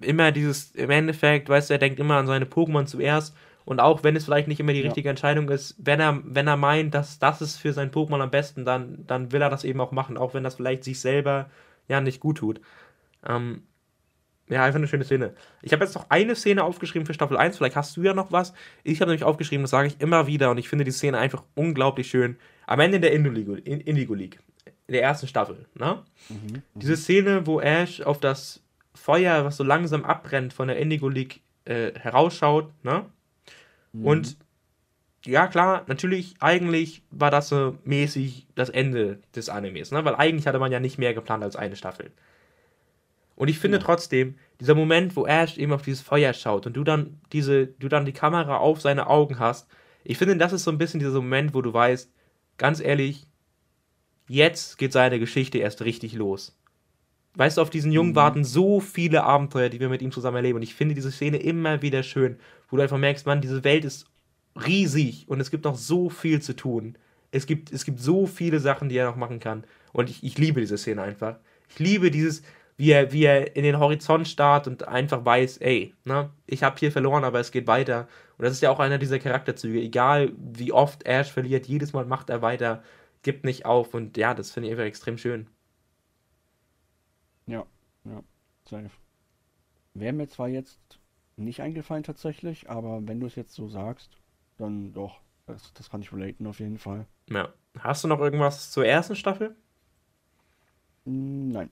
[0.02, 3.36] immer dieses, im Endeffekt, weißt du, er denkt immer an seine Pokémon zuerst.
[3.66, 4.86] Und auch wenn es vielleicht nicht immer die ja.
[4.86, 8.30] richtige Entscheidung ist, wenn er, wenn er meint, dass das ist für sein Pokémon am
[8.30, 11.50] besten, dann, dann will er das eben auch machen, auch wenn das vielleicht sich selber
[11.88, 12.62] ja nicht gut tut.
[13.28, 13.64] Ähm,
[14.48, 15.34] ja, einfach eine schöne Szene.
[15.64, 18.32] Ich habe jetzt noch eine Szene aufgeschrieben für Staffel 1, vielleicht hast du ja noch
[18.32, 18.54] was.
[18.84, 21.44] Ich habe nämlich aufgeschrieben, das sage ich immer wieder und ich finde die Szene einfach
[21.56, 22.38] unglaublich schön.
[22.68, 24.40] Am Ende der Indigo, Indigo League
[24.88, 26.04] der ersten Staffel, ne?
[26.30, 28.62] Mhm, mhm, Diese Szene, wo Ash auf das
[28.94, 33.06] Feuer, was so langsam abbrennt, von der Indigo League äh, herausschaut, ne?
[33.94, 34.06] Mhm.
[34.06, 34.38] Und
[35.26, 40.06] ja, klar, natürlich, eigentlich war das so mäßig das Ende des Animes, ne?
[40.06, 42.12] Weil eigentlich hatte man ja nicht mehr geplant als eine Staffel.
[43.36, 43.84] Und ich finde ja.
[43.84, 47.90] trotzdem, dieser Moment, wo Ash eben auf dieses Feuer schaut und du dann diese, du
[47.90, 49.68] dann die Kamera auf seine Augen hast,
[50.04, 52.12] ich finde, das ist so ein bisschen dieser Moment, wo du weißt,
[52.58, 53.28] ganz ehrlich,
[54.28, 56.58] jetzt geht seine Geschichte erst richtig los.
[57.36, 58.16] Weißt du, auf diesen Jungen mhm.
[58.16, 60.58] warten so viele Abenteuer, die wir mit ihm zusammen erleben.
[60.58, 62.38] Und ich finde diese Szene immer wieder schön,
[62.70, 64.06] wo du einfach merkst, man, diese Welt ist
[64.66, 66.98] riesig und es gibt noch so viel zu tun.
[67.32, 69.66] Es gibt, es gibt so viele Sachen, die er noch machen kann.
[69.92, 71.36] Und ich, ich liebe diese Szene einfach.
[71.70, 72.44] Ich liebe dieses,
[72.78, 76.78] wie er, wie er in den Horizont starrt und einfach weiß, ey, ne, ich habe
[76.80, 78.08] hier verloren, aber es geht weiter.
[78.38, 79.82] Und das ist ja auch einer dieser Charakterzüge.
[79.82, 82.82] Egal wie oft Ash verliert, jedes Mal macht er weiter
[83.26, 85.48] gibt nicht auf und ja, das finde ich einfach extrem schön.
[87.48, 87.66] Ja,
[88.06, 88.24] ja,
[88.70, 88.92] safe.
[89.96, 90.80] Wäre mir zwar jetzt
[91.36, 94.12] nicht eingefallen tatsächlich, aber wenn du es jetzt so sagst,
[94.58, 97.08] dann doch, das, das kann ich relaten auf jeden Fall.
[97.28, 97.52] Ja.
[97.80, 99.56] Hast du noch irgendwas zur ersten Staffel?
[101.04, 101.72] Nein.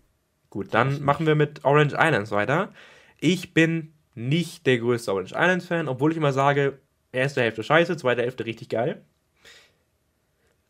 [0.50, 2.74] Gut, dann machen wir mit Orange Islands weiter.
[3.20, 6.80] Ich bin nicht der größte Orange Islands Fan, obwohl ich immer sage,
[7.12, 9.06] erste Hälfte scheiße, zweite Hälfte richtig geil.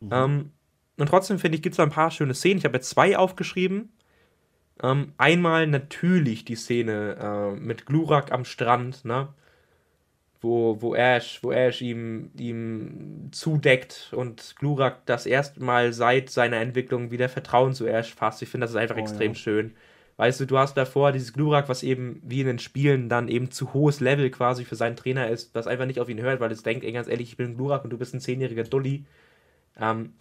[0.02, 0.10] Mhm.
[0.12, 0.52] Ähm,
[0.98, 2.60] und trotzdem finde ich, gibt es da ein paar schöne Szenen.
[2.60, 3.90] Ich habe jetzt zwei aufgeschrieben.
[4.82, 9.30] Ähm, einmal natürlich die Szene äh, mit Glurak am Strand, ne?
[10.42, 16.58] Wo, wo Ash, wo Ash ihm, ihm zudeckt und Glurak das erste Mal seit seiner
[16.58, 18.42] Entwicklung wieder Vertrauen zu Ash fasst.
[18.42, 19.36] Ich finde, das ist einfach oh, extrem ja.
[19.36, 19.74] schön.
[20.18, 23.52] Weißt du, du hast davor dieses Glurak, was eben wie in den Spielen dann eben
[23.52, 26.52] zu hohes Level quasi für seinen Trainer ist, was einfach nicht auf ihn hört, weil
[26.52, 29.06] es denkt, ey, ganz ehrlich, ich bin ein Glurak und du bist ein zehnjähriger Dulli.
[29.80, 30.14] Ähm,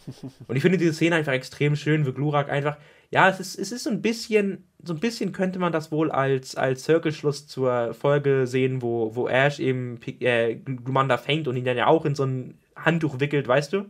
[0.48, 2.76] und ich finde diese Szene einfach extrem schön, wie Glurak einfach,
[3.10, 6.10] ja, es ist, es ist so ein bisschen, so ein bisschen könnte man das wohl
[6.10, 11.64] als, als Cirkelschluss zur Folge sehen, wo, wo Ash eben äh, Glumanda fängt und ihn
[11.64, 13.86] dann ja auch in so ein Handtuch wickelt, weißt du?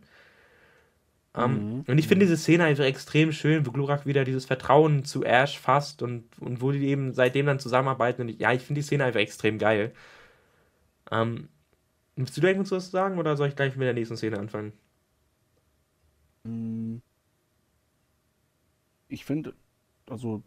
[1.34, 1.84] Ähm, mhm.
[1.86, 5.58] Und ich finde diese Szene einfach extrem schön, wo Glurak wieder dieses Vertrauen zu Ash
[5.58, 8.22] fasst und, und wo die eben seitdem dann zusammenarbeiten.
[8.22, 9.92] Und ich, ja, ich finde die Szene einfach extrem geil.
[11.10, 11.48] Ähm,
[12.16, 14.72] willst du da irgendwas sagen oder soll ich gleich mit der nächsten Szene anfangen?
[16.45, 17.03] Hm.
[19.09, 19.55] Ich finde,
[20.07, 20.43] also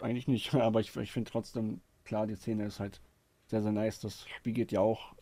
[0.00, 3.00] eigentlich nicht, aber ich, ich finde trotzdem, klar, die Szene ist halt
[3.46, 4.00] sehr, sehr nice.
[4.00, 5.14] Das spiegelt ja auch,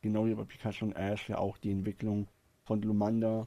[0.00, 2.28] genau wie bei Pikachu und Ash, ja auch die Entwicklung
[2.64, 3.46] von Lumanda,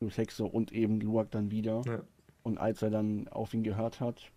[0.00, 1.82] Lusexe und eben Luak dann wieder.
[1.86, 2.02] Ja.
[2.42, 4.30] Und als er dann auf ihn gehört hat.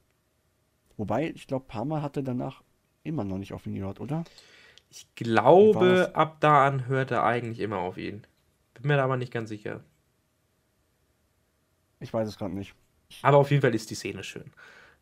[0.98, 2.62] Wobei, ich glaube, Parma hatte danach
[3.04, 4.24] immer noch nicht auf ihn gehört, oder?
[4.90, 8.24] Ich glaube, ab da an hört er eigentlich immer auf ihn.
[8.74, 9.84] Bin mir da aber nicht ganz sicher.
[12.02, 12.74] Ich weiß es gerade nicht.
[13.22, 14.52] Aber auf jeden Fall ist die Szene schön.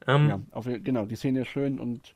[0.08, 2.16] Ähm, ja, auf, genau, die Szene ist schön und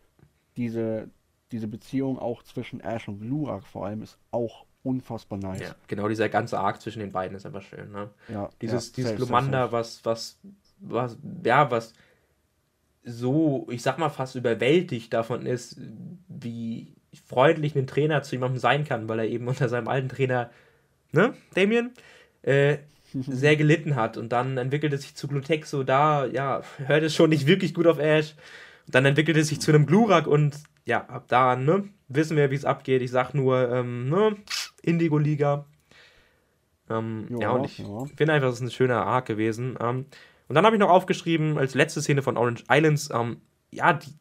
[0.57, 1.09] diese,
[1.51, 5.61] diese Beziehung auch zwischen Ash und Glurak vor allem ist auch unfassbar nice.
[5.61, 7.91] Ja, genau, dieser ganze Arc zwischen den beiden ist einfach schön.
[7.91, 8.09] Ne?
[8.27, 10.39] Ja, dieses ja, dieses Glumanda, was, was,
[10.79, 11.93] was, ja, was
[13.05, 15.79] so, ich sag mal, fast überwältigt davon ist,
[16.27, 16.93] wie
[17.27, 20.49] freundlich ein Trainer zu jemandem sein kann, weil er eben unter seinem alten Trainer,
[21.11, 21.93] ne, Damien,
[22.41, 22.77] äh,
[23.13, 24.17] sehr gelitten hat.
[24.17, 25.83] Und dann entwickelt es sich zu Glutexo.
[25.83, 28.35] Da, ja, hört es schon nicht wirklich gut auf Ash.
[28.87, 30.55] Dann entwickelt es sich zu einem Glurak und
[30.85, 33.01] ja, ab da ne, wissen wir, wie es abgeht.
[33.01, 34.35] Ich sag nur, ähm, ne,
[34.81, 35.65] Indigo-Liga.
[36.89, 38.05] Ähm, ja, ja, und ich ja.
[38.17, 39.77] finde einfach, es ist ein schöner Arc gewesen.
[39.79, 40.05] Ähm,
[40.47, 43.37] und dann habe ich noch aufgeschrieben, als letzte Szene von Orange Islands, ähm,
[43.71, 44.13] ja, die,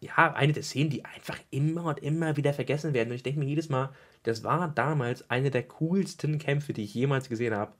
[0.00, 3.10] ja, eine der Szenen, die einfach immer und immer wieder vergessen werden.
[3.10, 3.90] Und ich denke mir jedes Mal,
[4.22, 7.72] das war damals eine der coolsten Kämpfe, die ich jemals gesehen habe.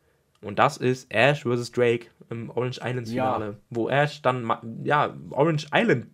[0.42, 1.70] Und das ist Ash vs.
[1.72, 3.54] Drake im Orange Islands Finale, ja.
[3.68, 4.50] wo Ash dann,
[4.84, 6.06] ja, Orange Island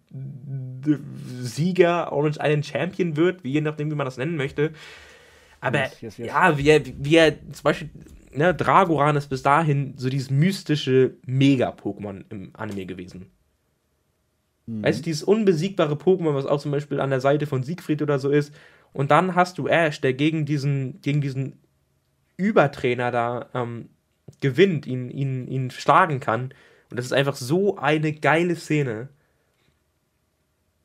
[1.40, 4.72] Sieger, Orange Island Champion wird, je nachdem, wie man das nennen möchte.
[5.60, 6.26] Aber yes, yes, yes.
[6.28, 7.90] ja, wie er, wie er zum Beispiel,
[8.32, 13.30] ne, Dragoran ist bis dahin so dieses mystische Mega-Pokémon im Anime gewesen.
[14.66, 14.82] Mhm.
[14.82, 18.18] Weißt du, dieses unbesiegbare Pokémon, was auch zum Beispiel an der Seite von Siegfried oder
[18.18, 18.52] so ist.
[18.92, 21.60] Und dann hast du Ash, der gegen diesen, gegen diesen
[22.36, 23.88] Übertrainer da ähm,
[24.40, 26.54] gewinnt, ihn, ihn, ihn schlagen kann.
[26.90, 29.08] Und das ist einfach so eine geile Szene.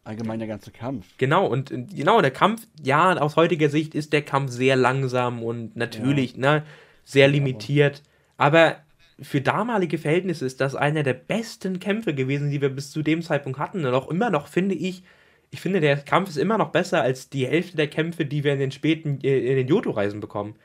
[0.03, 1.05] Allgemein der ganze Kampf.
[1.17, 5.75] Genau, und genau, der Kampf, ja, aus heutiger Sicht ist der Kampf sehr langsam und
[5.75, 6.59] natürlich, ja.
[6.59, 6.63] ne,
[7.03, 8.01] sehr limitiert.
[8.37, 8.77] Aber
[9.21, 13.21] für damalige Verhältnisse ist das einer der besten Kämpfe gewesen, die wir bis zu dem
[13.21, 13.85] Zeitpunkt hatten.
[13.85, 15.03] Und auch immer noch finde ich,
[15.51, 18.53] ich finde, der Kampf ist immer noch besser als die Hälfte der Kämpfe, die wir
[18.53, 20.55] in den späten, äh, in den Joto-Reisen bekommen.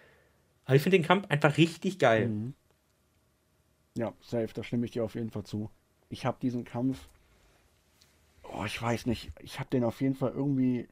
[0.64, 2.28] Aber ich finde den Kampf einfach richtig geil.
[2.28, 2.54] Mhm.
[3.96, 5.70] Ja, safe, da stimme ich dir auf jeden Fall zu.
[6.08, 7.08] Ich habe diesen Kampf
[8.52, 9.32] Oh, ich weiß nicht.
[9.40, 10.88] Ich habe den auf jeden Fall irgendwie.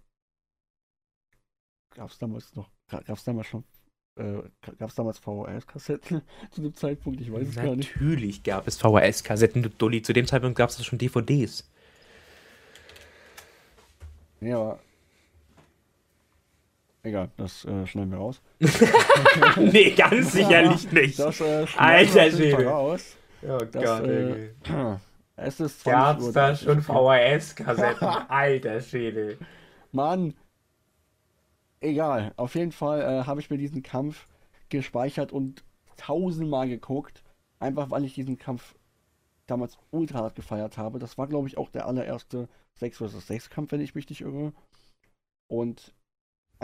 [1.94, 2.68] Gab es damals noch.
[2.90, 3.64] Gab es damals schon.
[4.16, 4.42] Äh,
[4.78, 7.20] gab es damals VHS-Kassetten zu dem Zeitpunkt?
[7.20, 7.94] Ich weiß es gar nicht.
[7.94, 10.02] Natürlich gab es VHS-Kassetten, du Dulli.
[10.02, 11.68] Zu dem Zeitpunkt gab es schon DVDs.
[14.40, 14.80] Ja, aber.
[17.04, 18.40] Egal, das äh, schneiden wir raus.
[19.58, 21.18] nee, ganz sicherlich nicht.
[21.18, 22.66] Das äh, Alter Schwede.
[22.66, 23.16] Raus.
[23.42, 24.48] Oh das, Gott, äh,
[25.36, 26.32] Es ist 20 Gab's Uhr.
[26.32, 28.08] da schon VHS-Kassetten?
[28.08, 29.38] Alter Schädel.
[29.92, 30.32] Mann.
[31.80, 32.32] Egal.
[32.38, 34.26] Auf jeden Fall äh, habe ich mir diesen Kampf
[34.70, 35.62] gespeichert und
[35.98, 37.22] tausendmal geguckt.
[37.58, 38.76] Einfach weil ich diesen Kampf
[39.46, 40.98] damals ultra hart gefeiert habe.
[40.98, 44.22] Das war, glaube ich, auch der allererste 6 vs 6 Kampf, wenn ich mich nicht
[44.22, 44.54] irre.
[45.48, 45.92] Und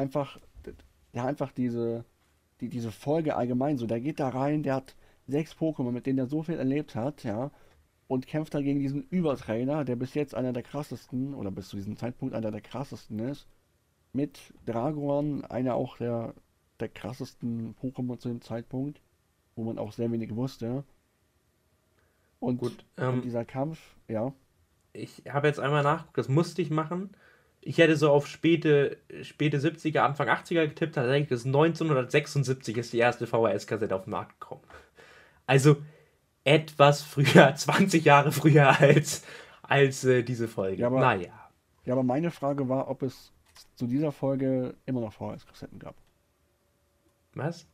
[0.00, 0.40] einfach,
[1.12, 2.04] ja, einfach diese,
[2.60, 3.86] die, diese Folge allgemein so.
[3.86, 4.96] Der geht da rein, der hat
[5.26, 7.50] sechs Pokémon, mit denen er so viel erlebt hat, ja
[8.10, 11.76] und kämpft dann gegen diesen Übertrainer, der bis jetzt einer der krassesten, oder bis zu
[11.76, 13.46] diesem Zeitpunkt einer der krassesten ist.
[14.12, 16.34] Mit Dragoran, einer auch der,
[16.80, 19.00] der krassesten Pokémon zu dem Zeitpunkt,
[19.54, 20.82] wo man auch sehr wenig wusste.
[22.40, 23.78] Und, Gut, ähm, und dieser Kampf,
[24.08, 24.32] ja.
[24.92, 27.10] Ich habe jetzt einmal nachgeguckt, das musste ich machen.
[27.62, 32.98] Ich hätte so auf späte, späte 70er, Anfang 80er getippt, tatsächlich bis 1976 ist die
[32.98, 34.62] erste VHS-Kassette auf den Markt gekommen.
[35.46, 35.76] Also,
[36.44, 39.24] etwas früher, 20 Jahre früher als,
[39.62, 40.80] als äh, diese Folge.
[40.80, 41.32] Ja, aber, naja.
[41.84, 43.32] Ja, aber meine Frage war, ob es
[43.74, 45.96] zu dieser Folge immer noch VHS-Kassetten gab.
[47.34, 47.66] Was?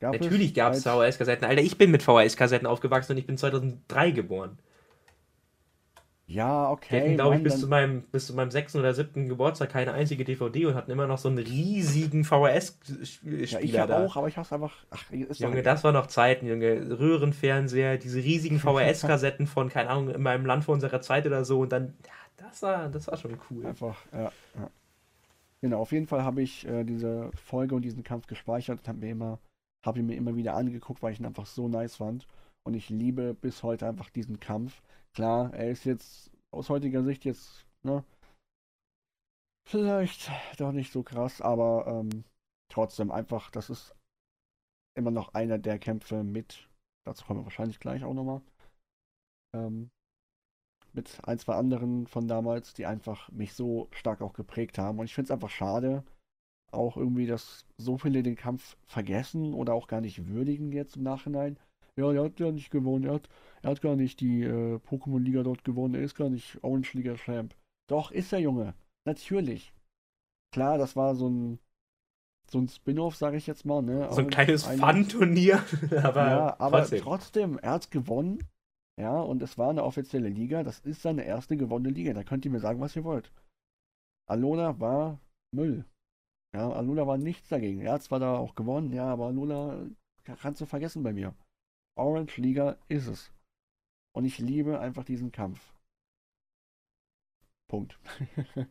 [0.00, 1.46] Gab Natürlich gab es VHS-Kassetten.
[1.46, 4.58] Alter, ich bin mit VHS-Kassetten aufgewachsen und ich bin 2003 geboren.
[6.30, 6.92] Ja, okay.
[6.92, 9.92] Wir hatten, glaube ich, bis zu, meinem, bis zu meinem sechsten oder siebten Geburtstag keine
[9.94, 14.04] einzige DVD und hatten immer noch so einen riesigen VHS-Spieler ja, ich da.
[14.04, 14.72] auch, aber ich hab's einfach...
[14.90, 16.98] Ach, Junge, das war noch Zeiten, Junge.
[17.00, 21.58] Röhrenfernseher, diese riesigen VHS-Kassetten von, keine Ahnung, in meinem Land vor unserer Zeit oder so
[21.60, 23.66] und dann, ja, das war, das war schon cool.
[23.66, 24.70] Einfach, ja, ja.
[25.62, 28.98] Genau, auf jeden Fall habe ich äh, diese Folge und diesen Kampf gespeichert und habe
[28.98, 29.40] mir immer,
[29.84, 32.28] habe ihn mir immer wieder angeguckt, weil ich ihn einfach so nice fand.
[32.62, 34.80] Und ich liebe bis heute einfach diesen Kampf.
[35.14, 38.04] Klar, er ist jetzt aus heutiger Sicht jetzt, ne,
[39.68, 42.24] vielleicht doch nicht so krass, aber ähm,
[42.70, 43.94] trotzdem einfach, das ist
[44.96, 46.68] immer noch einer der Kämpfe mit,
[47.06, 48.42] dazu kommen wir wahrscheinlich gleich auch nochmal,
[49.54, 49.90] ähm,
[50.92, 54.98] mit ein, zwei anderen von damals, die einfach mich so stark auch geprägt haben.
[54.98, 56.04] Und ich finde es einfach schade,
[56.72, 61.02] auch irgendwie, dass so viele den Kampf vergessen oder auch gar nicht würdigen jetzt im
[61.02, 61.58] Nachhinein.
[61.96, 63.04] Ja, er hat ja nicht gewonnen.
[63.04, 63.28] Er hat,
[63.62, 65.94] er hat gar nicht die äh, Pokémon-Liga dort gewonnen.
[65.94, 67.54] Er ist gar nicht Orange-Liga-Champ.
[67.88, 68.74] Doch, ist er, Junge.
[69.06, 69.72] Natürlich.
[70.52, 71.58] Klar, das war so ein,
[72.48, 73.82] so ein Spin-off, sage ich jetzt mal.
[73.82, 74.08] Ne?
[74.12, 75.64] So ein kleines Fun-Turnier.
[76.02, 77.00] aber ja, aber trotzdem.
[77.00, 78.46] trotzdem, er hat gewonnen.
[79.00, 80.62] Ja, und es war eine offizielle Liga.
[80.62, 82.12] Das ist seine erste gewonnene Liga.
[82.12, 83.32] Da könnt ihr mir sagen, was ihr wollt.
[84.28, 85.18] Alola war
[85.52, 85.84] Müll.
[86.54, 87.80] Ja, Alola war nichts dagegen.
[87.80, 89.86] Er hat zwar da auch gewonnen, ja, aber Alola
[90.24, 91.34] kannst du vergessen bei mir.
[92.00, 93.30] Orange Liga ist es.
[94.12, 95.60] Und ich liebe einfach diesen Kampf.
[97.68, 97.98] Punkt.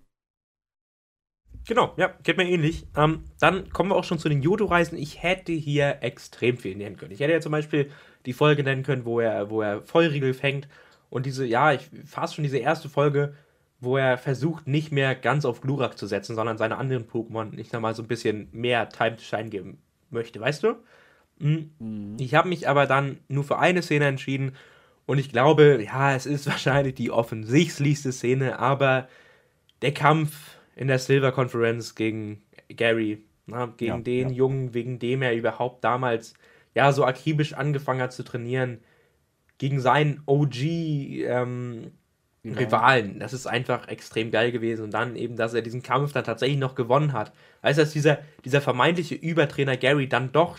[1.67, 2.87] genau, ja, geht mir ähnlich.
[2.97, 4.97] Ähm, dann kommen wir auch schon zu den Jodo-Reisen.
[4.97, 7.13] Ich hätte hier extrem viel nennen können.
[7.13, 7.91] Ich hätte ja zum Beispiel
[8.25, 10.67] die Folge nennen können, wo er, wo er Vollriegel fängt.
[11.09, 13.35] Und diese, ja, ich fast schon diese erste Folge,
[13.79, 17.71] wo er versucht, nicht mehr ganz auf Glurak zu setzen, sondern seine anderen Pokémon nicht
[17.71, 20.75] nochmal so ein bisschen mehr Time to Shine geben möchte, weißt du?
[21.39, 21.71] Hm.
[21.79, 22.17] Mhm.
[22.19, 24.53] Ich habe mich aber dann nur für eine Szene entschieden
[25.05, 29.07] und ich glaube, ja, es ist wahrscheinlich die offensichtlichste Szene, aber
[29.81, 34.35] der Kampf in der Silver Conference gegen Gary, na, gegen ja, den ja.
[34.35, 36.33] Jungen, wegen dem er überhaupt damals
[36.75, 38.79] ja so akribisch angefangen hat zu trainieren,
[39.57, 41.91] gegen seinen OG ähm,
[42.43, 42.57] Genau.
[42.57, 43.19] Rivalen.
[43.19, 44.85] Das ist einfach extrem geil gewesen.
[44.85, 47.33] Und dann eben, dass er diesen Kampf dann tatsächlich noch gewonnen hat.
[47.61, 50.57] Weißt du, dass dieser, dieser vermeintliche Übertrainer Gary dann doch,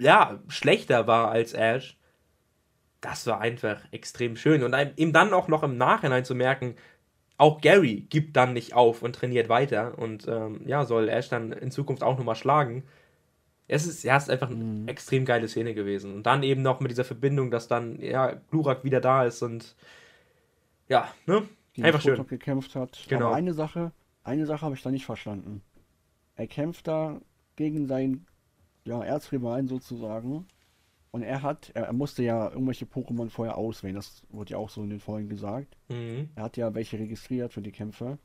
[0.00, 1.96] ja, schlechter war als Ash.
[3.00, 4.62] Das war einfach extrem schön.
[4.62, 6.74] Und ihm dann auch noch im Nachhinein zu merken,
[7.36, 11.52] auch Gary gibt dann nicht auf und trainiert weiter und ähm, ja, soll Ash dann
[11.52, 12.82] in Zukunft auch nochmal schlagen.
[13.68, 14.88] Es ist, ja, es ist einfach eine mhm.
[14.88, 16.14] extrem geile Szene gewesen.
[16.14, 19.76] Und dann eben noch mit dieser Verbindung, dass dann, ja, Glurak wieder da ist und
[20.88, 21.48] ja, ne?
[21.76, 22.26] Die Einfach schön.
[22.26, 22.98] gekämpft hat.
[23.08, 23.26] Genau.
[23.26, 23.92] Aber eine Sache,
[24.24, 25.62] eine Sache habe ich da nicht verstanden.
[26.34, 27.20] Er kämpft da
[27.54, 28.26] gegen seinen
[28.90, 30.46] ja, Erzrivalen sozusagen.
[31.12, 33.94] Und er hat, er, er, musste ja irgendwelche Pokémon vorher auswählen.
[33.94, 35.76] Das wurde ja auch so in den Folgen gesagt.
[35.88, 36.30] Mhm.
[36.34, 38.18] Er hat ja welche registriert für die Kämpfe.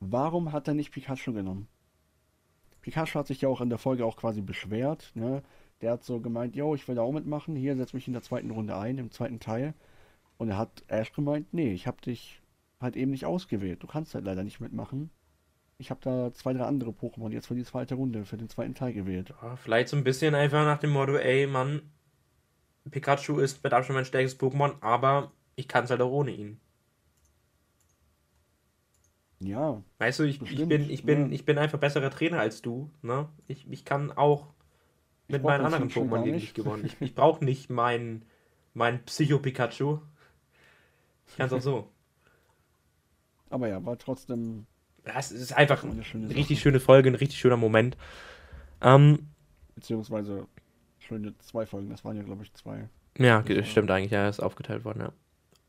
[0.00, 1.68] Warum hat er nicht Pikachu genommen?
[2.82, 5.12] Pikachu hat sich ja auch in der Folge auch quasi beschwert.
[5.14, 5.42] Ne?
[5.80, 7.56] Der hat so gemeint, yo, ich will da auch mitmachen.
[7.56, 9.74] Hier, setz mich in der zweiten Runde ein, im zweiten Teil.
[10.38, 12.42] Und er hat Ash gemeint, nee, ich habe dich
[12.80, 13.82] halt eben nicht ausgewählt.
[13.82, 15.10] Du kannst halt leider nicht mitmachen.
[15.78, 18.74] Ich habe da zwei, drei andere Pokémon jetzt für die zweite Runde, für den zweiten
[18.74, 19.34] Teil gewählt.
[19.42, 21.82] Ja, vielleicht so ein bisschen einfach nach dem Motto, ey, Mann,
[22.90, 26.60] Pikachu ist mit Abstand mein stärkstes Pokémon, aber ich kann es halt auch ohne ihn.
[29.40, 29.82] Ja.
[29.98, 31.34] Weißt du, ich, ich bin, ich bin, ja.
[31.34, 33.28] ich bin einfach besserer Trainer als du, ne?
[33.46, 34.54] Ich, ich kann auch
[35.28, 36.84] mit meinen anderen Pokémon nicht gewonnen.
[36.86, 38.24] Ich, ich brauche nicht meinen
[38.72, 39.98] mein Psycho-Pikachu.
[41.26, 41.90] Ich kann es auch so.
[43.50, 44.66] Aber ja, war trotzdem.
[45.06, 47.96] Das ist einfach eine schöne richtig schöne Folge, ein richtig schöner Moment.
[48.82, 49.28] Ähm,
[49.74, 50.46] Beziehungsweise
[50.98, 52.88] schöne zwei Folgen, das waren ja, glaube ich, zwei.
[53.16, 55.12] Ja, das stimmt eigentlich, ja, ist aufgeteilt worden, ja.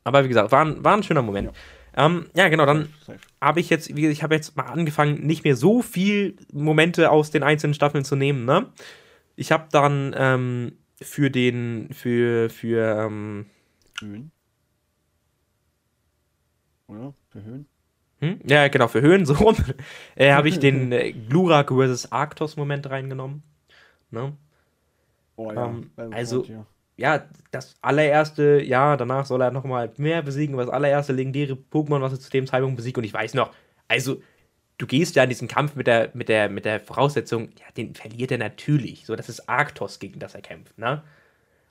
[0.04, 1.52] Aber wie gesagt, war ein, war ein schöner Moment.
[1.96, 2.88] Ja, ähm, ja genau, dann
[3.40, 7.10] habe ich jetzt, wie gesagt, ich habe jetzt mal angefangen, nicht mehr so viel Momente
[7.10, 8.66] aus den einzelnen Staffeln zu nehmen, ne?
[9.36, 13.46] Ich habe dann ähm, für den, für, für, ähm,
[14.00, 14.32] Höhen.
[16.88, 17.14] Oder?
[17.30, 17.66] Für Höhen?
[18.20, 18.40] Hm?
[18.44, 19.56] Ja, genau, für Höhen, so rum.
[20.16, 22.10] äh, habe ich den äh, Glurak vs.
[22.10, 23.42] Arctos-Moment reingenommen.
[24.10, 24.36] Ne?
[25.36, 26.66] Oh ja, ähm, also, Wort, ja.
[26.96, 27.28] ja.
[27.52, 32.12] das allererste, ja, danach soll er nochmal mehr besiegen, aber das allererste legendäre Pokémon, was
[32.12, 32.98] er zu dem Zeitpunkt besiegt.
[32.98, 33.52] Und ich weiß noch,
[33.86, 34.20] also,
[34.78, 37.94] du gehst ja in diesen Kampf mit der, mit der, mit der Voraussetzung, ja, den
[37.94, 39.06] verliert er natürlich.
[39.06, 41.02] So, das ist Arctos, gegen das er kämpft, ne?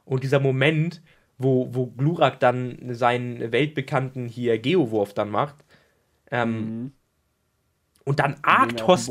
[0.06, 1.02] Und dieser Moment,
[1.38, 5.56] wo, wo Glurak dann seinen weltbekannten hier Geowurf dann macht,
[6.32, 6.92] ähm, mhm.
[8.06, 9.10] und dann Arctos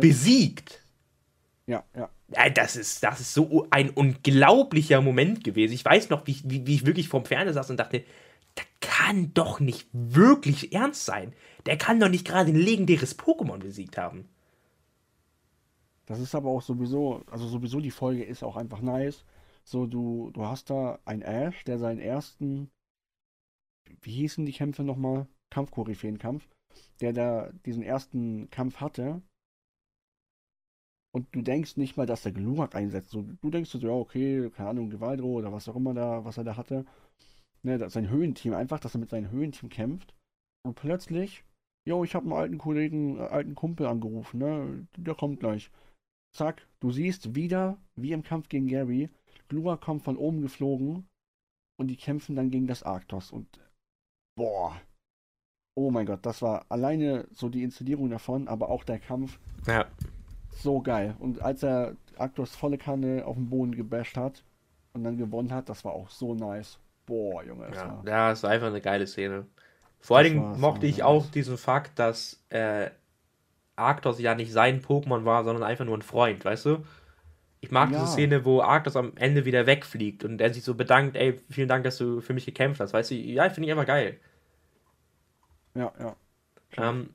[0.00, 0.84] besiegt.
[1.66, 2.10] Ja, ja.
[2.50, 5.72] Das ist, das ist so ein unglaublicher Moment gewesen.
[5.72, 8.04] Ich weiß noch, wie, wie, wie ich wirklich vorm Fernseher saß und dachte,
[8.54, 11.32] das kann doch nicht wirklich ernst sein.
[11.66, 14.28] Der kann doch nicht gerade ein legendäres Pokémon besiegt haben.
[16.06, 19.24] Das ist aber auch sowieso, also sowieso die Folge ist auch einfach nice.
[19.64, 22.70] So, du, du hast da einen Ash, der seinen ersten,
[24.00, 25.26] wie hießen die Kämpfe nochmal?
[25.50, 26.48] Kampfkoryphäen-Kampf,
[27.00, 29.22] der da diesen ersten Kampf hatte.
[31.14, 33.10] Und du denkst nicht mal, dass der Glurak einsetzt.
[33.10, 36.36] So, du denkst so, ja, okay, keine Ahnung, Gewaldro oder was auch immer da, was
[36.36, 36.84] er da hatte.
[37.62, 40.14] Ne, sein Höhenteam, einfach, dass er mit seinem Höhenteam kämpft.
[40.64, 41.44] Und plötzlich
[41.88, 44.86] Jo, ich habe einen alten Kollegen, äh, alten Kumpel angerufen, ne?
[44.98, 45.70] Der kommt gleich.
[46.36, 49.08] Zack, du siehst wieder, wie im Kampf gegen Gary,
[49.48, 51.08] Glua kommt von oben geflogen
[51.78, 53.48] und die kämpfen dann gegen das Arktos und
[54.36, 54.78] boah.
[55.78, 59.38] Oh mein Gott, das war alleine so die Inszenierung davon, aber auch der Kampf.
[59.68, 59.86] Ja.
[60.50, 61.14] So geil.
[61.20, 64.42] Und als er Arktos volle Kanne auf den Boden gebasht hat
[64.92, 66.80] und dann gewonnen hat, das war auch so nice.
[67.06, 67.68] Boah, Junge.
[67.72, 68.02] Ja, war...
[68.04, 69.46] ja, ist einfach eine geile Szene.
[70.00, 72.90] Vor allen Dingen mochte ich auch diesen Fakt, dass äh,
[73.76, 76.78] Arctos ja nicht sein Pokémon war, sondern einfach nur ein Freund, weißt du?
[77.60, 78.00] Ich mag ja.
[78.00, 81.68] diese Szene, wo Arctos am Ende wieder wegfliegt und er sich so bedankt, ey, vielen
[81.68, 83.14] Dank, dass du für mich gekämpft hast, weißt du?
[83.14, 84.18] Ja, finde ich einfach geil.
[85.78, 86.16] Ja, ja.
[86.76, 87.10] Ähm,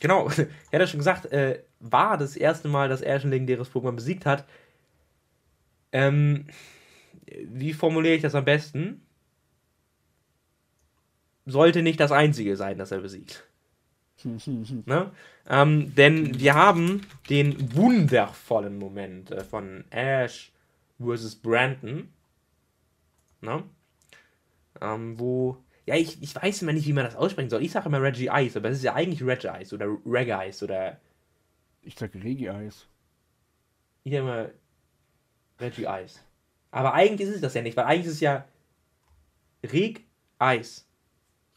[0.00, 3.70] genau, er hat ja schon gesagt, äh, war das erste Mal, dass er schon legendäres
[3.70, 4.44] Pokémon besiegt hat.
[5.92, 6.46] Ähm,
[7.26, 9.02] wie formuliere ich das am besten?
[11.48, 13.44] sollte nicht das einzige sein, das er besiegt.
[14.24, 15.10] ne?
[15.48, 20.52] ähm, denn wir haben den wundervollen Moment äh, von Ash
[20.98, 22.08] versus Brandon,
[23.40, 23.62] ne?
[24.80, 25.56] ähm, wo
[25.88, 27.62] Ja, ich, ich weiß immer nicht, wie man das aussprechen soll.
[27.62, 30.64] Ich sage immer Reggie Ice, aber es ist ja eigentlich Reggie Ice oder Reggae Ice
[30.64, 31.00] oder.
[31.82, 32.86] Ich sag Regi-Eis.
[34.04, 34.50] Ich sag immer
[35.58, 36.20] Reggie Ice.
[36.70, 38.44] Aber eigentlich ist es das ja nicht, weil eigentlich ist es ja
[39.64, 40.06] Reg
[40.38, 40.86] Eis.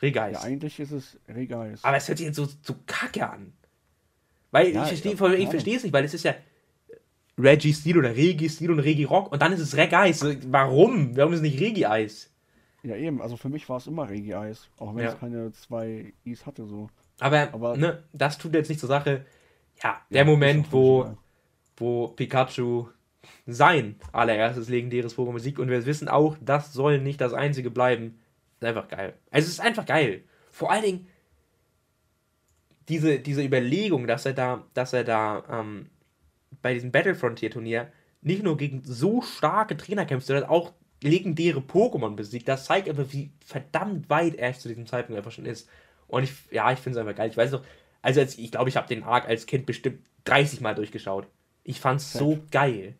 [0.01, 0.37] Reg Eis.
[0.37, 1.83] Ja, eigentlich ist es Regi-Eis.
[1.83, 3.51] aber es hört sich jetzt so, so kacke an.
[4.51, 6.33] Weil Ja, ich verstehe ja, ich verstehe es nicht, weil es ist ja
[7.37, 10.25] Reggie Stil oder Regi Stil und Regi Rock und dann ist es Reg Eis.
[10.47, 11.15] Warum?
[11.17, 12.30] Warum ist es nicht Regi Eis?
[12.83, 13.21] Ja, eben.
[13.21, 14.69] Also für mich war es immer Regi-Eis.
[14.79, 15.11] Auch wenn Ja.
[15.11, 16.89] es keine zwei Is hatte, so.
[17.19, 19.25] Aber, Aber- ne, das tut jetzt nicht zur Sache.
[19.83, 21.15] Ja, der Ja, Moment, wo,
[21.77, 22.87] wo Pikachu
[23.45, 28.19] sein allererstes legendäres Pokémon besiegt und wir wissen auch, das soll nicht das einzige bleiben.
[28.59, 29.13] Ist einfach geil.
[29.29, 30.23] Also es ist einfach geil.
[30.49, 31.07] Vor allen Dingen
[32.89, 35.89] diese, diese Überlegung, dass er da, dass er da ähm,
[36.61, 37.91] bei diesem Battle Frontier Turnier
[38.21, 42.47] nicht nur gegen so starke Trainer kämpft, sondern auch legendäre Pokémon besiegt.
[42.47, 45.67] Das zeigt einfach, wie verdammt weit Ash zu diesem Zeitpunkt einfach schon ist.
[46.07, 47.29] Und ich, ja, ich finde es einfach geil.
[47.29, 47.63] Ich weiß noch,
[48.01, 51.27] also als, ich glaube, ich habe den Arc als Kind bestimmt 30 Mal durchgeschaut.
[51.63, 52.95] Ich fand's so geil.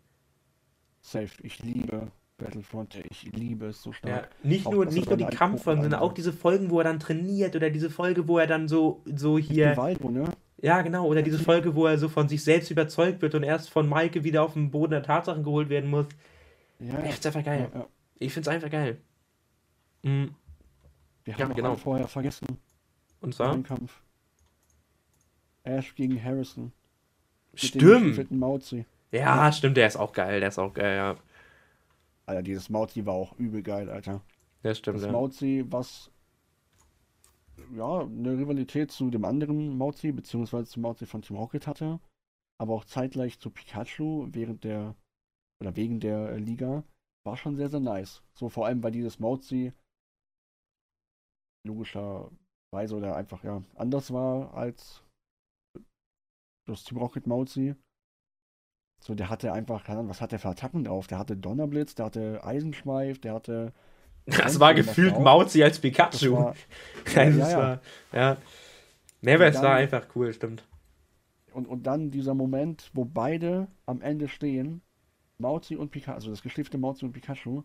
[1.02, 1.30] Safe.
[1.44, 3.00] Ich liebe Battlefront.
[3.10, 4.30] Ich liebe es so Ja, stark.
[4.44, 7.00] nicht Auch, nur, nicht er nur die Kampffolgen, sondern auch diese Folgen, wo er dann
[7.00, 9.72] trainiert oder diese Folge, wo er dann so, so hier.
[9.72, 10.30] Vivaldo, ne?
[10.62, 11.08] Ja, genau.
[11.08, 14.24] Oder diese Folge, wo er so von sich selbst überzeugt wird und erst von Maike
[14.24, 16.08] wieder auf den Boden der Tatsachen geholt werden muss.
[16.82, 17.70] Ja, Ich find's einfach geil.
[17.74, 17.88] ja, ja.
[18.16, 19.02] Ich find's einfach geil.
[20.04, 20.36] Mhm.
[21.24, 21.76] Wir Ja, haben genau.
[21.76, 22.48] vorher vergessen.
[23.20, 23.54] Und zwar?
[23.54, 24.02] Den Kampf.
[25.64, 26.72] Ash gegen Harrison.
[27.52, 28.32] Mit dem Stimmt.
[28.32, 28.86] Mauzi.
[29.12, 30.40] Ja, stimmt, der ist auch geil.
[30.40, 31.16] Der ist auch geil, ja.
[32.26, 34.22] Alter, dieses Mauzi war auch übel geil, Alter.
[34.64, 35.12] Das stimmt, Das ja.
[35.12, 36.10] Mauzi, was
[37.76, 42.00] ja eine Rivalität zu dem anderen Mauzi, beziehungsweise zum Mauzi von Team Rocket hatte,
[42.58, 44.96] aber auch zeitgleich zu Pikachu während der
[45.62, 46.84] oder wegen der äh, Liga,
[47.26, 48.24] war schon sehr, sehr nice.
[48.34, 49.74] So vor allem, weil dieses Mauzi
[51.68, 55.04] logischerweise oder einfach ja anders war als
[56.68, 57.76] das Team Rocket Mauzi.
[59.04, 61.08] So, der hatte einfach, keine Ahnung, was hat der für Attacken drauf?
[61.08, 63.74] Der hatte Donnerblitz, der hatte Eisenschweif, der hatte
[64.26, 65.20] Das war gefühlt.
[65.20, 66.34] Mauzi als Das Pikachu.
[66.34, 66.56] war,
[67.16, 67.58] Also Ja, ja.
[67.58, 67.82] war,
[68.14, 68.38] ja.
[69.22, 70.64] Never, es war einfach cool, stimmt.
[71.54, 74.82] Und, und dann dieser Moment, wo beide am Ende stehen,
[75.42, 77.64] Mauzi und Pikachu, also das geschliffte Mauzi und Pikachu,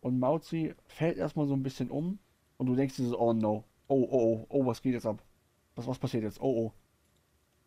[0.00, 2.18] und Mauzi fällt erstmal so ein bisschen um
[2.58, 5.22] und du denkst dir so, oh no, oh, oh, oh, oh, was geht jetzt ab?
[5.76, 6.40] Was, was passiert jetzt?
[6.40, 6.72] Oh, oh.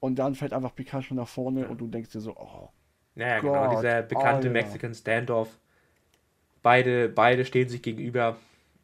[0.02, 2.70] Und dann fällt einfach Pikachu nach vorne und du denkst dir so, oh,
[3.16, 4.50] Ja, ja, genau, Gott, dieser bekannte Alter.
[4.50, 5.60] Mexican Standoff.
[6.62, 8.38] Beide, beide stehen sich gegenüber.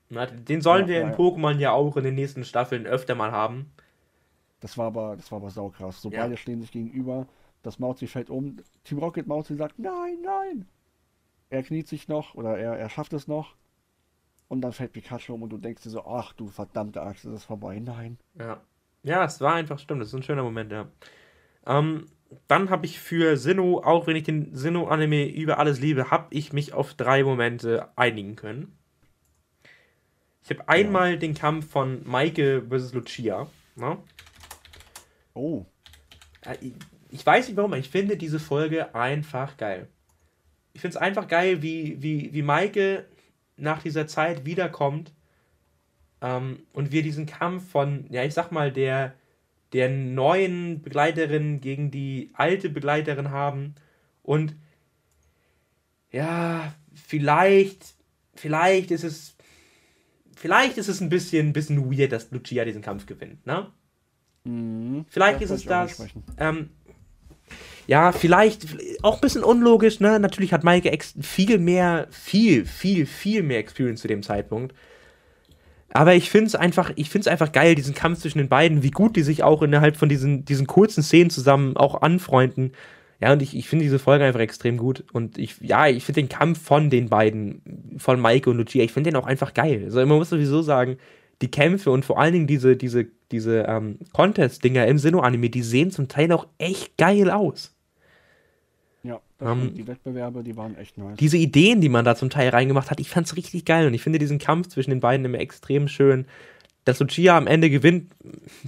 [0.09, 1.15] Den sollen Ja, wir in ja.
[1.15, 3.71] Pokémon ja auch in den nächsten Staffeln öfter mal haben.
[4.59, 6.01] das war aber, das war aber saukrass.
[6.01, 6.11] So Ja.
[6.11, 7.27] beide stehen sich gegenüber,
[7.65, 10.67] das Mauzi fällt um, Team Rocket Mauzi sagt, nein, nein.
[11.49, 13.55] Er kniet sich noch oder er, er schafft es noch.
[14.47, 17.31] Und dann fällt Pikachu um und du denkst dir so, ach du verdammte Axt, ist
[17.31, 17.79] es vorbei?
[17.79, 18.17] Nein.
[18.37, 18.61] Ja.
[19.03, 20.01] Ja, es war einfach stimmt.
[20.01, 20.87] Das ist ein schöner Moment, ja.
[21.67, 22.07] Ähm,
[22.47, 26.53] dann habe ich für Sinnoh, auch wenn ich den Sinnoh-Anime über alles liebe, habe ich
[26.53, 28.75] mich auf drei Momente einigen können.
[30.43, 32.93] Ich habe einmal den Kampf von Maike vs.
[32.93, 33.47] Lucia.
[33.75, 33.97] Ne?
[35.33, 35.65] Oh,
[36.41, 36.71] Äh,
[37.15, 39.87] ich- weiß nicht warum, aber ich finde diese Folge einfach geil.
[40.73, 43.05] Ich finde es einfach geil, wie, wie, wie Maike
[43.57, 45.13] nach dieser Zeit wiederkommt
[46.21, 49.13] ähm, und wir diesen Kampf von, ja, ich sag mal, der,
[49.73, 53.75] der neuen Begleiterin gegen die alte Begleiterin haben
[54.23, 54.55] und
[56.11, 57.95] ja, vielleicht,
[58.35, 59.35] vielleicht ist es,
[60.35, 63.71] vielleicht ist es ein bisschen, bisschen weird, dass Lucia diesen Kampf gewinnt, ne?
[64.43, 65.05] Mhm.
[65.09, 65.97] Vielleicht ist es das.
[66.37, 66.69] Ähm,
[67.87, 68.65] ja, vielleicht
[69.03, 70.19] auch ein bisschen unlogisch, ne?
[70.19, 74.73] Natürlich hat Maike viel mehr, viel, viel, viel mehr Experience zu dem Zeitpunkt.
[75.93, 78.83] Aber ich finde es einfach, ich finde es einfach geil, diesen Kampf zwischen den beiden,
[78.83, 82.73] wie gut die sich auch innerhalb von diesen, diesen kurzen Szenen zusammen auch anfreunden.
[83.21, 85.05] Ja, und ich, ich finde diese Folge einfach extrem gut.
[85.13, 88.91] Und ich, ja, ich finde den Kampf von den beiden, von Maike und Lucia, ich
[88.91, 89.83] finde den auch einfach geil.
[89.85, 90.97] Also man muss sowieso sagen,
[91.41, 95.91] die Kämpfe und vor allen Dingen diese, diese, diese ähm, Contest-Dinger im Sinnoh-Anime, die sehen
[95.91, 97.74] zum Teil auch echt geil aus.
[99.41, 101.17] Ähm, die Wettbewerbe, die waren echt nice.
[101.17, 103.87] Diese Ideen, die man da zum Teil reingemacht hat, ich fand's richtig geil.
[103.87, 106.25] Und ich finde diesen Kampf zwischen den beiden immer extrem schön.
[106.85, 108.11] Dass Lucia am Ende gewinnt,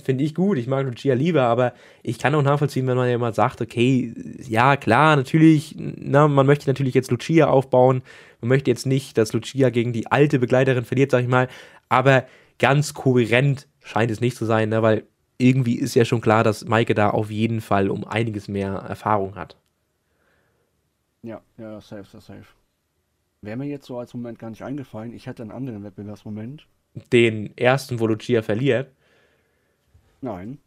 [0.04, 0.58] finde ich gut.
[0.58, 4.12] Ich mag Lucia lieber, aber ich kann auch nachvollziehen, wenn man ja mal sagt, okay,
[4.48, 8.02] ja, klar, natürlich, na, man möchte natürlich jetzt Lucia aufbauen.
[8.42, 11.48] Man möchte jetzt nicht, dass Lucia gegen die alte Begleiterin verliert, sag ich mal.
[11.90, 12.26] Aber
[12.58, 15.04] ganz kohärent scheint es nicht zu sein, ne, weil
[15.38, 19.36] irgendwie ist ja schon klar, dass Maike da auf jeden Fall um einiges mehr Erfahrung
[19.36, 19.56] hat.
[21.28, 22.46] Ja, ja, safe, safe, safe.
[23.42, 25.14] Wäre mir jetzt so als Moment gar nicht eingefallen.
[25.14, 26.66] Ich hätte einen anderen Wettbewerbsmoment,
[27.12, 28.92] den ersten, wo Lucia verliert?
[30.22, 30.58] Nein.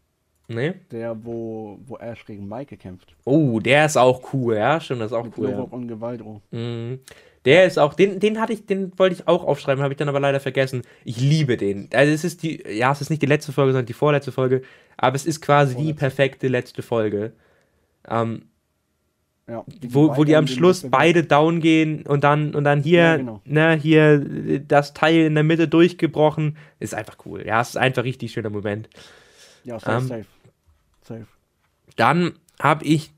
[0.47, 0.73] Nee?
[0.91, 3.15] Der, wo, wo Ash gegen Mike kämpft.
[3.23, 5.49] Oh, der ist auch cool, ja, stimmt, das ist auch Mit cool.
[5.49, 5.59] Ja.
[5.61, 6.41] Und Gewaldro.
[6.51, 6.99] Mhm.
[7.45, 10.09] Der ist auch, den, den hatte ich, den wollte ich auch aufschreiben, habe ich dann
[10.09, 10.83] aber leider vergessen.
[11.03, 11.89] Ich liebe den.
[11.91, 14.61] Also es ist die, ja, es ist nicht die letzte Folge, sondern die vorletzte Folge,
[14.95, 15.99] aber es ist quasi die Vorletzte.
[15.99, 17.33] perfekte letzte Folge.
[18.07, 18.43] Ähm,
[19.51, 19.65] Ja.
[19.89, 23.41] wo, wo die am Schluss beide down gehen und dann und dann hier, Ja, genau.
[23.43, 26.55] ne, hier äh, das Teil in der Mitte durchgebrochen.
[26.79, 27.45] Ist einfach cool.
[27.45, 28.89] Ja, es ist einfach richtig schöner Moment.
[29.65, 30.25] Ja, safe, ähm, safe.
[31.03, 31.25] Safe.
[31.97, 33.11] Dann habe ich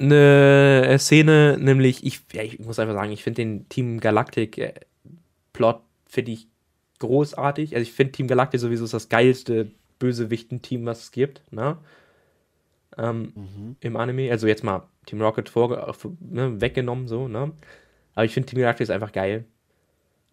[0.00, 4.74] eine Szene, nämlich ich, ja, ich muss einfach sagen, ich finde den Team Galactic äh,
[5.52, 6.48] Plot finde ich
[6.98, 7.74] großartig.
[7.74, 9.70] Also ich finde Team Galactic sowieso ist das geilste
[10.00, 11.78] Bösewichten-Team, was es gibt, ne?
[12.98, 13.76] Ähm, Mhm.
[13.80, 14.30] im Anime.
[14.30, 15.76] Also jetzt mal Team Rocket vorge
[16.20, 17.52] ne, weggenommen, so, ne?
[18.14, 19.44] Aber ich finde Team Galactic ist einfach geil.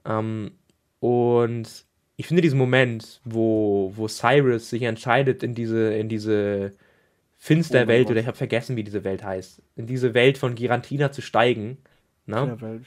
[0.06, 0.52] Ähm,
[1.00, 1.86] und
[2.16, 6.80] ich finde diesen Moment, wo, wo Cyrus sich entscheidet, in diese, in diese Oh
[7.38, 11.12] Finsterwelt, mein oder ich habe vergessen, wie diese Welt heißt, in diese Welt von Girantina
[11.12, 11.78] zu steigen.
[12.26, 12.56] Ne?
[12.62, 12.86] Welt.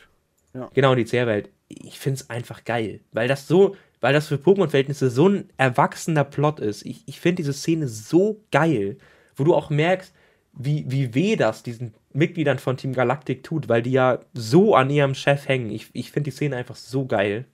[0.73, 1.51] Genau, die Zerrwelt.
[1.69, 6.25] Ich finde es einfach geil, weil das so, weil das für Pokémon-Verhältnisse so ein erwachsener
[6.25, 6.87] Plot ist.
[6.87, 8.97] Ich, ich finde diese Szene so geil,
[9.37, 10.15] wo du auch merkst,
[10.53, 14.91] wie, wie weh das diesen Mitgliedern von Team Galactic tut, weil die ja so an
[14.91, 15.71] ihrem Chef hängen.
[15.71, 17.45] Ich, ich finde die Szene einfach so geil.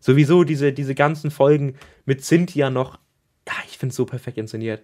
[0.00, 2.98] Sowieso diese, diese ganzen Folgen mit Cynthia noch,
[3.48, 4.82] ja, ich finde es so perfekt inszeniert.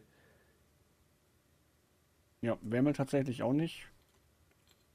[2.40, 3.86] Ja, wäre mir tatsächlich auch nicht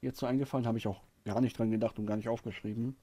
[0.02, 2.96] jetzt so eingefallen, habe ich auch gar nicht dran gedacht und gar nicht aufgeschrieben.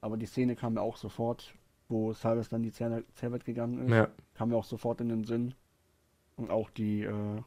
[0.00, 1.54] Aber die Szene kam mir auch sofort,
[1.88, 5.24] wo Cyrus dann die Zer Zerwelt gegangen ist, Ja, kam mir auch sofort in den
[5.24, 5.54] Sinn.
[6.36, 7.42] Und auch die, äh,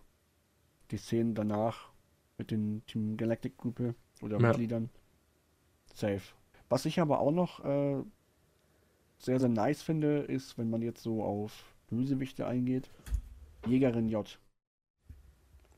[0.92, 1.90] die Szenen danach
[2.38, 4.48] mit den Team Galactic Gruppe oder Ja.
[4.50, 4.90] Mitgliedern.
[5.94, 6.22] Safe.
[6.70, 8.04] Was ich aber auch noch äh,
[9.20, 12.90] sehr, sehr nice finde, ist, wenn man jetzt so auf Bösewichte eingeht,
[13.68, 14.40] Jägerin J.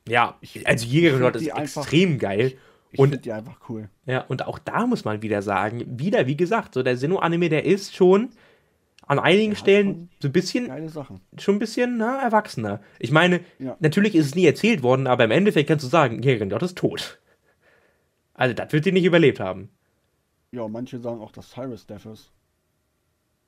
[0.07, 2.53] ja Ich- also Jägerin Lord ist die einfach- extrem geil.
[2.91, 3.89] Ich Und- finde die einfach cool.
[4.05, 7.65] Ja, und auch da muss man wieder sagen, wieder, wie gesagt, so der Sinnoh-Anime, der
[7.65, 8.29] ist schon
[9.07, 10.71] an einigen hat Stellen so ein bisschen,
[11.37, 12.81] schon ein bisschen na, erwachsener.
[12.99, 13.75] Ich meine, Ja.
[13.79, 16.77] natürlich ist es nie erzählt worden, aber im Endeffekt kannst du sagen, Jägerin Dort ist
[16.77, 17.19] tot.
[18.33, 19.69] Also, das wird die nicht überlebt haben.
[20.51, 22.31] Ja, manche sagen auch, dass Cyrus Death ist.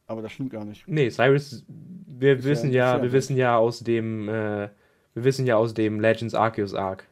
[0.07, 0.87] Aber das stimmt gar nicht.
[0.87, 4.69] Nee, Cyrus, wir Ist wissen ja- ja, ja wir wissen ja aus dem, äh,
[5.13, 7.07] wir wissen ja aus dem Legends Arceus Arc.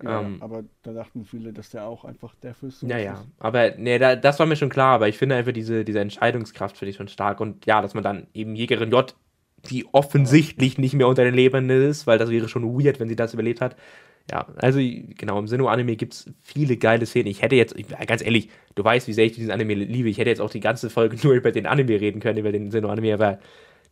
[0.00, 0.40] Ja, Ähm.
[0.40, 2.80] aber da dachten viele, dass der auch einfach Death ist.
[2.80, 3.26] so Ja, ja.
[3.38, 6.76] Aber nee, da, das war mir schon klar, aber ich finde einfach diese, diese Entscheidungskraft
[6.76, 7.40] finde ich schon stark.
[7.40, 9.14] Und ja, dass man dann eben Jägerin J,
[9.68, 13.16] die offensichtlich nicht mehr unter den Lebenden ist, weil das wäre schon weird, wenn sie
[13.16, 13.76] das überlebt hat.
[14.30, 17.28] Ja, also genau, im Sinnoh-Anime gibt es viele geile Szenen.
[17.28, 20.08] Ich hätte jetzt, ich, ganz ehrlich, du weißt, wie sehr ich diesen Anime liebe.
[20.10, 22.70] Ich hätte jetzt auch die ganze Folge nur über den Anime reden können, über den
[22.70, 23.38] Sinnoh-Anime, aber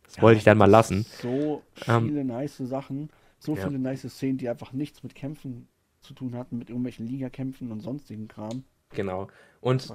[0.05, 1.05] das Ja, wollte ich dann mal lassen.
[1.09, 3.55] So Ähm, viele nice Sachen, so ja.
[3.55, 5.69] viele nice Szenen, die einfach nichts mit Kämpfen
[6.07, 8.63] zu tun hatten, mit irgendwelchen Ligakämpfen und sonstigen Kram.
[8.89, 9.27] Genau.
[9.61, 9.91] Und.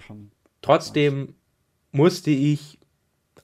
[0.60, 1.34] Trotzdem
[1.90, 2.78] musste ich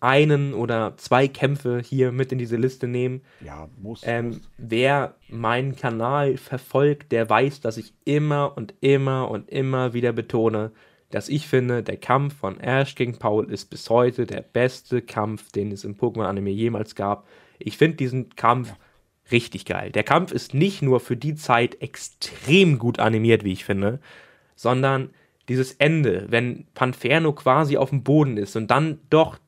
[0.01, 3.23] einen oder zwei Kämpfe hier mit in diese Liste nehmen.
[3.45, 4.03] Ja, muss.
[4.05, 4.51] Ähm, muss.
[4.57, 10.71] wer meinen Kanal verfolgt, der weiß, dass ich immer und immer und immer wieder betone,
[11.11, 15.51] dass ich finde, der Kampf von Ash gegen Paul ist bis heute der beste Kampf,
[15.51, 17.27] den es im Pokémon-Anime jemals gab.
[17.59, 18.75] Ich finde diesen Kampf
[19.31, 19.91] richtig geil.
[19.93, 24.01] Der Kampf ist nicht nur für die Zeit extrem gut animiert, wie ich finde,
[24.57, 25.11] sondern
[25.49, 29.39] dieses Ende, wenn Panferno quasi auf dem Boden ist und dann doch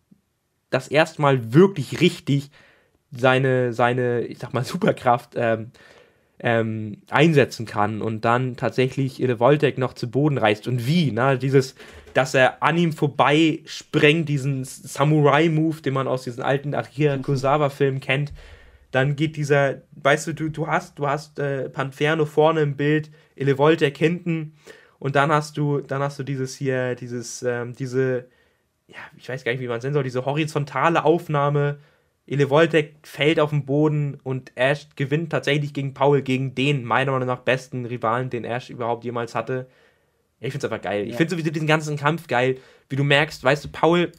[0.70, 2.50] das erste Mal wirklich richtig
[3.10, 5.72] seine, seine, ich sag mal, Superkraft ähm,
[6.42, 10.68] ähm, einsetzen kann und dann tatsächlich Voltec noch zu Boden reißt.
[10.68, 11.38] Und wie, ne?
[11.38, 11.74] Dieses,
[12.14, 18.00] dass er an ihm vorbei sprengt, diesen Samurai-Move, den man aus diesen alten Akira Kurosawa-Filmen
[18.00, 18.32] kennt.
[18.90, 23.10] Dann geht dieser, weißt du, du, du hast, du hast äh, Panferno vorne im Bild,
[23.36, 24.54] Elevoltec hinten
[24.98, 28.26] und dann hast du, dann hast du dieses hier, dieses, ähm, diese,
[28.88, 31.78] ja, ich weiß gar nicht, wie man es nennen soll, diese horizontale Aufnahme.
[32.26, 37.26] Elevoltec fällt auf den Boden und Ash gewinnt tatsächlich gegen Paul, gegen den meiner Meinung
[37.28, 39.66] nach besten Rivalen, den Ash überhaupt jemals hatte.
[40.40, 41.04] Ich find's einfach geil.
[41.04, 41.16] Ich Ja.
[41.16, 42.58] finde sowieso diesen ganzen Kampf geil,
[42.88, 44.12] wie du merkst, weißt du, Paul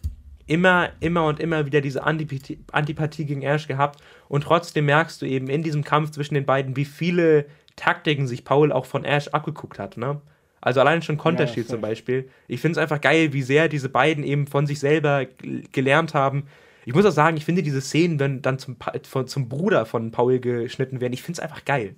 [0.47, 5.25] immer, immer und immer wieder diese Antipathie, Antipathie gegen Ash gehabt und trotzdem merkst du
[5.25, 7.45] eben in diesem Kampf zwischen den beiden, wie viele
[7.75, 10.21] Taktiken sich Paul auch von Ash abgeguckt hat, ne?
[10.61, 11.77] Also allein schon Counter-Shield safe.
[11.77, 12.29] zum Beispiel.
[12.47, 15.25] Ich finde es einfach geil, wie sehr diese beiden eben von sich selber
[15.71, 16.43] gelernt haben.
[16.85, 20.11] Ich muss auch sagen, ich finde diese Szenen, wenn dann zum, von, zum Bruder von
[20.11, 21.95] Paul geschnitten werden, ich finde es einfach geil.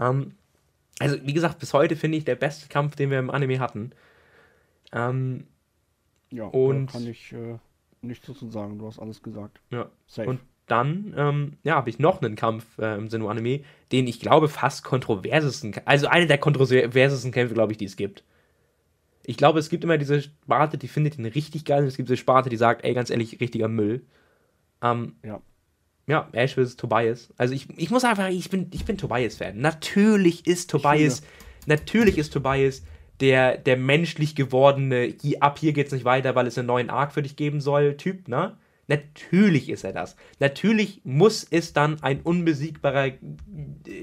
[0.00, 0.32] Ähm,
[0.98, 3.90] also, wie gesagt, bis heute finde ich der beste Kampf, den wir im Anime hatten.
[4.92, 5.44] Ähm,
[6.34, 7.58] Ja, und- kann ich äh,
[8.02, 9.60] Nichts zu sagen, du hast alles gesagt.
[9.70, 9.88] Ja.
[10.06, 10.28] Safe.
[10.28, 13.60] Und dann, ähm, ja, habe ich noch einen Kampf äh, im Sinnoh Anime,
[13.92, 18.22] den ich glaube fast kontroversesten, also eine der kontroversesten Kämpfe, glaube ich, die es gibt.
[19.26, 22.08] Ich glaube, es gibt immer diese Sparte, die findet ihn richtig geil, und es gibt
[22.08, 24.02] diese Sparte, die sagt, ey, ganz ehrlich, richtiger Müll.
[24.82, 25.40] Ähm, ja.
[26.06, 26.76] Ja, Ash vs.
[26.76, 27.32] Tobias.
[27.38, 29.58] Also ich, ich muss einfach, ich bin, ich bin Tobias-Fan.
[29.58, 31.22] Natürlich ist Tobias,
[31.66, 32.82] natürlich ist Tobias
[33.20, 37.22] der, der menschlich gewordene, ab hier geht's nicht weiter, weil es einen neuen Arc für
[37.22, 38.56] dich geben soll, Typ, ne?
[38.86, 40.14] Natürlich ist er das.
[40.40, 43.12] Natürlich muss es dann ein unbesiegbarer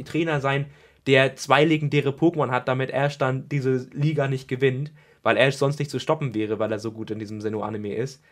[0.05, 0.65] Trainer sein,
[1.05, 5.77] der zwei legendäre Pokémon hat, damit Ash dann diese Liga nicht gewinnt, weil Ash sonst
[5.77, 8.23] nicht zu stoppen wäre, weil er so gut in diesem Sinnoh-Anime ist.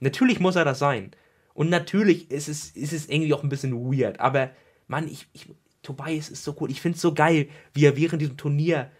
[0.00, 1.12] Natürlich muss er das sein.
[1.54, 4.50] Und natürlich ist es, ist es irgendwie auch ein bisschen weird, aber
[4.88, 5.46] Mann, ich, ich
[5.82, 6.70] Tobias ist so cool.
[6.70, 8.90] Ich finde es so geil, wie er während diesem Turnier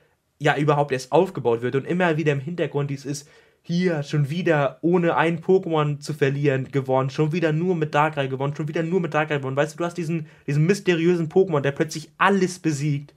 [0.45, 3.29] ja überhaupt erst aufgebaut wird und immer wieder im Hintergrund dies ist,
[3.63, 8.55] hier schon wieder ohne ein Pokémon zu verlieren gewonnen, schon wieder nur mit Darkrai gewonnen,
[8.55, 9.57] schon wieder nur mit Darkrai gewonnen.
[9.57, 13.15] Weißt du, du hast diesen, diesen mysteriösen Pokémon, der plötzlich alles besiegt.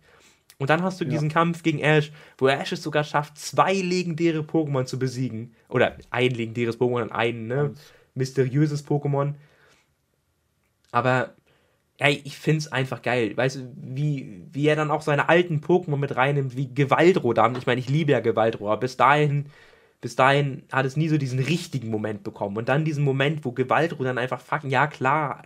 [0.57, 1.11] Und dann hast du ja.
[1.11, 5.53] diesen Kampf gegen Ash, wo Ash es sogar schafft, zwei legendäre Pokémon zu besiegen.
[5.67, 7.73] Oder ein legendäres Pokémon und ein ne,
[8.15, 9.33] mysteriöses Pokémon.
[10.91, 11.35] Aber
[11.97, 13.35] ey, ich find's einfach geil.
[13.35, 17.55] Weißt du, wie, wie er dann auch seine alten Pokémon mit reinnimmt, wie Gewaldro dann.
[17.55, 19.49] Ich meine, ich liebe ja Gewaldro, aber bis dahin
[19.99, 22.57] bis dahin hat es nie so diesen richtigen Moment bekommen.
[22.57, 25.43] Und dann diesen Moment, wo Gewaltru dann einfach fucking, ja klar,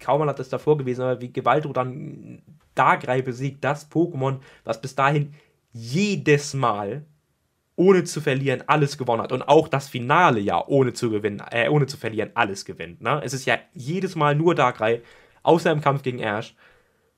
[0.00, 2.42] kaum mal hat das davor gewesen, aber wie Gewaltru dann
[2.74, 5.34] Darkrai besiegt, das Pokémon, was bis dahin
[5.72, 7.04] jedes Mal
[7.76, 11.68] ohne zu verlieren alles gewonnen hat und auch das Finale ja ohne zu gewinnen, äh,
[11.68, 13.00] ohne zu verlieren alles gewinnt.
[13.00, 13.20] Ne?
[13.24, 15.02] Es ist ja jedes Mal nur Darkrai,
[15.44, 16.56] außer im Kampf gegen Ash.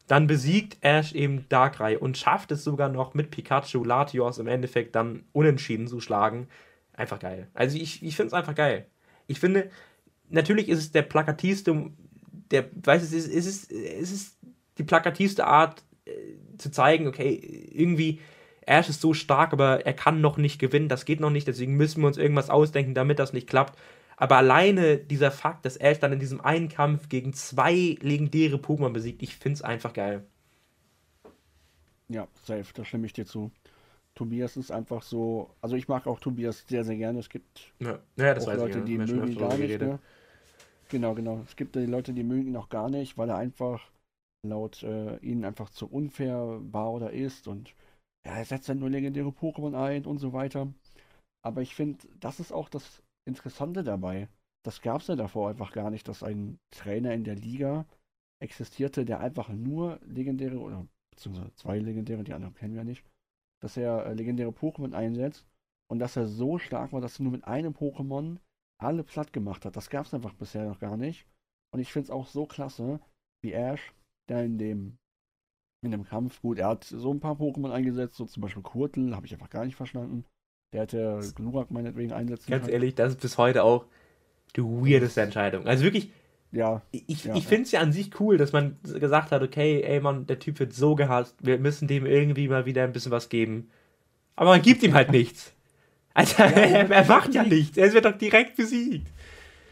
[0.07, 4.95] Dann besiegt Ash eben Darkrai und schafft es sogar noch mit Pikachu Latios im Endeffekt
[4.95, 6.49] dann unentschieden zu schlagen.
[6.93, 7.49] Einfach geil.
[7.55, 8.87] Also ich, ich finde es einfach geil.
[9.27, 9.71] Ich finde,
[10.29, 11.91] natürlich ist es der plakativste,
[12.51, 14.39] der, weiß es ist, es ist, es ist
[14.79, 16.11] die plakativste Art äh,
[16.59, 17.35] zu zeigen, okay,
[17.73, 18.21] irgendwie
[18.67, 21.77] Ash ist so stark, aber er kann noch nicht gewinnen, das geht noch nicht, deswegen
[21.77, 23.79] müssen wir uns irgendwas ausdenken, damit das nicht klappt.
[24.17, 28.91] Aber alleine dieser Fakt, dass Ash dann in diesem einen Kampf gegen zwei legendäre Pokémon
[28.91, 30.25] besiegt, ich finde es einfach geil.
[32.09, 33.51] Ja, safe, da stimme ich dir zu.
[34.15, 37.19] Tobias ist einfach so, also ich mag auch Tobias sehr, sehr gerne.
[37.19, 39.79] Es gibt ja, ja auch Leute, die mögen ihn gar nicht.
[39.79, 39.99] Ne?
[40.89, 41.43] Genau, genau.
[41.47, 43.91] Es gibt die Leute, die mögen ihn auch gar nicht, weil er einfach
[44.47, 47.75] laut äh, ihnen einfach zu unfair war oder ist und
[48.25, 50.73] ja, er setzt dann nur legendäre Pokémon ein und so weiter.
[51.43, 54.29] Aber ich finde, das ist auch das Interessante dabei.
[54.65, 57.87] Das gab es ja davor einfach gar nicht, dass ein Trainer in der Liga
[58.41, 63.05] existierte, der einfach nur legendäre oder beziehungsweise zwei legendäre, die anderen kennen wir nicht,
[63.63, 65.47] dass er äh, legendäre Pokémon einsetzt
[65.91, 68.39] und dass er so stark war, dass er nur mit einem Pokémon
[68.79, 69.77] alle platt gemacht hat.
[69.77, 71.27] Das gab es einfach bisher noch gar nicht.
[71.73, 73.01] Und ich finde es auch so klasse,
[73.43, 73.95] wie Ash,
[74.29, 74.99] der in dem
[75.85, 79.15] in dem Kampf, gut, er hat so ein paar Pokémon eingesetzt, so zum Beispiel Kurtel,
[79.15, 80.25] habe ich einfach gar nicht verstanden.
[80.77, 82.75] Der hätte Glurak meinetwegen einsetzen Ganz können.
[82.75, 83.87] ehrlich, das ist bis heute auch
[84.57, 85.67] die weirdeste Entscheidung.
[85.67, 86.11] Also wirklich,
[86.53, 86.83] ja.
[86.91, 90.01] Ich, ja, ich finde es ja an sich cool, dass man gesagt hat, okay, ey
[90.01, 93.31] Mann, der Typ wird so gehasst, wir müssen dem irgendwie mal wieder ein bisschen was
[93.31, 93.71] geben.
[94.35, 95.55] Aber man gibt ihm halt nichts.
[96.13, 97.79] Alter, ja, er, er macht ja nichts.
[97.79, 99.09] Er wird doch direkt besiegt.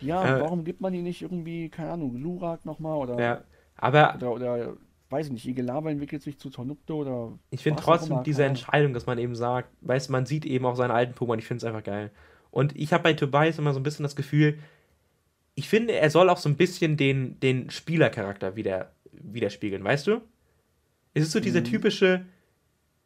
[0.00, 3.20] Ja, äh, warum gibt man ihn nicht irgendwie, keine Ahnung, Glurak nochmal oder.
[3.20, 3.44] Ja,
[3.76, 4.14] aber.
[4.16, 4.76] Oder, oder
[5.14, 7.38] weiß ich nicht, Igelava entwickelt sich zu Tornupto oder.
[7.50, 10.74] Ich finde trotzdem diese Entscheidung, dass man eben sagt, weißt du, man sieht eben auch
[10.74, 12.10] seine alten Pokémon, ich finde es einfach geil.
[12.50, 14.58] Und ich habe bei Tobias immer so ein bisschen das Gefühl,
[15.54, 20.20] ich finde, er soll auch so ein bisschen den, den Spielercharakter wieder, widerspiegeln, weißt du?
[21.14, 21.64] Es ist so dieser mhm.
[21.64, 22.24] typische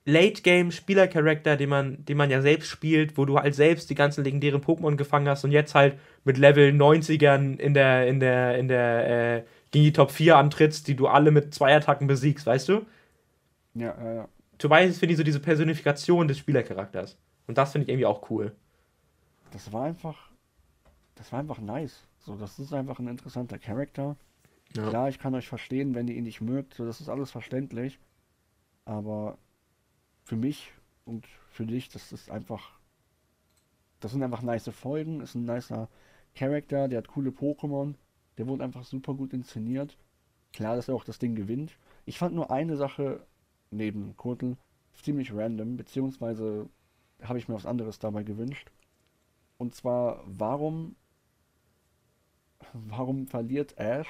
[0.06, 4.62] Late-Game-Spielercharakter, den man, den man ja selbst spielt, wo du halt selbst die ganzen legendären
[4.62, 9.36] Pokémon gefangen hast und jetzt halt mit Level 90ern in der, in der, in der,
[9.36, 12.86] äh, gegen die Top 4 antrittst, die du alle mit zwei Attacken besiegst, weißt du?
[13.74, 14.28] Ja, ja, ja.
[14.58, 17.16] Tobias finde ich so diese Personifikation des Spielercharakters.
[17.46, 18.54] Und das finde ich irgendwie auch cool.
[19.52, 20.30] Das war einfach.
[21.14, 22.06] Das war einfach nice.
[22.18, 24.16] So, das ist einfach ein interessanter Charakter.
[24.76, 24.88] Ja.
[24.88, 27.98] Klar, ich kann euch verstehen, wenn ihr ihn nicht mögt, so, das ist alles verständlich.
[28.84, 29.38] Aber
[30.24, 30.72] für mich
[31.04, 32.78] und für dich, das ist einfach.
[34.00, 35.88] Das sind einfach nice Folgen, ist ein nicer
[36.34, 37.94] Charakter, der hat coole Pokémon.
[38.38, 39.96] Der wurde einfach super gut inszeniert.
[40.52, 41.76] Klar, dass er auch das Ding gewinnt.
[42.06, 43.26] Ich fand nur eine Sache
[43.70, 44.56] neben Kurtel
[44.94, 46.68] ziemlich random, beziehungsweise
[47.22, 48.70] habe ich mir was anderes dabei gewünscht.
[49.58, 50.94] Und zwar, warum,
[52.72, 54.08] warum verliert Ash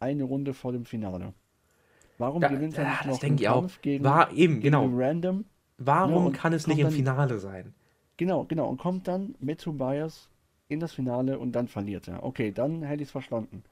[0.00, 1.32] eine Runde vor dem Finale?
[2.18, 4.88] Warum da, gewinnt er nicht noch den Kampf gegen, War eben, gegen genau.
[4.92, 5.44] Random?
[5.78, 7.74] Warum ja, kann es nicht im Finale sein?
[8.16, 8.68] Genau, genau.
[8.68, 10.28] Und kommt dann mit Tobias
[10.72, 12.22] in das Finale und dann verliert er.
[12.24, 13.62] Okay, dann hätte ich es verstanden.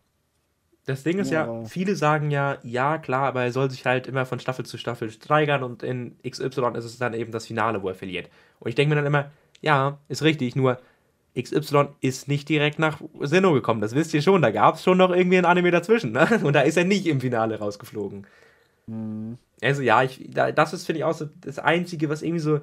[0.87, 1.65] Das Ding ist ja, Ja.
[1.67, 5.11] viele sagen ja, ja, klar, aber er soll sich halt immer von Staffel zu Staffel
[5.11, 8.29] steigern und in XY ist es dann eben das Finale, wo er verliert.
[8.61, 10.79] Und ich denke mir dann immer, ja, ist richtig, nur
[11.39, 13.81] XY ist nicht direkt nach Sinnoh gekommen.
[13.83, 16.27] Das wisst ihr schon, da gab es schon noch irgendwie ein Anime dazwischen, ne?
[16.43, 18.27] Und da ist er nicht im Finale rausgeflogen.
[18.89, 22.41] Hm, Also ja, ich, da, das ist, finde ich, auch so das Einzige, was irgendwie
[22.41, 22.61] so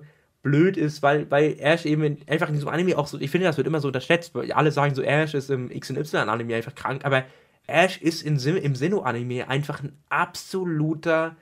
[0.47, 3.47] blöd ist, weil, weil Ash eben in, einfach in diesem Anime auch so, ich finde,
[3.47, 6.55] das wird immer so unterschätzt, weil alle sagen so, Ash ist im X und Y-Anime
[6.55, 7.25] einfach krank, aber
[7.67, 11.35] Ash ist in, im Sinnoh-Anime einfach ein absoluter,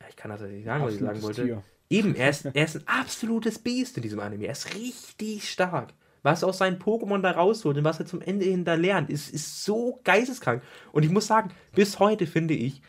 [0.00, 1.44] ja, ich kann das nicht sagen, was ich sagen wollte.
[1.44, 1.62] Tier.
[1.90, 4.46] Eben, er ist, er ist ein absolutes Biest in diesem Anime.
[4.46, 5.92] Er ist richtig stark.
[6.22, 9.34] Was aus seinen Pokémon da rausholt und was er zum Ende hin da lernt, ist,
[9.34, 10.62] ist so geisteskrank.
[10.92, 12.80] Und ich muss sagen, bis heute finde ich,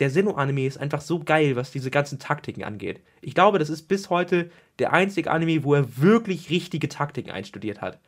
[0.00, 3.00] der Sinnoh-Anime ist einfach so geil, was diese ganzen Taktiken angeht.
[3.20, 7.80] Ich glaube, das ist bis heute der einzige Anime, wo er wirklich richtige Taktiken einstudiert
[7.80, 8.00] hat.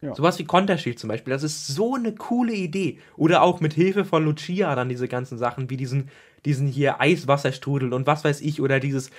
[0.00, 0.14] Ja.
[0.14, 2.98] Sowas wie Konterschild zum Beispiel, das ist so eine coole Idee.
[3.16, 6.10] Oder auch mit Hilfe von Lucia dann diese ganzen Sachen, wie diesen,
[6.44, 9.10] diesen hier Eiswasserstrudel und was weiß ich, oder dieses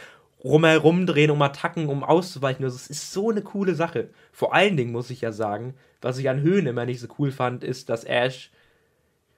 [0.44, 2.64] rumherumdrehen, um Attacken, um auszuweichen.
[2.64, 4.10] Das ist so eine coole Sache.
[4.32, 7.32] Vor allen Dingen muss ich ja sagen, was ich an Höhen immer nicht so cool
[7.32, 8.52] fand, ist, dass Ash,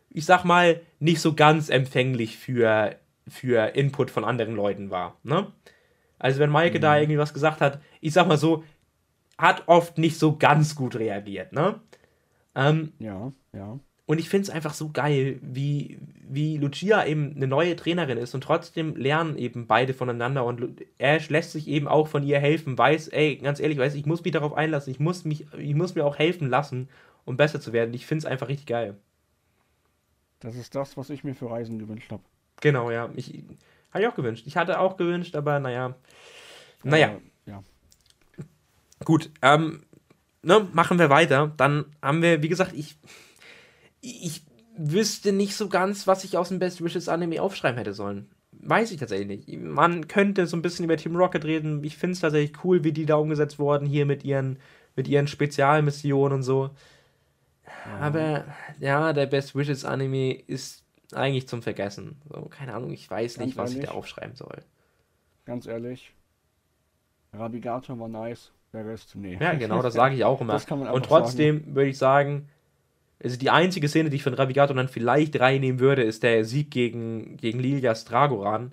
[0.10, 2.96] ich sag mal, nicht so ganz empfänglich für,
[3.28, 5.18] für Input von anderen Leuten war.
[5.24, 5.52] Ne?
[6.20, 8.64] Also wenn Maike da irgendwie was gesagt hat, ich sag mal so,
[9.38, 11.80] hat oft nicht so ganz gut reagiert, ne?
[12.56, 13.80] Ähm, Ja, ja.
[14.08, 18.34] und ich finde es einfach so geil, wie, wie Lucia eben eine neue Trainerin ist
[18.34, 22.78] und trotzdem lernen eben beide voneinander und Ash lässt sich eben auch von ihr helfen,
[22.78, 25.94] weiß, ey, ganz ehrlich, weiß, ich muss mich darauf einlassen, ich muss mich, ich muss
[25.94, 26.90] mir auch helfen lassen,
[27.26, 27.94] um besser zu werden.
[27.94, 28.98] Ich finde es einfach richtig geil.
[30.40, 32.24] Das ist das, was ich mir für Reisen gewünscht habe.
[32.62, 33.10] Genau, ja.
[33.16, 33.44] Ich
[33.92, 34.46] habe ich auch gewünscht.
[34.48, 35.96] Ich hatte auch gewünscht, aber naja.
[36.84, 37.18] Naja.
[37.46, 37.64] Ja.
[39.04, 39.84] Gut, ähm,
[40.42, 41.54] ne, machen wir weiter.
[41.58, 42.98] Dann haben wir, wie gesagt, ich,
[44.02, 44.44] ich
[44.78, 48.30] wüsste nicht so ganz, was ich aus dem Best Wishes Anime aufschreiben hätte sollen.
[48.52, 49.60] Weiß ich tatsächlich nicht.
[49.62, 51.84] Man könnte so ein bisschen über Team Rocket reden.
[51.84, 54.58] Ich finde es tatsächlich cool, wie die da umgesetzt wurden, hier mit ihren,
[54.96, 56.72] mit ihren Spezialmissionen und so.
[57.99, 58.45] Aber
[58.80, 60.84] ja, der Best Wishes Anime ist
[61.14, 62.22] eigentlich zum Vergessen.
[62.30, 63.98] So, keine Ahnung, ich weiß nicht, Ganz was ich da ehrlich?
[63.98, 64.64] aufschreiben soll.
[65.45, 66.14] Ganz ehrlich.
[67.34, 68.52] Rabigato war nice.
[68.73, 69.38] Der Rest, nee.
[69.39, 70.60] Ja, genau, das sage ich auch immer.
[70.94, 72.49] Und trotzdem würde ich sagen,
[73.23, 76.69] also die einzige Szene, die ich von Ravigato dann vielleicht reinnehmen würde, ist der Sieg
[76.72, 78.72] gegen, gegen Lilias Dragoran.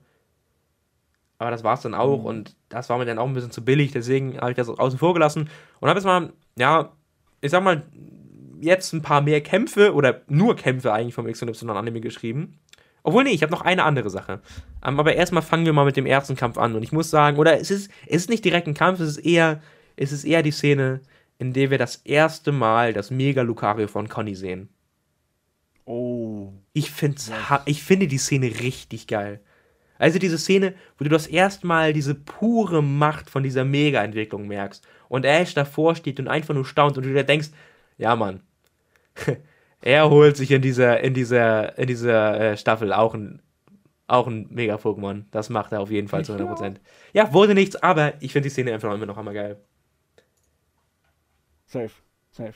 [1.38, 2.26] Aber das war es dann auch Mhm.
[2.26, 4.98] und das war mir dann auch ein bisschen zu billig, deswegen habe ich das außen
[4.98, 5.48] vor gelassen
[5.80, 6.92] und habe jetzt mal, ja,
[7.40, 7.82] ich sag mal,
[8.64, 12.58] jetzt ein paar mehr Kämpfe oder nur Kämpfe eigentlich vom XY Anime geschrieben.
[13.02, 14.40] Obwohl, nee, ich habe noch eine andere Sache.
[14.84, 17.36] Ähm, aber erstmal fangen wir mal mit dem ersten Kampf an und ich muss sagen,
[17.38, 19.62] oder es ist, es ist nicht direkt ein Kampf, es ist eher,
[19.96, 21.02] es ist eher die Szene,
[21.38, 24.70] in der wir das erste Mal das Mega Lucario von Conny sehen.
[25.84, 26.52] Oh.
[26.72, 27.30] Ich, find's,
[27.66, 29.40] ich finde die Szene richtig geil.
[29.98, 34.86] Also diese Szene, wo du das erste Mal diese pure Macht von dieser Mega-Entwicklung merkst
[35.08, 37.50] und Ash davor steht und einfach nur staunt und du dir denkst,
[37.98, 38.40] ja Mann,
[39.80, 43.42] er holt sich in dieser, in dieser, in dieser äh, Staffel auch ein,
[44.06, 45.24] auch ein Mega-Pokémon.
[45.30, 46.76] Das macht er auf jeden Fall zu 100%.
[47.12, 49.60] Ja, wurde nichts, aber ich finde die Szene einfach immer noch einmal geil.
[51.66, 51.90] Safe.
[52.30, 52.54] Safe.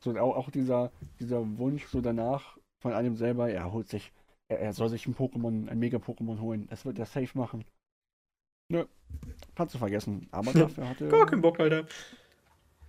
[0.00, 4.12] So, auch, auch dieser, dieser Wunsch so danach von einem selber, er holt sich,
[4.48, 6.66] er, er soll sich ein Pokémon, ein Mega-Pokémon holen.
[6.68, 7.64] Das wird er safe machen.
[8.68, 8.84] Nö,
[9.54, 10.28] kannst du vergessen.
[10.30, 11.86] Aber dafür hat er, Gar keinen Bock, Alter.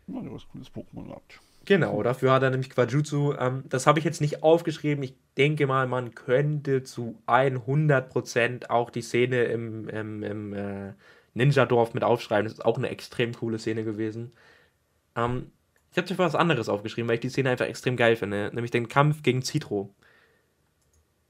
[0.07, 1.39] Ja, der was cooles Pokémon gehabt.
[1.67, 3.33] Genau, dafür hat er nämlich Quajutsu.
[3.33, 5.03] Ähm, das habe ich jetzt nicht aufgeschrieben.
[5.03, 10.93] Ich denke mal, man könnte zu 100% auch die Szene im, im, im äh,
[11.33, 12.45] Ninja-Dorf mit aufschreiben.
[12.45, 14.31] Das ist auch eine extrem coole Szene gewesen.
[15.17, 15.51] Ähm,
[15.91, 18.49] ich habe dafür was anderes aufgeschrieben, weil ich die Szene einfach extrem geil finde.
[18.53, 19.93] Nämlich den Kampf gegen Citro.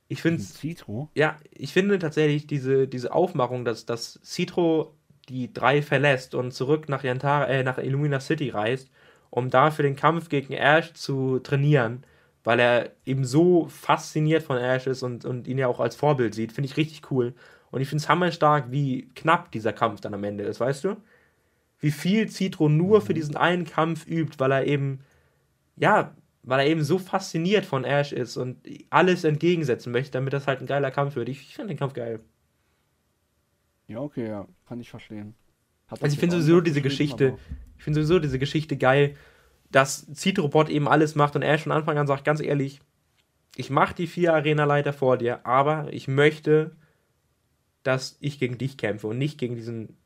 [0.08, 1.10] Ich finde Citro?
[1.16, 4.96] ja, ich finde tatsächlich diese, diese Aufmachung, dass, dass Citro
[5.30, 8.92] die drei verlässt und zurück nach, Yantara, äh, nach Illumina City reist,
[9.30, 12.04] um da für den Kampf gegen Ash zu trainieren,
[12.44, 16.34] weil er eben so fasziniert von Ash ist und, und ihn ja auch als Vorbild
[16.34, 17.34] sieht, finde ich richtig cool.
[17.72, 20.98] Und ich finde es hammerstark, wie knapp dieser Kampf dann am Ende ist, weißt du?
[21.80, 25.02] Wie viel Citro nur für diesen einen Kampf übt, weil er eben,
[25.76, 28.58] ja, weil er eben so fasziniert von Ash ist und
[28.90, 31.30] alles entgegensetzen möchte, damit das halt ein geiler Kampf wird.
[31.30, 32.22] Ich, ich finde den Kampf geil.
[33.88, 35.36] Ja, okay, ja, kann ich verstehen.
[35.88, 37.38] Hat Also ich finde sowieso diese Geschichte,
[37.78, 39.16] ich finde sowieso diese Geschichte geil,
[39.72, 42.82] dass Citrobot eben alles macht und Ash von Anfang an sagt, ganz ehrlich,
[43.56, 46.76] ich mache die vier Arena-Leiter vor dir, aber ich möchte,
[47.84, 49.98] dass ich gegen dich kämpfe und nicht gegen diesen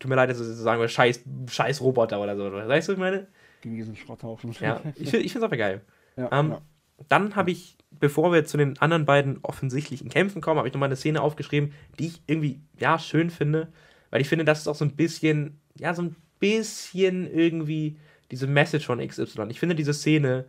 [0.00, 2.50] tut mir leid, dass ich das sagen will, scheiß, scheiß Roboter oder so.
[2.50, 3.28] Weißt du, was ich meine?
[3.60, 4.52] Gegen diesen Schrotthaufen.
[4.60, 5.82] Ja, ich, ich finde es aber geil.
[6.16, 6.62] ja, Ähm, ja.
[7.08, 10.88] Dann habe ich, bevor wir zu den anderen beiden offensichtlichen Kämpfen kommen, habe ich nochmal
[10.88, 13.68] eine Szene aufgeschrieben, die ich irgendwie, ja, schön finde.
[14.10, 17.96] Weil ich finde, das ist auch so ein bisschen, ja, so ein bisschen irgendwie
[18.30, 19.46] diese Message von XY.
[19.48, 20.46] Ich finde diese Szene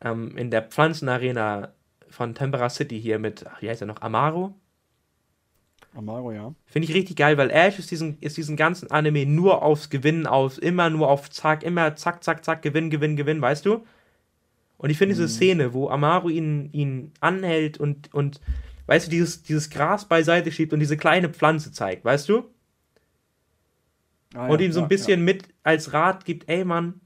[0.00, 1.72] ähm, in der Pflanzenarena
[2.08, 4.54] von Tempera City hier mit, ach, wie heißt er noch, Amaro?
[5.94, 6.54] Amaro, ja.
[6.66, 10.26] Finde ich richtig geil, weil Ash ist diesen, ist diesen ganzen Anime nur aufs Gewinnen
[10.26, 13.84] aus, immer nur auf Zack, immer zack, zack, zack, Gewinn, Gewinn, Gewinn, weißt du?
[14.76, 18.40] Und ich finde diese Szene, wo Amaru ihn, ihn anhält und, und,
[18.86, 22.44] weißt du, dieses, dieses Gras beiseite schiebt und diese kleine Pflanze zeigt, weißt du?
[24.34, 27.00] Ah, und ja, ihm so ein ja, bisschen mit als Rat gibt, ey Mann,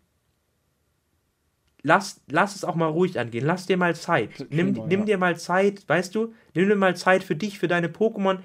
[1.82, 4.30] lass, lass es auch mal ruhig angehen, lass dir mal Zeit.
[4.36, 5.06] Chill Nimm, mal, nimm ja.
[5.06, 6.34] dir mal Zeit, weißt du?
[6.54, 8.40] Nimm dir mal Zeit für dich, für deine Pokémon.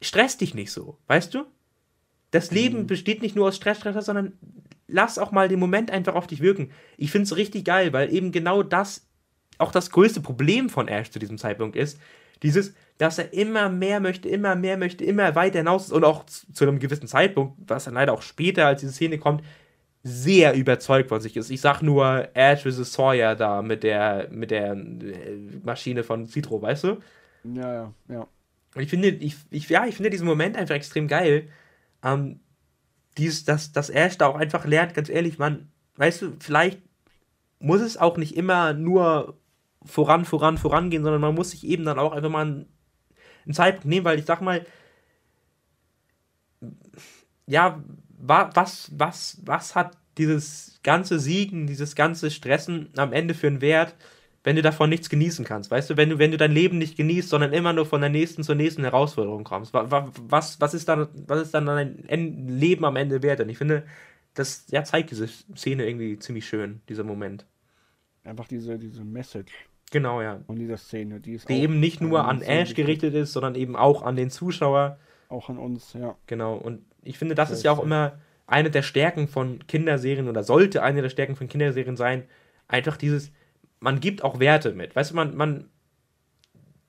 [0.00, 1.44] Stress dich nicht so, weißt du?
[2.30, 2.86] Das Leben Mhm.
[2.86, 4.34] besteht nicht nur aus Stress, Stress, sondern
[4.88, 6.72] lass auch mal den Moment einfach auf dich wirken.
[6.98, 9.06] Ich finde es richtig geil, weil eben genau das
[9.58, 12.00] auch das größte Problem von Ash zu diesem Zeitpunkt ist.
[12.42, 16.64] Dieses, dass er immer mehr möchte, immer mehr möchte, immer weiter hinaus und auch zu,
[16.64, 19.42] einem gewissen Zeitpunkt, was dann leider auch später, als diese Szene kommt,
[20.02, 21.50] sehr überzeugt von sich ist.
[21.50, 22.92] Ich sag nur Ash vs.
[22.92, 26.98] Sawyer da mit der, mit der äh, Maschine von Citro, weißt du?
[27.44, 28.26] Ja, ja, ja.
[28.74, 31.48] Und ich finde, ich, ich, ja, ich finde diesen Moment einfach extrem geil.
[32.02, 32.40] Ähm,
[33.16, 36.80] dies, dass, dass Ash da auch einfach lernt, ganz ehrlich, man, weißt du, vielleicht
[37.60, 39.38] muss es auch nicht immer nur
[39.84, 42.66] voran, voran, vorangehen, sondern man muss sich eben dann auch einfach mal einen,
[43.48, 44.64] einen Zeitpunkt nehmen, weil ich sag mal,
[47.46, 47.82] ja,
[48.18, 53.60] wa, was, was, was hat dieses ganze Siegen, dieses ganze Stressen am Ende für einen
[53.60, 53.94] Wert,
[54.44, 56.96] wenn du davon nichts genießen kannst, weißt du, wenn du, wenn du dein Leben nicht
[56.96, 60.74] genießt, sondern immer nur von der nächsten zur nächsten Herausforderung kommst, wa, wa, was, was
[60.74, 63.40] ist dann, was ist dann dein En- Leben am Ende wert?
[63.40, 63.84] Und ich finde,
[64.34, 67.46] das ja, zeigt diese Szene irgendwie ziemlich schön, dieser Moment.
[68.24, 69.52] Einfach diese, diese Message
[69.90, 70.40] Genau, ja.
[70.46, 73.76] von dieser Szene, die ist Die eben nicht nur an Ash gerichtet ist, sondern eben
[73.76, 74.98] auch an den Zuschauer.
[75.28, 76.16] Auch an uns, ja.
[76.26, 76.54] Genau.
[76.56, 80.42] Und ich finde, das Sehr ist ja auch immer eine der Stärken von Kinderserien oder
[80.42, 82.24] sollte eine der Stärken von Kinderserien sein.
[82.66, 83.30] Einfach dieses,
[83.80, 84.96] man gibt auch Werte mit.
[84.96, 85.68] Weißt du, man, man,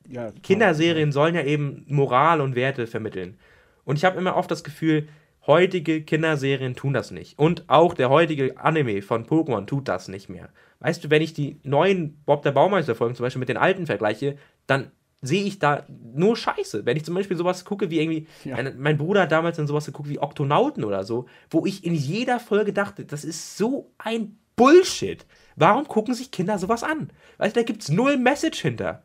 [0.08, 3.38] ja Kinderserien sollen ja eben Moral und Werte vermitteln.
[3.84, 5.08] Und ich habe immer oft das Gefühl,
[5.48, 7.38] heutige Kinderserien tun das nicht.
[7.38, 10.50] Und auch der heutige Anime von Pokémon tut das nicht mehr.
[10.80, 14.38] Weißt du, wenn ich die neuen Bob der Baumeister-Folgen zum Beispiel mit den alten vergleiche,
[14.68, 14.92] dann
[15.22, 16.86] sehe ich da nur Scheiße.
[16.86, 18.58] Wenn ich zum Beispiel sowas gucke wie irgendwie, Ja.
[18.78, 22.40] mein, Bruder hat damals dann sowas geguckt wie Oktonauten oder so, wo ich in jeder
[22.40, 25.26] Folge dachte, das ist so ein Bullshit.
[25.58, 27.10] Warum gucken sich Kinder sowas an?
[27.38, 29.04] Weißt du, da gibt es null Message hinter.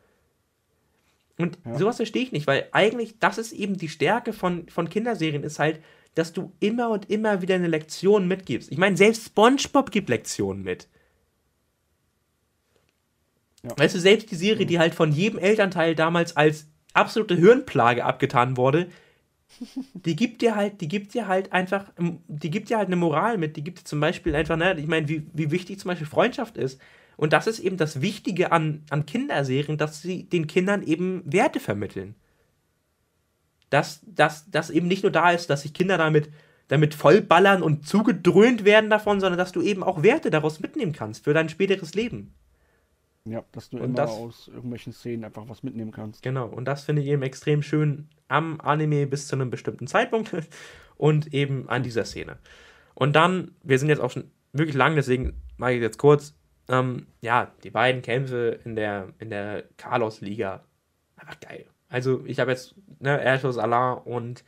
[1.39, 1.79] Und Ja.
[1.79, 5.59] sowas verstehe ich nicht, weil eigentlich, das ist eben die Stärke von, von Kinderserien, ist
[5.59, 5.81] halt,
[6.15, 8.71] dass du immer und immer wieder eine Lektion mitgibst.
[8.71, 10.89] Ich meine, selbst SpongeBob gibt Lektionen mit.
[13.65, 13.71] Ja.
[13.77, 18.57] Weißt du, selbst die Serie, die halt von jedem Elternteil damals als absolute Hirnplage abgetan
[18.57, 18.89] wurde,
[19.95, 21.91] die gibt dir halt, die gibt dir halt einfach,
[22.29, 24.87] die gibt dir halt eine Moral mit, die gibt dir zum Beispiel einfach, ne, ich
[24.87, 26.81] meine, wie, wie wichtig zum Beispiel Freundschaft ist.
[27.17, 31.61] Und das ist eben das Wichtige an, an Kinderserien, dass sie den Kindern eben Werte
[31.61, 32.17] vermitteln.
[33.71, 36.29] Dass, dass, dass eben nicht nur da ist, dass sich Kinder damit,
[36.69, 41.25] damit vollballern und zugedröhnt werden davon, sondern dass du eben auch Werte daraus mitnehmen kannst
[41.25, 42.35] für dein späteres Leben.
[43.27, 46.23] Ja, dass du Und immer das- aus irgendwelchen Szenen einfach was mitnehmen kannst.
[46.23, 50.31] Genau, und das finde ich eben extrem schön am Anime bis zu einem bestimmten Zeitpunkt
[50.97, 52.37] und eben an dieser Szene.
[52.95, 56.35] Und dann, wir sind jetzt auch schon wirklich lang, deswegen mache ich jetzt kurz.
[56.69, 60.63] Ähm, ja, die beiden Kämpfe in der, in der Carlos-Liga.
[61.17, 61.67] Einfach geil.
[61.89, 63.59] Also, ich habe jetzt ne, Ash vs.
[63.59, 64.45] Alain und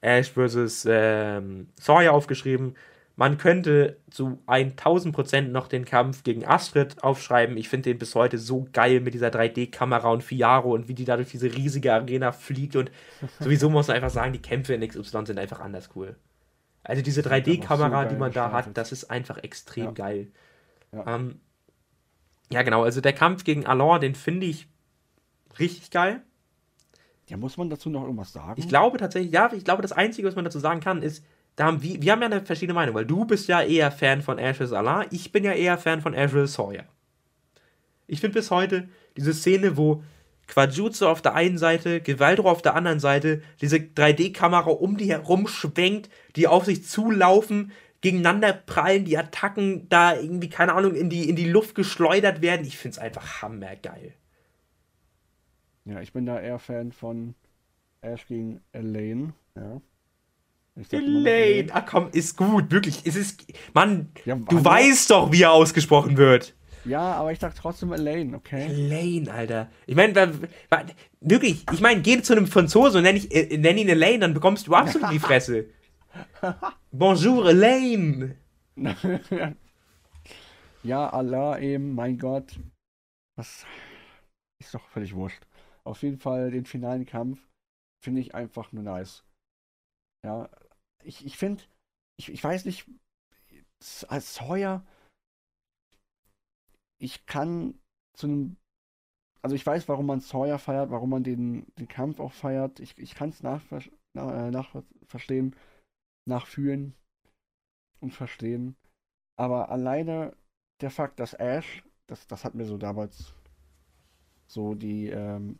[0.00, 0.86] Ash vs.
[0.88, 2.74] Ähm, Sawyer aufgeschrieben.
[3.20, 7.58] Man könnte zu 1000% noch den Kampf gegen Astrid aufschreiben.
[7.58, 11.04] Ich finde den bis heute so geil mit dieser 3D-Kamera und Fiaro und wie die
[11.04, 12.76] da durch diese riesige Arena fliegt.
[12.76, 12.90] Und
[13.38, 16.16] sowieso muss man einfach sagen, die Kämpfe in XY sind einfach anders cool.
[16.82, 19.90] Also diese sind einfach 3D-Kamera, so die man da hat, das ist einfach extrem Ja.
[19.90, 20.28] geil.
[20.90, 21.16] Ja.
[21.16, 21.40] Ähm,
[22.50, 22.84] ja, genau.
[22.84, 24.66] Also der Kampf gegen Alain, den finde ich
[25.58, 26.22] richtig geil.
[27.28, 28.58] Ja, muss man dazu noch irgendwas sagen?
[28.58, 31.22] Ich glaube tatsächlich, ja, ich glaube, das Einzige, was man dazu sagen kann, ist,
[31.60, 34.22] da haben wir, wir haben ja eine verschiedene Meinung, weil du bist ja eher Fan
[34.22, 34.72] von Ash vs.
[34.72, 36.54] Alain, ich bin ja eher Fan von Ash vs.
[36.54, 36.84] Sawyer.
[38.06, 38.88] Ich finde bis heute
[39.18, 40.02] diese Szene, wo
[40.46, 45.46] Quajutsu auf der einen Seite, Gewaldro auf der anderen Seite, diese 3D-Kamera um die herum
[45.48, 51.28] schwenkt, die auf sich zulaufen, gegeneinander prallen, die Attacken da irgendwie, keine Ahnung, in die,
[51.28, 52.66] in die Luft geschleudert werden.
[52.66, 54.14] Ich finde es einfach hammergeil.
[55.84, 57.34] Ja, ich bin da eher Fan von
[58.00, 59.34] Ash gegen Elaine.
[59.54, 59.82] Ja.
[60.90, 63.02] Elaine, ach komm, ist gut, wirklich.
[63.04, 63.44] Es ist,
[63.74, 66.54] Mann, ja, du weißt doch, wie er ausgesprochen wird.
[66.84, 68.66] Ja, aber ich sag trotzdem Elaine, okay?
[68.66, 69.68] Elaine, Alter.
[69.86, 70.32] Ich meine,
[71.20, 74.34] wirklich, ich meine, geh zu einem Franzose und nenn, ich, äh, nenn ihn Elaine, dann
[74.34, 75.66] bekommst du absolut die Fresse.
[76.90, 78.36] Bonjour, Elaine.
[80.82, 82.58] ja, Allah eben, mein Gott.
[83.36, 83.66] Das
[84.58, 85.42] ist doch völlig wurscht.
[85.84, 87.38] Auf jeden Fall den finalen Kampf
[88.02, 89.24] finde ich einfach nur nice.
[90.24, 90.48] Ja,
[91.02, 91.62] ich, ich finde,
[92.18, 92.86] ich, ich weiß nicht,
[94.08, 94.84] als Sawyer,
[96.98, 97.74] ich kann
[98.14, 98.56] zu einem,
[99.42, 102.78] also ich weiß, warum man Sawyer feiert, warum man den, den Kampf auch feiert.
[102.80, 103.82] Ich, ich kann es nachver
[104.12, 105.56] nach, nachverstehen,
[106.26, 106.94] nachfühlen
[108.00, 108.76] und verstehen.
[109.38, 110.36] Aber alleine
[110.82, 113.34] der Fakt, dass Ash, das, das hat mir so damals
[114.46, 115.58] so die ähm,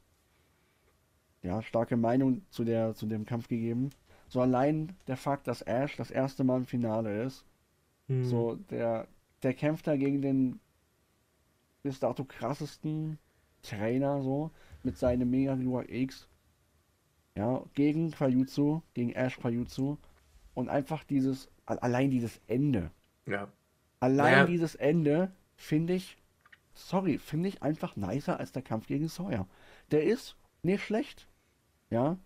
[1.42, 3.90] ja, starke Meinung zu, der, zu dem Kampf gegeben.
[4.30, 7.44] So allein der Fakt, dass Ash das erste Mal im Finale ist.
[8.06, 8.24] Hm.
[8.24, 9.08] So, der,
[9.42, 10.60] der kämpft da gegen den
[11.82, 13.18] bis dato krassesten
[13.62, 14.52] Trainer, so,
[14.84, 16.28] mit seinem Mega Glua X.
[17.34, 19.98] Ja, gegen Kwajutsu, gegen Ash Kwajutsu.
[20.54, 22.92] Und einfach dieses, allein dieses Ende.
[23.26, 23.48] Ja.
[23.98, 24.46] Allein ja.
[24.46, 26.16] dieses Ende finde ich,
[26.72, 29.48] sorry, finde ich einfach nicer als der Kampf gegen Sawyer.
[29.90, 31.26] Der ist nicht schlecht.
[31.90, 32.16] Ja.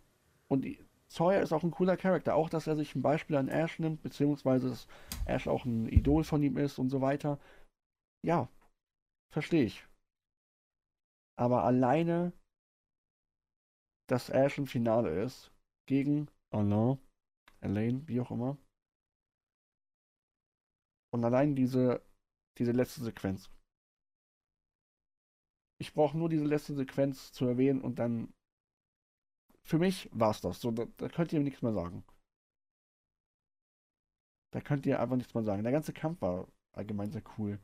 [0.48, 0.66] Und
[1.14, 2.34] Sawyer ist auch ein cooler Charakter.
[2.34, 4.88] Auch, dass er sich ein Beispiel an Ash nimmt, beziehungsweise dass
[5.26, 7.38] Ash auch ein Idol von ihm ist und so weiter.
[8.26, 8.48] Ja,
[9.32, 9.86] verstehe ich.
[11.38, 12.32] Aber alleine,
[14.08, 15.52] dass Ash im Finale ist,
[15.86, 16.98] gegen Alain,
[17.60, 18.58] Elaine, wie auch immer.
[21.12, 22.02] Und allein diese,
[22.58, 23.50] diese letzte Sequenz.
[25.80, 28.32] Ich brauche nur diese letzte Sequenz zu erwähnen und dann
[29.66, 30.60] für mich war es das.
[30.60, 32.04] So, da, da könnt ihr nichts mehr sagen.
[34.52, 35.62] Da könnt ihr einfach nichts mehr sagen.
[35.62, 37.58] Der ganze Kampf war allgemein sehr cool.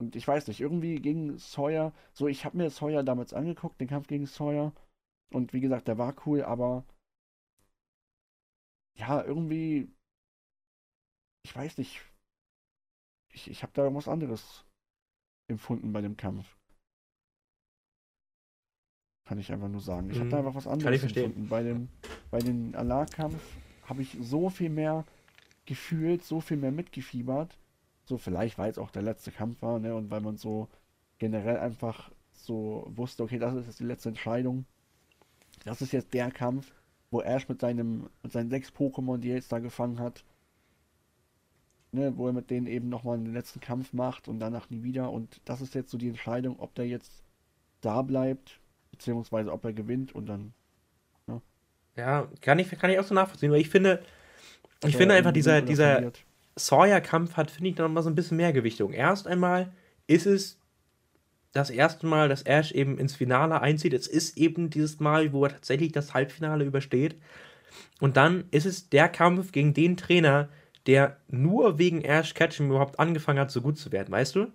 [0.00, 3.88] Und ich weiß nicht, irgendwie gegen Sawyer, so ich habe mir Sawyer damals angeguckt, den
[3.88, 4.72] Kampf gegen Sawyer.
[5.30, 6.84] Und wie gesagt, der war cool, aber
[8.96, 9.92] ja, irgendwie,
[11.44, 12.00] ich weiß nicht,
[13.32, 14.64] ich, ich habe da was anderes
[15.48, 16.57] empfunden bei dem Kampf.
[19.28, 20.08] Kann ich einfach nur sagen.
[20.08, 20.20] Ich mhm.
[20.20, 21.48] habe da einfach was anderes Kann ich verstehen.
[21.50, 21.88] Bei dem,
[22.30, 23.42] bei dem Allah-Kampf
[23.84, 25.04] habe ich so viel mehr
[25.66, 27.58] gefühlt, so viel mehr mitgefiebert.
[28.06, 29.94] So, vielleicht, weil es auch der letzte Kampf war, ne?
[29.94, 30.68] Und weil man so
[31.18, 34.64] generell einfach so wusste, okay, das ist jetzt die letzte Entscheidung.
[35.66, 36.72] Das ist jetzt der Kampf,
[37.10, 40.24] wo Ash mit seinem, mit seinen sechs Pokémon, die er jetzt da gefangen hat,
[41.92, 45.10] ne, wo er mit denen eben nochmal den letzten Kampf macht und danach nie wieder.
[45.10, 47.22] Und das ist jetzt so die Entscheidung, ob der jetzt
[47.82, 48.57] da bleibt
[48.90, 50.52] beziehungsweise ob er gewinnt und dann.
[51.26, 51.40] Ja,
[51.96, 54.02] ja kann, ich, kann ich auch so nachvollziehen, weil ich finde,
[54.84, 56.12] ich finde einfach, dieser, dieser
[56.56, 58.92] Sawyer-Kampf hat, finde ich, dann mal so ein bisschen mehr Gewichtung.
[58.92, 59.72] Erst einmal
[60.06, 60.58] ist es
[61.52, 63.94] das erste Mal, dass Ash eben ins Finale einzieht.
[63.94, 67.16] Es ist eben dieses Mal, wo er tatsächlich das Halbfinale übersteht.
[68.00, 70.48] Und dann ist es der Kampf gegen den Trainer,
[70.86, 74.46] der nur wegen Ash Ketchum überhaupt angefangen hat, so gut zu werden, weißt du?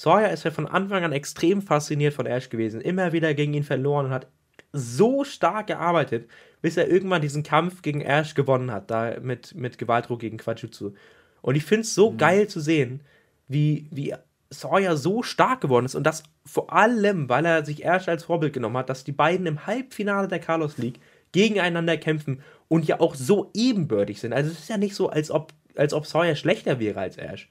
[0.00, 3.64] Sawyer ist ja von Anfang an extrem fasziniert von Ash gewesen, immer wieder gegen ihn
[3.64, 4.28] verloren und hat
[4.72, 6.26] so stark gearbeitet,
[6.62, 10.94] bis er irgendwann diesen Kampf gegen Ash gewonnen hat, da mit, mit Gewaltdruck gegen Quajutsu.
[11.42, 12.16] Und ich finde es so mhm.
[12.16, 13.02] geil zu sehen,
[13.46, 14.14] wie, wie
[14.48, 18.54] Sawyer so stark geworden ist und das vor allem, weil er sich Ash als Vorbild
[18.54, 21.00] genommen hat, dass die beiden im Halbfinale der Carlos League
[21.32, 24.32] gegeneinander kämpfen und ja auch so ebenbürtig sind.
[24.32, 27.50] Also es ist ja nicht so, als ob, als ob Sawyer schlechter wäre als Ash.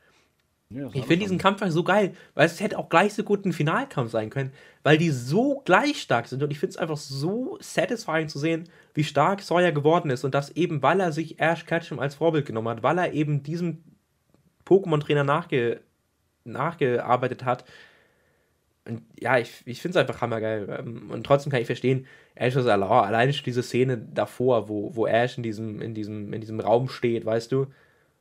[0.71, 3.53] Ja, ich finde diesen Kampf so geil, weil es hätte auch gleich so gut ein
[3.53, 4.51] Finalkampf sein können,
[4.83, 8.69] weil die so gleich stark sind und ich finde es einfach so satisfying zu sehen,
[8.93, 12.45] wie stark Sawyer geworden ist und das eben, weil er sich Ash Ketchum als Vorbild
[12.45, 13.83] genommen hat, weil er eben diesem
[14.67, 15.81] Pokémon-Trainer nachge
[16.45, 17.65] nachgearbeitet hat.
[18.85, 20.67] Und ja, ich, ich finde es einfach hammergeil.
[20.79, 22.05] Ähm, und trotzdem kann ich verstehen,
[22.35, 26.41] Ash ist allein, schon diese Szene davor, wo, wo Ash in diesem, in, diesem, in
[26.41, 27.67] diesem Raum steht, weißt du,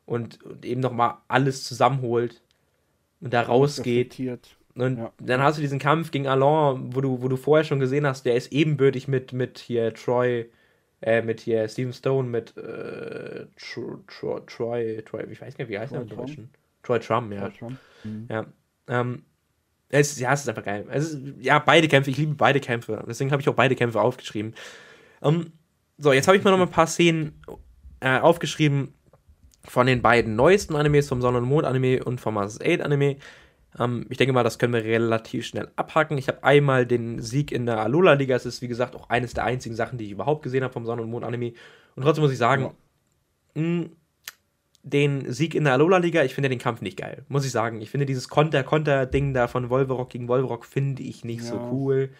[0.08, 2.42] und, und eben nochmal alles zusammenholt
[3.20, 4.18] und da rausgeht.
[4.74, 5.12] Und ja.
[5.18, 8.24] dann hast du diesen Kampf gegen Alain, wo du, wo du vorher schon gesehen hast,
[8.24, 10.50] der ist ebenbürtig mit, mit hier Troy,
[11.02, 15.92] äh, mit hier Steven Stone, mit äh, Troy, Troy, Troy, ich weiß nicht, wie heißt
[15.92, 16.50] Troy er im Deutschen?
[16.82, 17.40] Troy Trump, ja.
[17.40, 17.78] Troy Trump.
[18.04, 18.26] Mhm.
[18.30, 18.46] Ja.
[18.86, 19.22] Ähm,
[19.90, 20.86] es, ja, es ist einfach geil.
[20.90, 23.04] Es ist, ja, beide Kämpfe, ich liebe beide Kämpfe.
[23.06, 24.54] Deswegen habe ich auch beide Kämpfe aufgeschrieben.
[25.20, 25.52] Um, ähm,
[25.98, 27.42] so, jetzt habe ich mir noch mal ein paar Szenen
[28.00, 28.94] äh, aufgeschrieben,
[29.64, 33.16] von den beiden neuesten Animes, vom Sonne und Mond Anime und vom Masters 8 Anime.
[33.78, 36.18] Ähm, ich denke mal, das können wir relativ schnell abhaken.
[36.18, 38.34] Ich habe einmal den Sieg in der Alola-Liga.
[38.36, 40.86] Es ist, wie gesagt, auch eines der einzigen Sachen, die ich überhaupt gesehen habe vom
[40.86, 41.52] Sonne- und Mond-Anime.
[41.94, 42.70] Und trotzdem muss ich sagen,
[43.54, 43.62] ja.
[43.62, 43.90] mh,
[44.82, 47.80] den Sieg in der Alola-Liga, ich finde den Kampf nicht geil, muss ich sagen.
[47.80, 51.50] Ich finde dieses Konter-Konter-Ding da von Wolverock gegen Wolverock finde ich nicht ja.
[51.50, 52.10] so cool.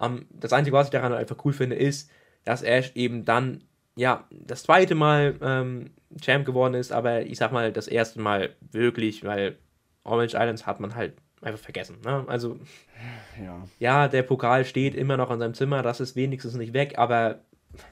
[0.00, 2.10] Ähm, das Einzige, was ich daran einfach cool finde, ist,
[2.44, 3.64] dass Ash eben dann,
[3.98, 8.54] ja, das zweite Mal ähm, Champ geworden ist, aber ich sag mal, das erste Mal
[8.60, 9.58] wirklich, weil
[10.04, 11.98] Orange Islands hat man halt einfach vergessen.
[12.04, 12.24] Ne?
[12.28, 12.60] Also,
[13.42, 13.64] ja.
[13.80, 17.40] ja, der Pokal steht immer noch in seinem Zimmer, das ist wenigstens nicht weg, aber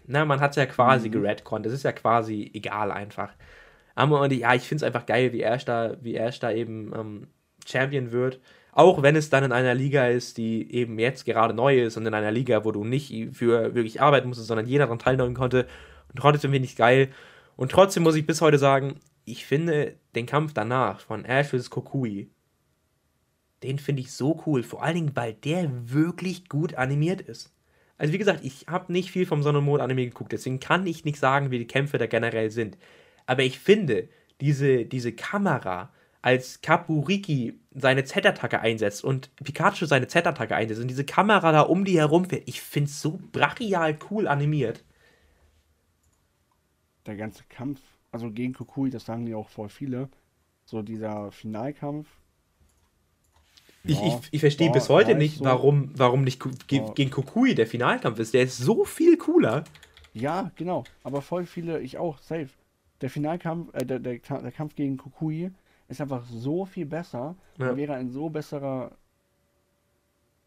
[0.07, 1.13] na, man hat es ja quasi mhm.
[1.15, 1.67] geredconnt.
[1.67, 3.33] Das ist ja quasi egal einfach.
[3.97, 6.93] Aber und ja, ich finde es einfach geil, wie Ash da, wie Ash da eben
[6.95, 7.27] ähm,
[7.67, 8.41] Champion wird.
[8.73, 12.07] Auch wenn es dann in einer Liga ist, die eben jetzt gerade neu ist und
[12.07, 15.67] in einer Liga, wo du nicht für wirklich arbeiten musstest, sondern jeder daran teilnehmen konnte.
[16.17, 17.11] Trotzdem finde ich es geil.
[17.57, 21.71] Und trotzdem muss ich bis heute sagen, ich finde den Kampf danach von Ash vs.
[21.71, 22.31] Kokui,
[23.63, 24.63] den finde ich so cool.
[24.63, 27.53] Vor allen Dingen, weil der wirklich gut animiert ist.
[27.99, 30.87] Also wie gesagt, ich habe nicht viel vom Sonne und Mond Anime geguckt, deswegen kann
[30.87, 32.77] ich nicht sagen, wie die Kämpfe da generell sind.
[33.25, 34.09] Aber ich finde,
[34.41, 35.91] diese, diese Kamera,
[36.27, 41.85] als Kapuriki seine Z-Attacke einsetzt und Pikachu seine Z-Attacke einsetzt und diese Kamera da um
[41.85, 44.85] die herum fährt, ich finde es so brachial cool animiert.
[47.07, 47.81] Der ganze Kampf,
[48.13, 50.09] also gegen Kukui, das sagen ja auch voll viele,
[50.65, 52.09] so dieser Finalkampf,
[53.89, 55.45] ich, ich, ich verstehe bis heute nicht, so.
[55.45, 58.35] warum, warum nicht ge gegen Kukui der Finalkampf ist.
[58.35, 59.65] Der ist so viel cooler.
[60.13, 60.85] Ja, genau.
[61.05, 62.49] Aber voll viele, ich auch, safe.
[63.01, 65.51] Der Finalkampf, äh, der, der, der Kampf gegen Kukui
[65.89, 67.37] ist einfach so viel besser.
[67.59, 67.77] Ja.
[67.77, 68.93] Wäre ein so besserer,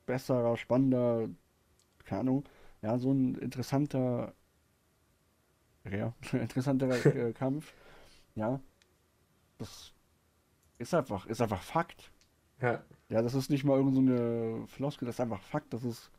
[0.05, 1.29] besserer, spannender,
[2.05, 2.43] keine Ahnung,
[2.81, 4.33] ja, so ein interessanter,
[5.97, 7.73] ja, interessanter äh, Kampf.
[8.35, 8.59] Ja.
[9.57, 9.93] Das
[10.77, 12.11] ist einfach, ist einfach Fakt.
[12.61, 12.83] Ja.
[13.09, 16.11] Ja, das ist nicht mal irgendeine so Floskel, das ist einfach Fakt, dass es,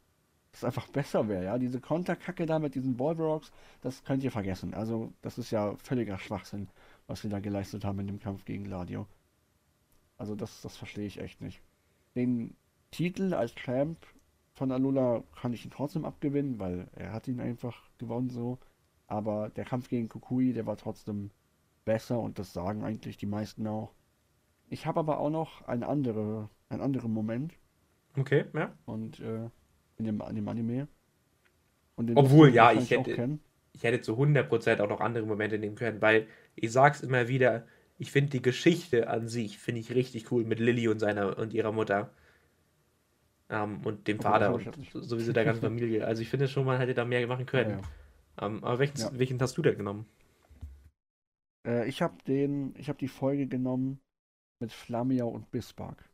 [0.52, 1.58] dass es einfach besser wäre, ja.
[1.58, 4.74] Diese Konterkacke da mit diesen Ballrocks, das könnt ihr vergessen.
[4.74, 6.68] Also, das ist ja völliger Schwachsinn,
[7.06, 9.06] was wir da geleistet haben in dem Kampf gegen Gladio.
[10.18, 11.62] Also, das, das verstehe ich echt nicht.
[12.14, 12.56] Den
[12.90, 13.98] Titel als Champ
[14.54, 18.58] von Alula kann ich ihn trotzdem abgewinnen, weil er hat ihn einfach gewonnen so.
[19.10, 21.30] Aber der Kampf gegen Kukui, der war trotzdem
[21.84, 23.92] besser und das sagen eigentlich die meisten auch.
[24.68, 27.54] Ich habe aber auch noch eine andere einen anderen Moment.
[28.16, 28.72] Okay, ja.
[28.86, 29.50] Und äh,
[29.98, 30.88] in, dem, in dem Anime.
[32.14, 33.38] Obwohl, ja, ich hätte,
[33.72, 37.66] ich hätte zu 100% auch noch andere Momente nehmen können, weil ich sag's immer wieder,
[37.98, 41.52] ich finde die Geschichte an sich, finde ich richtig cool mit Lilly und seiner und
[41.52, 42.10] ihrer Mutter.
[43.50, 46.06] Ähm, und dem Vater und sowieso der ganzen Familie.
[46.06, 47.70] Also ich finde schon, man hätte da mehr machen können.
[47.70, 47.82] Ja, ja.
[48.40, 49.10] Ähm, aber welchen, ja.
[49.12, 50.06] welchen hast du denn genommen?
[51.66, 54.00] Äh, ich habe den, ich habe die Folge genommen
[54.60, 56.08] mit Flamia und Bismarck.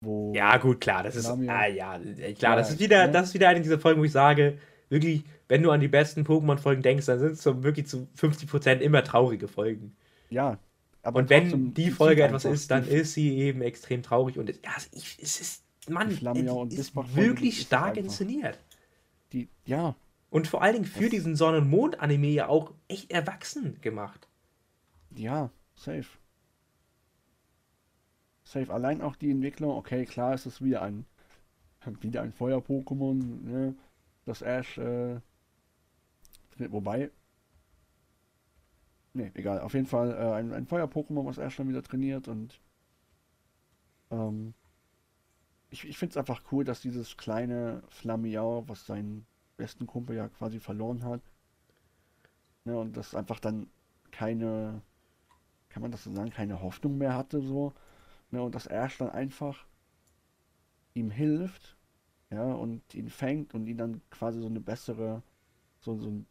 [0.00, 1.26] Wo ja, gut, klar, das ist.
[1.26, 1.98] Ah, ja,
[2.38, 3.12] klar, das ist wieder, ne?
[3.12, 4.58] das ist wieder eine dieser Folgen, wo ich sage,
[4.88, 8.78] wirklich, wenn du an die besten Pokémon-Folgen denkst, dann sind es so wirklich zu 50%
[8.78, 9.96] immer traurige Folgen.
[10.30, 10.58] Ja.
[11.02, 14.70] Aber und wenn die Folge etwas ist, dann ist sie eben extrem traurig und ja,
[14.76, 18.58] es ist, Mann, ist wirklich stark inszeniert.
[19.32, 19.96] Die, ja.
[20.30, 24.28] Und vor allen Dingen für das diesen Sonne- und Mond-Anime ja auch echt erwachsen gemacht.
[25.14, 26.06] Ja, safe.
[28.44, 28.72] Safe.
[28.72, 31.06] Allein auch die Entwicklung, okay, klar ist es wieder ein
[32.00, 33.74] wieder ein Feuer-Pokémon, ne?
[34.24, 35.20] Das Ash, äh,
[36.58, 37.10] wobei.
[39.14, 39.60] Ne, egal.
[39.60, 42.60] Auf jeden Fall äh, ein, ein Feuer-Pokémon, was Ash dann wieder trainiert und
[44.10, 44.54] ähm,
[45.70, 49.26] ich, ich finde es einfach cool, dass dieses kleine Flammiau, was seinen
[49.58, 51.20] besten Kumpel ja quasi verloren hat,
[52.64, 53.68] ne, und das einfach dann
[54.10, 54.80] keine,
[55.68, 57.74] kann man das so sagen, keine Hoffnung mehr hatte, so.
[58.30, 59.66] Ne, und dass Ash dann einfach
[60.94, 61.76] ihm hilft,
[62.30, 65.22] ja, und ihn fängt und ihn dann quasi so eine bessere,
[65.80, 66.24] so, so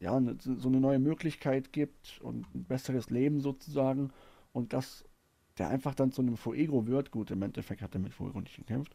[0.00, 4.12] ja, eine, so eine neue Möglichkeit gibt und ein besseres Leben sozusagen
[4.52, 5.04] und dass
[5.58, 7.10] der einfach dann zu einem Fuego wird.
[7.10, 8.94] Gut, im Endeffekt hat er mit Fuego nicht gekämpft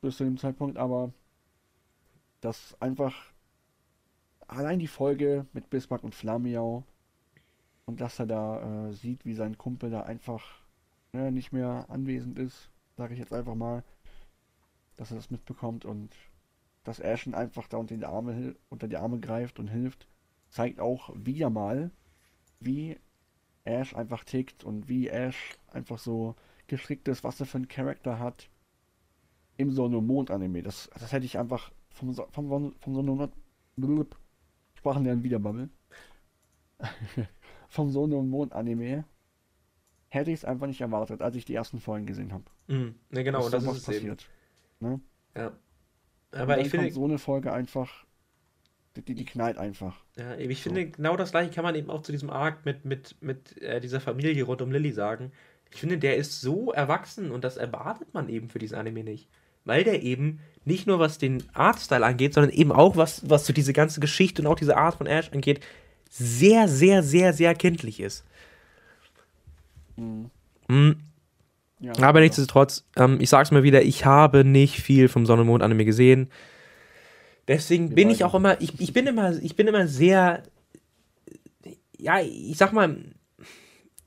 [0.00, 1.12] bis zu dem Zeitpunkt, aber
[2.40, 3.32] dass einfach
[4.48, 6.84] allein die Folge mit Bismarck und Flamiau
[7.86, 10.44] und dass er da äh, sieht, wie sein Kumpel da einfach
[11.12, 13.84] ne, nicht mehr anwesend ist, sage ich jetzt einfach mal,
[14.96, 16.14] dass er das mitbekommt und
[16.84, 20.06] dass Ashen einfach da unter die Arme, unter die Arme greift und hilft,
[20.48, 21.90] zeigt auch wieder mal,
[22.58, 22.98] wie
[23.64, 26.34] Ash einfach tickt und wie Ash einfach so
[26.66, 28.48] gestrickt ist, was er für einen Charakter hat
[29.56, 30.62] im Sonne- und Mond-Anime.
[30.62, 33.32] Das, das hätte ich einfach vom, vom, vom Sonne- und
[33.76, 34.16] Mond...
[34.74, 35.68] Sprachen lernen wieder Bubble.
[37.68, 39.04] vom Sonne- und Mond-Anime
[40.08, 42.44] hätte ich es einfach nicht erwartet, als ich die ersten Folgen gesehen habe.
[42.66, 42.94] Mhm.
[43.10, 44.28] Ne, genau, und das ist passiert.
[44.80, 45.00] Ne?
[45.36, 45.52] Ja.
[46.32, 48.06] Aber ich finde, so eine Folge einfach,
[48.96, 50.02] die, die, die knallt einfach.
[50.16, 50.70] ja, ich So.
[50.70, 53.80] finde, genau das gleiche kann man eben auch zu diesem Arc mit, mit, mit äh,
[53.80, 55.32] dieser Familie rund um Lilly sagen.
[55.72, 59.28] Ich finde, der ist so erwachsen und das erwartet man eben für diesen Anime nicht.
[59.64, 63.52] Weil der eben nicht nur was den Artstyle angeht, sondern eben auch was, was so
[63.52, 65.60] diese ganze Geschichte und auch diese Art von Ash angeht,
[66.10, 68.24] sehr, sehr, sehr, sehr kindlich ist.
[69.96, 70.30] Mhm.
[70.68, 70.96] Hm,
[71.80, 75.48] Ja, Aber nichtsdestotrotz, ähm, ich sag's mal wieder, ich habe nicht viel vom Sonne und
[75.48, 76.30] Mond Anime gesehen.
[77.48, 80.42] Deswegen bin ich auch immer, ich, ich bin immer, ich bin immer sehr,
[81.98, 82.96] ja, ich sag mal,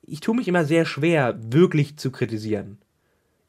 [0.05, 2.77] ich tue mich immer sehr schwer, wirklich zu kritisieren.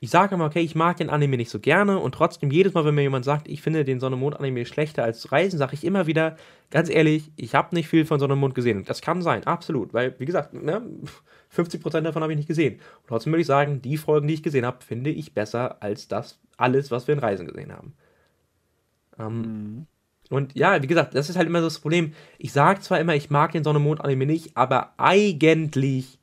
[0.05, 2.85] Ich sage immer, okay, ich mag den Anime nicht so gerne und trotzdem jedes Mal,
[2.85, 5.83] wenn mir jemand sagt, ich finde den Sonne Mond Anime schlechter als Reisen, sage ich
[5.83, 6.37] immer wieder,
[6.71, 8.85] ganz ehrlich, ich habe nicht viel von Sonne Mond gesehen.
[8.85, 10.83] Das kann sein, absolut, weil, wie gesagt, ne,
[11.51, 12.75] 50% davon habe ich nicht gesehen.
[12.75, 16.07] Und trotzdem würde ich sagen, die Folgen, die ich gesehen habe, finde ich besser als
[16.07, 17.95] das alles, was wir in Reisen gesehen haben.
[19.19, 19.87] Ähm, Mhm.
[20.31, 22.13] und ja, wie gesagt, das ist halt immer so das Problem.
[22.39, 26.19] Ich sage zwar immer, ich mag den Sonne Mond Anime nicht, aber eigentlich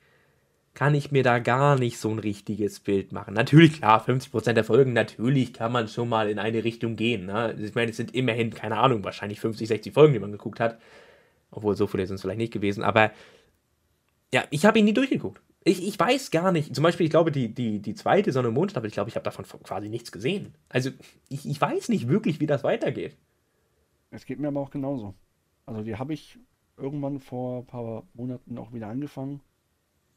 [0.74, 3.34] kann ich mir da gar nicht so ein richtiges Bild machen.
[3.34, 7.26] Natürlich, klar, 50% der Folgen, natürlich kann man schon mal in eine Richtung gehen.
[7.26, 7.56] Ne?
[7.60, 10.80] Ich meine, es sind immerhin, keine Ahnung, wahrscheinlich 50, 60 Folgen, die man geguckt hat.
[11.52, 12.84] Obwohl, so viele sind es vielleicht nicht gewesen.
[12.84, 13.12] Aber
[14.34, 15.42] ja, ich habe ihn nie durchgeguckt.
[15.64, 16.74] Ich, ich weiß gar nicht.
[16.74, 19.26] Zum Beispiel, ich glaube, die, die, die zweite Sonne- und Mondstaffel, ich glaube, ich habe
[19.26, 20.56] davon quasi nichts gesehen.
[20.70, 20.90] Also,
[21.28, 23.16] ich, ich weiß nicht wirklich, wie das weitergeht.
[24.10, 25.14] Es geht mir aber auch genauso.
[25.66, 26.38] Also die habe ich
[26.78, 29.42] irgendwann vor ein paar Monaten auch wieder angefangen,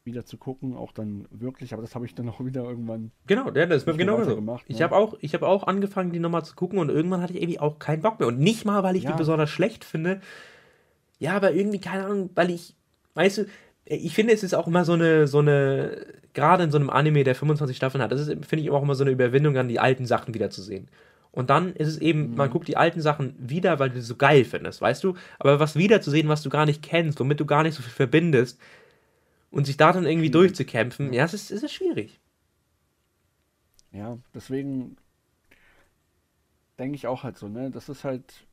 [0.05, 3.11] wieder zu gucken, auch dann wirklich, aber das habe ich dann auch wieder irgendwann.
[3.27, 4.27] Genau, ja, das ist mir genau so.
[4.27, 4.83] weitergemacht, Ich ne?
[4.83, 7.59] habe auch, ich hab auch angefangen, die nochmal zu gucken und irgendwann hatte ich irgendwie
[7.59, 8.27] auch keinen Bock mehr.
[8.27, 9.11] Und nicht mal, weil ich Ja.
[9.11, 10.21] die besonders schlecht finde.
[11.19, 12.75] Ja, aber irgendwie, keine Ahnung, weil ich,
[13.15, 13.45] weißt du,
[13.85, 17.23] ich finde, es ist auch immer so eine, so eine, gerade in so einem Anime,
[17.23, 19.79] der 25 Staffeln hat, das ist, finde ich, auch immer so eine Überwindung, dann die
[19.79, 20.87] alten Sachen wiederzusehen.
[21.31, 22.53] Und dann ist es eben, man Mhm.
[22.53, 25.15] guckt die alten Sachen wieder, weil du sie so geil findest, weißt du?
[25.39, 28.59] Aber was wiederzusehen, was du gar nicht kennst, womit du gar nicht so viel verbindest
[29.55, 30.31] und sich da dann irgendwie Schwierig.
[30.31, 32.19] durchzukämpfen, ja, es ist, es ist schwierig.
[33.91, 34.97] Ja, deswegen
[36.79, 37.69] denke ich auch halt so, ne?
[37.71, 38.45] Das ist halt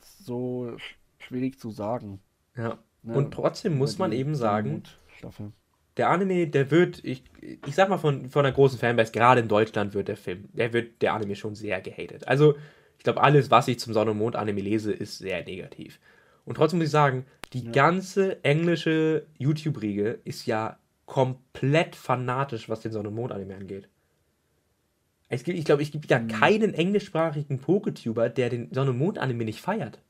[0.00, 2.20] so sch- schwierig zu sagen.
[2.56, 2.78] Ja.
[3.02, 3.14] Ne?
[3.14, 4.82] Und trotzdem muss man eben sagen,
[5.18, 5.52] Staffel.
[5.96, 9.48] der Anime, der wird, ich, ich sag mal von, von einer großen Fanbase, gerade in
[9.48, 12.28] Deutschland wird der Film, der wird der Anime schon sehr gehatet.
[12.28, 12.56] Also,
[12.98, 15.98] ich glaube, alles, was ich zum Sonne- und Mond-Anime lese, ist sehr negativ.
[16.46, 17.72] Und trotzdem muss ich sagen, die Ja.
[17.72, 23.88] ganze englische YouTube-Riege ist ja komplett fanatisch, was den Sonne- und Mond-Anime angeht.
[25.28, 26.28] Es gibt, ich glaube, es gibt ja Mhm.
[26.28, 30.00] keinen englischsprachigen Poketuber, der den Sonne- und Mond-Anime nicht feiert.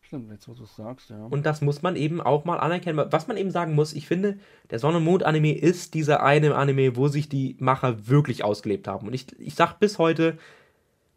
[0.00, 1.26] Stimmt, jetzt wo du es sagst, ja.
[1.26, 3.06] Und das muss man eben auch mal anerkennen.
[3.10, 4.38] Was man eben sagen muss, ich finde,
[4.70, 9.06] der Sonne- und Mond-Anime ist dieser eine Anime, wo sich die Macher wirklich ausgelebt haben.
[9.06, 10.38] Und ich, ich sag bis heute,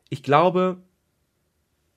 [0.10, 0.82] ich glaube,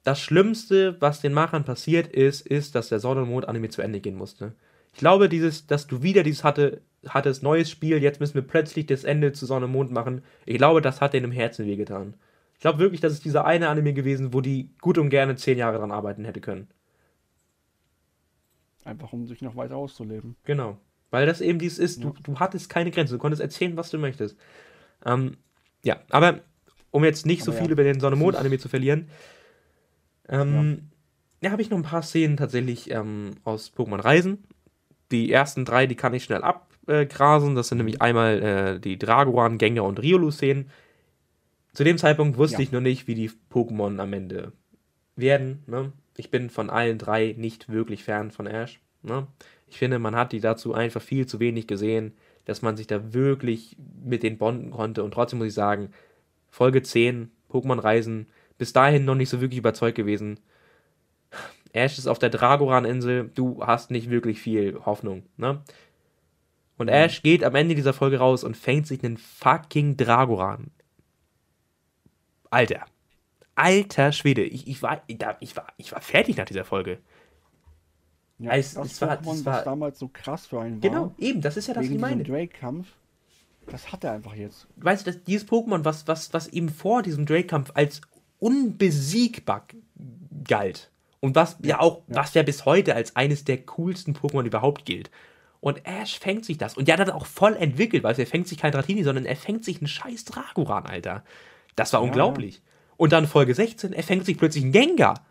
[0.05, 4.01] das Schlimmste, was den Machern passiert ist, ist, dass der Sonne- und Mond-Anime zu Ende
[4.01, 4.53] gehen musste.
[4.93, 8.87] Ich glaube, dieses, dass du wieder dieses hatte, hattest, neues Spiel, jetzt müssen wir plötzlich
[8.87, 10.23] das Ende zu Sonne und Mond machen.
[10.47, 12.15] Ich glaube, das hat denen im Herzen wehgetan.
[12.55, 15.59] Ich glaube wirklich, das ist dieser eine Anime gewesen, wo die gut und gerne zehn
[15.59, 16.69] Jahre dran arbeiten hätte können.
[18.85, 20.37] Einfach um sich noch weiter auszuleben.
[20.45, 20.79] Genau.
[21.11, 22.11] Weil das eben dieses ist, Ja.
[22.11, 24.37] du, du hattest keine Grenze, du konntest erzählen, was du möchtest.
[25.07, 25.37] Ähm,
[25.83, 26.41] ja, aber
[26.91, 28.69] um jetzt nicht so Aber viel ja, über den Sonne das Mond ist- Anime zu
[28.69, 29.09] verlieren,
[30.29, 30.91] ähm,
[31.41, 34.45] ja, habe ich noch ein paar Szenen tatsächlich ähm, aus Pokémon Reisen.
[35.11, 37.55] Die ersten drei, die kann ich schnell abgrasen.
[37.55, 40.71] Das sind nämlich einmal äh, die Dragoran, Gengar und Riolu-Szenen.
[41.73, 42.63] Zu dem Zeitpunkt wusste Ja.
[42.63, 44.53] ich noch nicht, wie die Pokémon am Ende
[45.17, 45.65] werden.
[45.67, 45.93] Ne?
[46.17, 48.81] Ich bin von allen drei nicht wirklich Fan von Ash.
[49.03, 49.27] Ne?
[49.67, 52.13] Ich finde, man hat die dazu einfach viel zu wenig gesehen,
[52.45, 55.03] dass man sich da wirklich mit denen bonden konnte.
[55.03, 55.91] Und trotzdem muss ich sagen,
[56.49, 58.27] Folge 10, Pokémon Reisen,
[58.59, 60.41] bis dahin noch nicht so wirklich überzeugt gewesen.
[61.73, 65.63] Ash ist auf der Dragoran-Insel, du hast nicht wirklich viel Hoffnung, ne?
[66.77, 70.71] Und Ash geht am Ende dieser Folge raus und fängt sich einen fucking Dragoran.
[72.51, 72.85] Alter.
[73.57, 75.21] Alter Schwede, ich, ich, war, ich,
[75.57, 76.99] war, ich war fertig nach dieser Folge.
[78.39, 80.91] Ja, Es- das es war- Pokémon, es war- was damals so krass für einen war,
[80.91, 82.25] Genau, eben, das ist ja das, was wegen ich meine.
[82.25, 82.89] Drake-Kampf,
[83.69, 84.67] das hat er einfach jetzt.
[84.77, 88.01] weißt du, das, dieses Pokémon, was, was, was eben vor diesem Drake-Kampf als
[88.45, 89.67] unbesiegbar
[90.47, 90.91] galt
[91.21, 92.17] und was ja, auch, ja.
[92.17, 95.11] was ja bis heute als eines der coolsten Pokémon überhaupt gilt.
[95.61, 96.77] Und Ash fängt sich das.
[96.77, 99.65] Und hat das auch voll entwickelt, weil er fängt sich kein Dratini, sondern er fängt
[99.65, 101.25] sich einen scheiß Dragoran, Alter.
[101.75, 102.61] Das war Ja, unglaublich.
[102.99, 105.25] Und dann Folge 16, er fängt sich plötzlich einen Gengar.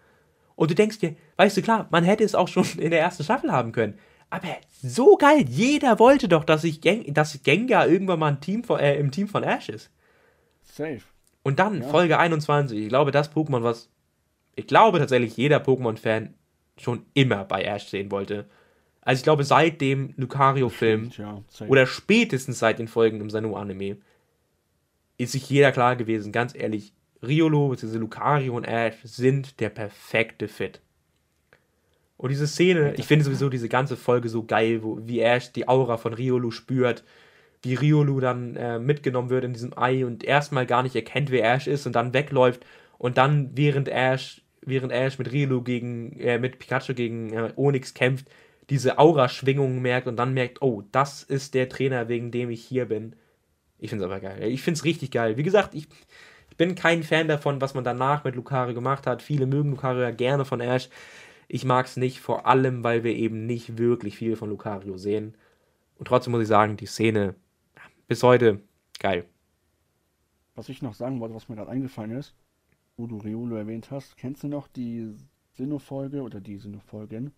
[0.56, 3.24] Und du denkst dir, weißt du, klar, man hätte es auch schon in der ersten
[3.24, 4.00] Staffel haben können.
[4.32, 4.48] Aber
[4.82, 5.46] so geil.
[5.48, 9.12] Jeder wollte doch, dass, ich Gen dass Gengar irgendwann mal ein Team von, äh, im
[9.12, 9.92] Team von Ash ist.
[10.64, 11.02] Safe.
[11.44, 11.88] Und dann Ja.
[11.90, 12.80] Folge 21.
[12.80, 13.90] Ich glaube, das Pokémon, was
[14.56, 16.34] ich glaube tatsächlich jeder Pokémon-Fan
[16.78, 18.46] schon immer bei Ash sehen wollte.
[19.02, 23.98] Also ich glaube, seit dem Lucario-Film Ja, oder spätestens seit den Folgen im Sanu-Anime
[25.18, 27.98] ist sich jeder klar gewesen, ganz ehrlich, Riolo bzw.
[27.98, 30.82] Lucario und Ash sind der perfekte Fit.
[32.18, 35.68] Und diese Szene, ich finde sowieso diese ganze Folge so geil, wo, wie Ash die
[35.68, 37.04] Aura von Riolu spürt,
[37.64, 41.52] wie Riolu dann äh, mitgenommen wird in diesem Ei und erstmal gar nicht erkennt, wer
[41.52, 42.66] Ash ist und dann wegläuft
[42.98, 47.94] und dann während Ash, während Ash mit Riolu gegen, äh, mit Pikachu gegen äh, Onyx
[47.94, 48.28] kämpft,
[48.70, 52.86] diese Aura-Schwingungen merkt und dann merkt, oh, das ist der Trainer, wegen dem ich hier
[52.86, 53.16] bin.
[53.80, 54.44] Ich finde es aber geil.
[54.44, 55.38] Ich finde es richtig geil.
[55.38, 55.88] Wie gesagt, ich,
[56.50, 59.22] ich bin kein Fan davon, was man danach mit Lucario gemacht hat.
[59.22, 60.90] Viele mögen Lucario ja gerne von Ash.
[61.48, 65.36] Ich mag es nicht, vor allem, weil wir eben nicht wirklich viel von Lucario sehen.
[65.98, 67.36] Und trotzdem muss ich sagen, die Szene
[68.14, 68.60] bis heute
[69.00, 69.26] geil.
[70.54, 72.36] Was ich noch sagen wollte, was mir gerade eingefallen ist,
[72.96, 75.16] wo du Riolo erwähnt hast, kennst du noch die
[75.54, 77.34] Sinnoh-Folge oder die Sinnoh-Folgen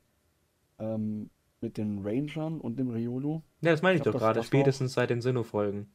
[0.80, 1.30] ähm,
[1.62, 3.42] mit den Rangern und dem Riolo?
[3.62, 4.40] Ja, das meine ich, Ich glaub, doch das- gerade.
[4.40, 5.88] das auch- Spätestens seit den Sinnoh-Folgen.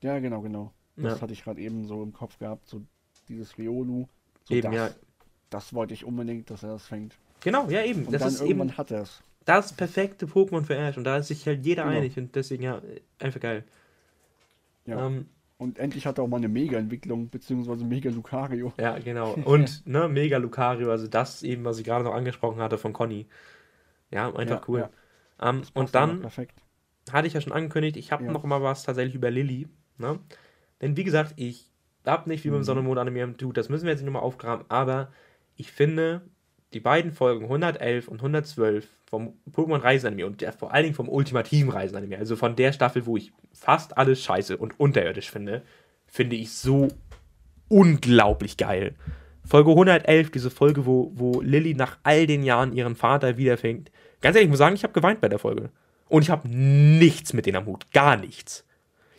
[0.00, 0.72] Ja, genau, genau.
[0.96, 1.20] Das Ja.
[1.20, 2.80] hatte ich gerade eben so im Kopf gehabt, so
[3.28, 4.06] dieses Riolu.
[4.44, 4.96] So Eben, das, ja.
[5.50, 7.18] das wollte ich unbedingt, dass er das fängt.
[7.40, 8.06] Genau, ja, eben.
[8.06, 9.22] Und das dann ist irgendwann eben hat er es.
[9.46, 10.98] Das perfekte Pokémon für Ash.
[10.98, 11.98] Und da ist sich halt jeder Genau.
[11.98, 12.18] einig.
[12.18, 12.82] Und deswegen, ja,
[13.20, 13.64] einfach geil.
[14.86, 15.06] Ja.
[15.06, 15.26] Ähm,
[15.58, 18.72] Und endlich hat er auch mal eine Mega-Entwicklung, beziehungsweise Mega-Lucario.
[18.78, 19.32] Ja, genau.
[19.32, 23.26] Und ne, mega Lucario, also das eben, was ich gerade noch angesprochen hatte von Conny.
[24.10, 24.80] Ja, einfach Ja, cool.
[24.80, 24.90] ja.
[25.40, 26.54] Ähm, und dann Perfekt.
[27.12, 28.32] hatte ich ja schon angekündigt, ich habe Ja.
[28.32, 29.68] noch mal was tatsächlich über Lilly.
[29.98, 30.20] Ne?
[30.82, 31.70] Denn wie gesagt, ich
[32.04, 32.64] hab nicht wie beim Mhm.
[32.64, 35.12] Sonne und Mond animieren tut, das müssen wir jetzt nicht nochmal aufgraben, aber
[35.56, 36.22] ich finde,
[36.72, 41.08] die beiden Folgen 111 und 112 vom Pokémon Reisenanime und der, vor allen Dingen vom
[41.08, 45.62] ultimativen Reisenanime, also von der Staffel, wo ich fast alles scheiße und unterirdisch finde,
[46.06, 46.88] finde ich so
[47.68, 48.94] unglaublich geil.
[49.44, 53.92] Folge 111, diese Folge, wo, wo Lilly nach all den Jahren ihren Vater wiederfängt.
[54.20, 55.70] Ganz ehrlich, ich muss sagen, ich habe geweint bei der Folge.
[56.08, 57.90] Und ich habe nichts mit denen am Hut.
[57.92, 58.65] Gar nichts.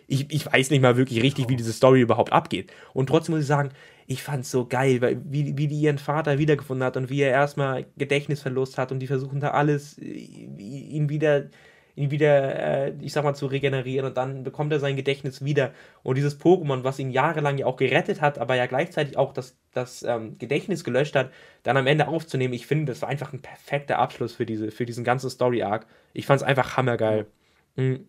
[0.08, 2.72] Ich, ich weiß nicht mal wirklich richtig, wie diese Story überhaupt abgeht.
[2.94, 3.72] Und trotzdem muss ich sagen,
[4.08, 7.22] ich fand es so geil, weil, wie, wie die ihren Vater wiedergefunden hat und wie
[7.22, 11.48] er erstmal Gedächtnisverlust hat und die versuchen da alles, äh, ihn wieder,
[11.96, 15.74] ihn wieder, äh, ich sag mal, zu regenerieren und dann bekommt er sein Gedächtnis wieder.
[16.04, 19.58] Und dieses Pokémon, was ihn jahrelang ja auch gerettet hat, aber ja gleichzeitig auch das,
[19.74, 21.32] das ähm, Gedächtnis gelöscht hat,
[21.64, 24.86] dann am Ende aufzunehmen, ich finde, das war einfach ein perfekter Abschluss für, diese, für
[24.86, 25.86] diesen ganzen Story-Arc.
[26.14, 27.28] Ich fand es einfach hammergeil.
[27.76, 28.06] Mhm.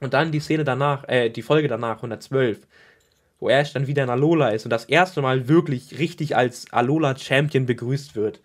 [0.00, 2.66] Und dann die Szene danach, äh, die Folge danach, 112,
[3.40, 7.66] wo Ash dann wieder in Alola ist und das erste Mal wirklich richtig als Alola-Champion
[7.66, 8.40] begrüßt wird.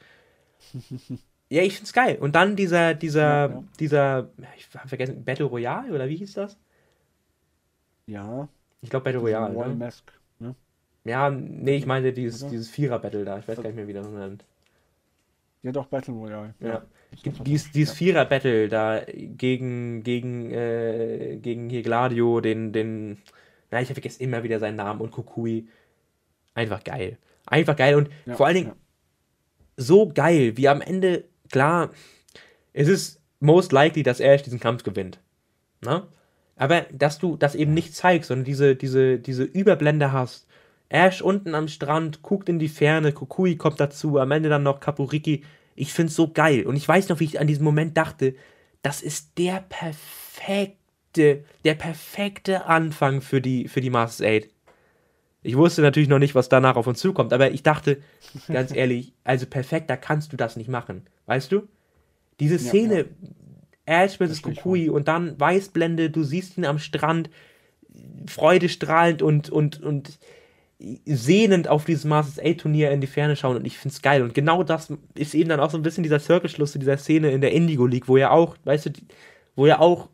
[1.49, 2.17] ja, ich find's geil.
[2.19, 3.63] Und dann dieser, dieser, Ja, ja.
[3.79, 6.57] dieser, ich hab vergessen, Battle Royale oder wie hieß das?
[8.07, 8.47] Ja.
[8.81, 9.53] Ich glaube Battle Royale.
[9.53, 9.75] Royal Ne?
[9.75, 10.11] Mask.
[10.39, 10.55] Ne?
[11.03, 13.39] Ja, nee, ich meinte dieses, dieses Vierer-Battle da.
[13.39, 14.45] Ich weiß gar nicht mehr, wie das nennt.
[15.63, 16.53] Ja, doch, Battle Royale.
[16.59, 16.73] Ja.
[16.73, 16.83] War
[17.45, 23.17] Dies, dieses Vierer-Battle da gegen, gegen, äh, gegen hier Gladio, den, den,
[23.71, 25.67] na, ich vergesse immer wieder seinen Namen und Kukui.
[26.53, 27.17] Einfach geil.
[27.45, 28.75] Einfach geil und Ja, vor allen Dingen ja.
[29.77, 31.91] so geil, wie am Ende, klar,
[32.73, 35.19] es ist most likely, dass Ash diesen Kampf gewinnt.
[35.81, 36.07] Ne?
[36.55, 40.47] Aber dass du das eben nicht zeigst, sondern diese, diese, diese Überblende hast.
[40.89, 44.79] Ash unten am Strand, guckt in die Ferne, Kukui kommt dazu, am Ende dann noch
[44.79, 45.43] Kapuriki.
[45.79, 46.65] Ich find's so geil.
[46.65, 48.35] Und ich weiß noch, wie ich an diesem Moment dachte,
[48.81, 54.49] das ist der perfekte, der perfekte Anfang für die, für die Masters 8.
[55.41, 58.01] Ich wusste natürlich noch nicht, was danach auf uns zukommt, aber ich dachte,
[58.47, 61.07] ganz ehrlich, also perfekter kannst du das nicht machen.
[61.27, 61.67] Weißt du?
[62.39, 63.05] Diese Ja, Szene,
[63.85, 64.41] Ash vs.
[64.41, 67.29] Kukui und dann Weißblende, du siehst ihn am Strand,
[68.27, 70.19] freudestrahlend und, und, und
[71.05, 74.23] sehnend auf dieses Masters 8 Turnier in die Ferne schauen und ich find's geil.
[74.23, 77.31] Und genau das ist eben dann auch so ein bisschen dieser Cirkelschluss zu dieser Szene
[77.31, 78.91] in der Indigo League, wo er auch, weißt du,
[79.55, 80.09] wo er auch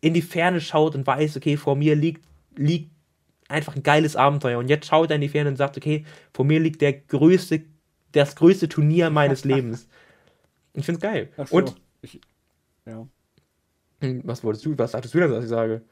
[0.00, 2.24] in die Ferne schaut und weiß, okay, vor mir liegt,
[2.56, 2.90] liegt
[3.48, 4.58] einfach ein geiles Abenteuer.
[4.58, 7.62] Und jetzt schaut er in die Ferne und sagt, okay, vor mir liegt der größte,
[8.12, 9.88] das größte Turnier meines Lebens.
[10.74, 11.28] Ich find's geil.
[11.36, 12.20] Ach so, Und ich,
[12.86, 13.06] ja,
[14.00, 15.82] Hm, was wolltest du, was sagtest du denn, was ich sage?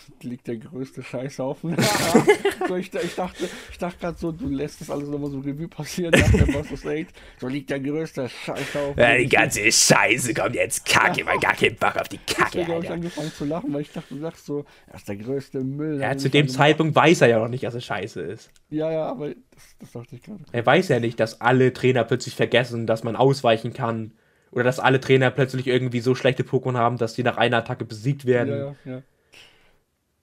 [0.22, 1.76] liegt der größte Scheißhaufen.
[2.68, 5.68] so, ich, ich dachte, ich dachte gerade so, du lässt das alles nochmal so Revue
[5.68, 7.06] passieren nach der Masters 8.
[7.40, 9.02] So liegt der größte Scheißhaufen.
[9.02, 12.70] Ja, die ganze Scheiße kommt jetzt Kacke, weil gar keinen Bock auf die Kacke, habe
[12.70, 12.94] ich Alter.
[12.94, 16.00] angefangen zu lachen, weil ich dachte, du sagst so, er ist der größte Müll.
[16.00, 18.50] Ja, zu dem Zeitpunkt weiß er ja noch nicht, dass es scheiße ist.
[18.70, 20.42] Ja, ja, aber das, das dachte ich gerade.
[20.52, 24.12] Er weiß ja nicht, dass alle Trainer plötzlich vergessen, dass man ausweichen kann
[24.50, 27.84] Oder dass alle Trainer plötzlich irgendwie so schlechte Pokémon haben, dass die nach einer Attacke
[27.84, 28.76] besiegt werden.
[28.84, 29.02] Ja, ja.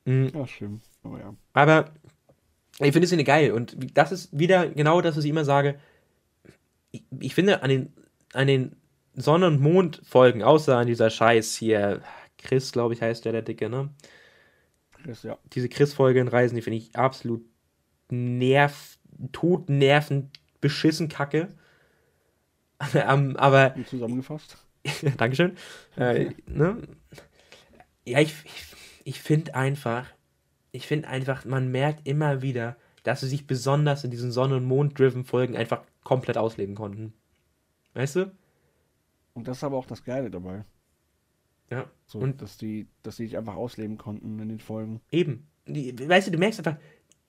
[0.09, 0.31] Mhm.
[0.33, 0.81] Ja, schlimm.
[1.03, 1.35] Aber ja.
[1.53, 1.91] Aber
[2.79, 3.51] ich finde es eine geil.
[3.51, 5.79] Und das ist wieder genau das, was ich immer sage.
[6.91, 7.93] Ich, ich finde an den,
[8.33, 8.75] an den
[9.13, 12.01] Sonne- und Mond-Folgen, außer an dieser Scheiß hier,
[12.39, 13.89] Chris, glaube ich, heißt der, der Dicke, ne?
[14.93, 15.37] Chris, ja.
[15.53, 17.45] Diese Chris-Folge in Reisen, die finde ich absolut
[18.09, 18.97] nerv,
[19.31, 21.49] totnervend, beschissen kacke.
[22.95, 24.57] ähm, aber zusammengefasst.
[25.17, 25.55] Dankeschön.
[25.97, 26.77] Äh, ne?
[28.05, 28.68] Ja, ich, ich,
[29.09, 30.05] ich finde einfach,
[30.71, 34.65] ich finde einfach, man merkt immer wieder, dass sie sich besonders in diesen Sonne- und
[34.65, 37.13] Mond-driven Folgen einfach komplett ausleben konnten.
[37.95, 38.31] Weißt du?
[39.33, 40.63] Und das ist aber auch das Geile dabei.
[41.71, 41.89] Ja.
[42.05, 45.01] So, Und- dass die, dass die sich einfach ausleben konnten in den Folgen.
[45.09, 45.47] Eben.
[45.65, 46.79] Die, weißt du, du merkst einfach,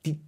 [0.05, 0.21] die,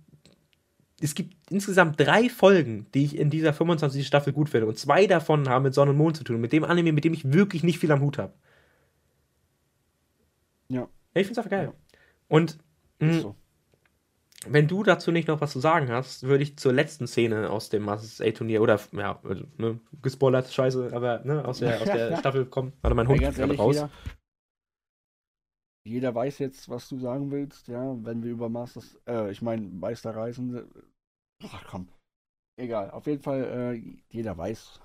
[1.03, 4.07] es gibt insgesamt drei Folgen, die ich in dieser 25.
[4.07, 4.69] Staffel gut finde.
[4.69, 6.41] Und zwei davon haben mit Sonne und Mond zu tun.
[6.41, 8.33] Mit dem Anime, mit dem ich wirklich nicht viel am Hut habe.
[10.69, 11.66] Ja, Ja, ich finde es einfach geil.
[11.66, 11.74] Ja.
[12.28, 12.59] Und
[13.01, 13.36] mh, ist so.
[14.47, 17.68] wenn du dazu nicht noch was zu sagen hast, würde ich zur letzten Szene aus
[17.70, 22.12] dem Masters A-Turnier oder, ja, also, ne, gespoilert, scheiße, aber ne, aus der, aus der
[22.16, 22.72] Staffel kommen.
[22.82, 23.84] Warte, mein Ja, Hund geht gerade raus.
[23.84, 23.90] jeder,
[25.84, 29.66] jeder weiß jetzt, was du sagen willst, ja, wenn wir über Masters, äh, ich meine,
[29.68, 30.64] Meisterreisen, äh,
[31.51, 31.89] ach komm,
[32.59, 33.44] egal, auf jeden Fall,
[33.76, 34.80] äh, jeder weiß,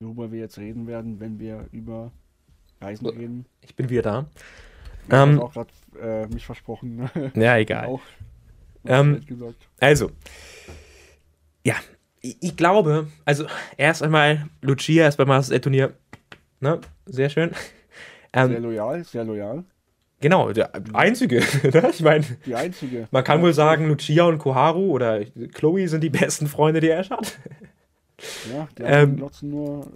[0.00, 2.12] worüber wir jetzt reden werden, wenn wir über
[2.80, 3.46] Reisen reden.
[3.60, 4.30] Ich bin wieder da.
[5.08, 5.70] Ich Ähm, auch gerade
[6.00, 7.10] äh, mich versprochen.
[7.34, 7.86] Ja, egal.
[7.88, 8.00] auch.
[8.86, 9.68] Ähm, gesagt.
[9.80, 10.10] Also,
[11.64, 11.74] ja,
[12.20, 13.46] ich, ich glaube, also
[13.76, 15.92] erst einmal, Lucia ist beim Masters A-Turnier,
[16.60, 17.50] ne, sehr schön.
[18.34, 19.64] Sehr Ähm, loyal, sehr loyal.
[20.20, 21.88] genau, der einzige, ne?
[21.90, 23.08] ich meine, Die einzige.
[23.10, 27.10] man kann wohl sagen, Lucia und Koharu oder Chloe sind die besten Freunde, die Ash
[27.10, 27.38] hat.
[28.52, 29.90] Ja, die ähm, glotzen nur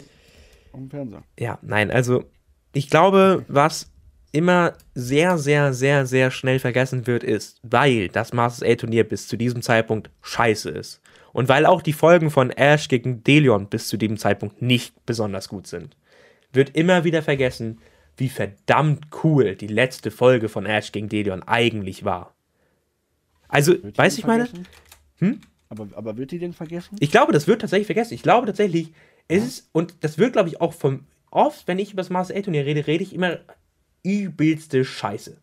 [0.73, 1.23] am Fernseher.
[1.39, 2.25] Ja, nein, also
[2.73, 3.90] ich glaube, was
[4.33, 9.37] immer sehr, sehr, sehr, sehr schnell vergessen wird, ist, weil das Masters A-Turnier bis zu
[9.37, 11.01] diesem Zeitpunkt scheiße ist.
[11.33, 15.49] Und weil auch die Folgen von Ash gegen Delion bis zu diesem Zeitpunkt nicht besonders
[15.49, 15.97] gut sind,
[16.53, 17.79] wird immer wieder vergessen,
[18.17, 22.35] wie verdammt cool die letzte Folge von Ash gegen Delion eigentlich war.
[23.49, 24.49] Also, denn ich meine?
[25.19, 25.41] Hm?
[25.69, 26.97] Aber, aber wird die denn vergessen?
[26.99, 28.15] Ich glaube, das wird tatsächlich vergessen.
[28.15, 28.93] Ich glaube tatsächlich,
[29.29, 32.37] es ist, und das wird, glaube ich, auch vom, oft, wenn ich über das Master
[32.37, 33.39] A-Turnier rede, rede ich immer
[34.03, 35.37] übelste Scheiße.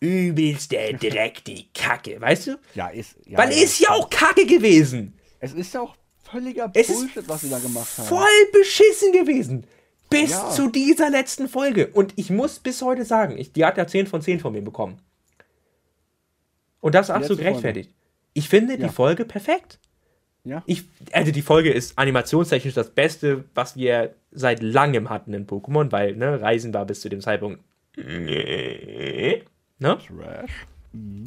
[0.00, 2.58] Übelste Dreck, die Kacke, weißt du?
[2.74, 3.14] Ja, ist.
[3.26, 5.12] Ja, Weil ist ja auch Kacke gewesen.
[5.38, 5.94] Es ist ja auch
[6.24, 8.08] völliger Es Bullshit, was sie da gemacht haben.
[8.08, 9.64] voll beschissen gewesen.
[10.10, 10.50] Bis Ja.
[10.50, 11.86] zu dieser letzten Folge.
[11.88, 14.60] Und ich muss bis heute sagen, ich, die hat ja 10 von 10 von mir
[14.62, 14.98] bekommen.
[16.80, 17.90] Und das ist absolut gerechtfertigt.
[18.34, 18.88] Ich finde Ja.
[18.88, 19.78] die Folge perfekt.
[20.44, 20.62] Ja.
[20.66, 25.92] Ich, also die Folge ist animationstechnisch das Beste, was wir seit langem hatten in Pokémon,
[25.92, 27.60] weil, ne, Reisen war bis zu dem Zeitpunkt.
[27.96, 29.42] Ne?
[29.78, 30.50] Trash.
[30.92, 31.24] Mhm.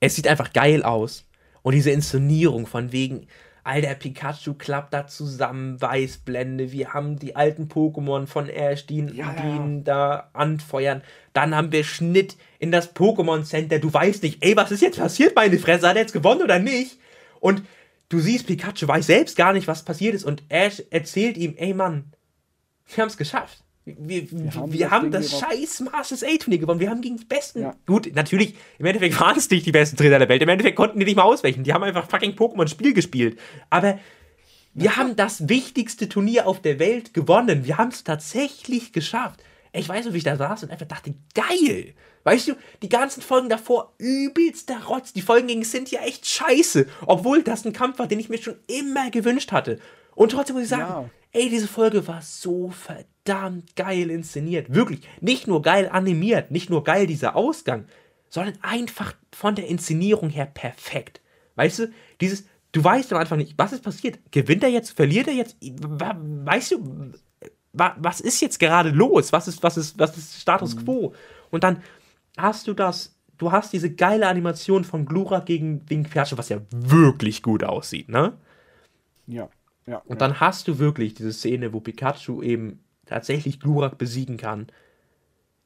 [0.00, 1.24] Es sieht einfach geil aus.
[1.62, 3.26] Und diese Inszenierung von wegen,
[3.64, 9.34] alter Pikachu klappt da zusammen, Weißblende, wir haben die alten Pokémon von Ash, die, Ja,
[9.34, 9.56] die ja.
[9.56, 11.02] ihn da anfeuern.
[11.32, 13.78] Dann haben wir Schnitt in das Pokémon Center.
[13.78, 15.88] Du weißt nicht, ey, was ist jetzt passiert, meine Fresse?
[15.88, 16.98] Hat er jetzt gewonnen oder nicht?
[17.40, 17.62] Und
[18.08, 20.24] du siehst, Pikachu weiß selbst gar nicht, was passiert ist.
[20.24, 22.12] Und Ash erzählt ihm, ey Mann,
[22.86, 23.62] wir haben es geschafft.
[23.98, 26.80] Wir, wir, haben wir das haben das scheiß Masters A-Turnier gewonnen.
[26.80, 27.62] Wir haben gegen die besten.
[27.62, 27.74] Ja.
[27.86, 30.42] Gut, natürlich, im Endeffekt waren es nicht die besten Trainer der Welt.
[30.42, 31.64] Im Endeffekt konnten die nicht mal ausweichen.
[31.64, 33.38] Die haben einfach fucking Pokémon-Spiel gespielt.
[33.70, 33.98] Aber
[34.74, 37.64] wir haben das wichtigste Turnier auf der Welt gewonnen.
[37.64, 39.42] Wir haben es tatsächlich geschafft.
[39.72, 41.94] Ich weiß noch, wie ich da saß und einfach dachte, geil.
[42.24, 45.12] Weißt du, die ganzen Folgen davor übelster Rotz.
[45.12, 46.86] Die Folgen gegen Cynthia echt scheiße.
[47.06, 49.78] Obwohl das ein Kampf war, den ich mir schon immer gewünscht hatte.
[50.14, 51.10] Und trotzdem muss ich sagen, Ja.
[51.32, 53.06] ey, diese Folge war so verdammt
[53.76, 54.74] geil inszeniert.
[54.74, 55.00] Wirklich.
[55.20, 57.84] Nicht nur geil animiert, nicht nur geil dieser Ausgang,
[58.28, 61.20] sondern einfach von der Inszenierung her perfekt.
[61.56, 61.90] Weißt du,
[62.20, 64.18] dieses, du weißt am Anfang nicht, was ist passiert?
[64.30, 65.56] Gewinnt er jetzt, verliert er jetzt?
[65.60, 67.12] Weißt du,
[67.72, 69.32] wa- was ist jetzt gerade los?
[69.32, 71.14] Was ist, was ist, was ist Status quo?
[71.50, 71.82] Und dann
[72.36, 76.58] hast du das, du hast diese geile Animation von Glurak gegen, gegen Pikachu, was ja
[76.70, 78.34] wirklich gut aussieht, ne?
[79.26, 79.48] Ja.
[79.86, 80.02] Ja.
[80.04, 84.68] Und dann hast du wirklich diese Szene, wo Pikachu eben tatsächlich Glurak besiegen kann.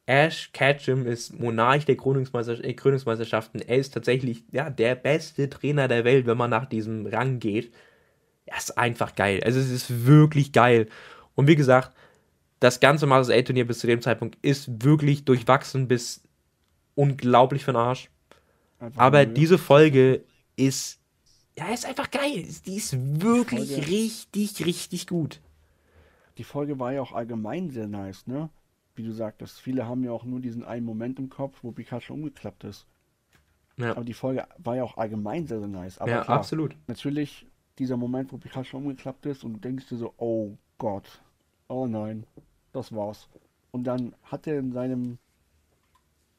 [0.07, 3.61] Ash Ketchum ist Monarch der Krönungsmeister äh, Krönungsmeisterschaften.
[3.61, 7.73] Er ist tatsächlich ja, der beste Trainer der Welt, wenn man nach diesem Rang geht.
[8.47, 9.41] Er ist einfach geil.
[9.45, 10.89] Also es ist wirklich geil.
[11.35, 11.93] Und wie gesagt,
[12.59, 16.23] das ganze Masters A-Turnier bis zu dem Zeitpunkt ist wirklich durchwachsen bis
[16.95, 18.11] unglaublich für den Arsch.
[18.81, 20.25] Einfach Aber diese Folge
[20.57, 20.99] ist,
[21.57, 22.45] ja, ist einfach geil.
[22.67, 25.41] Die ist wirklich Folge- richtig, richtig gut.
[26.39, 28.51] Die Folge war ja auch allgemein sehr nice, ne?
[28.95, 32.13] Wie du sagtest, viele haben ja auch nur diesen einen Moment im Kopf, wo Pikachu
[32.15, 32.87] umgeklappt ist.
[33.77, 33.93] Ja.
[33.93, 35.99] Aber die Folge war ja auch allgemein sehr, sehr nice.
[35.99, 36.77] Aber ja, klar, absolut.
[36.89, 37.47] natürlich
[37.79, 41.23] dieser Moment, wo Pikachu umgeklappt ist und du denkst dir so, oh Gott,
[41.69, 42.27] oh nein,
[42.73, 43.29] das war's.
[43.71, 45.19] Und dann hat er in seinem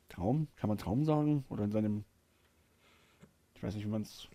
[0.09, 1.43] Traum, kann man Traum sagen?
[1.49, 2.03] Oder in seinem,
[3.55, 4.27] ich weiß nicht, wie man es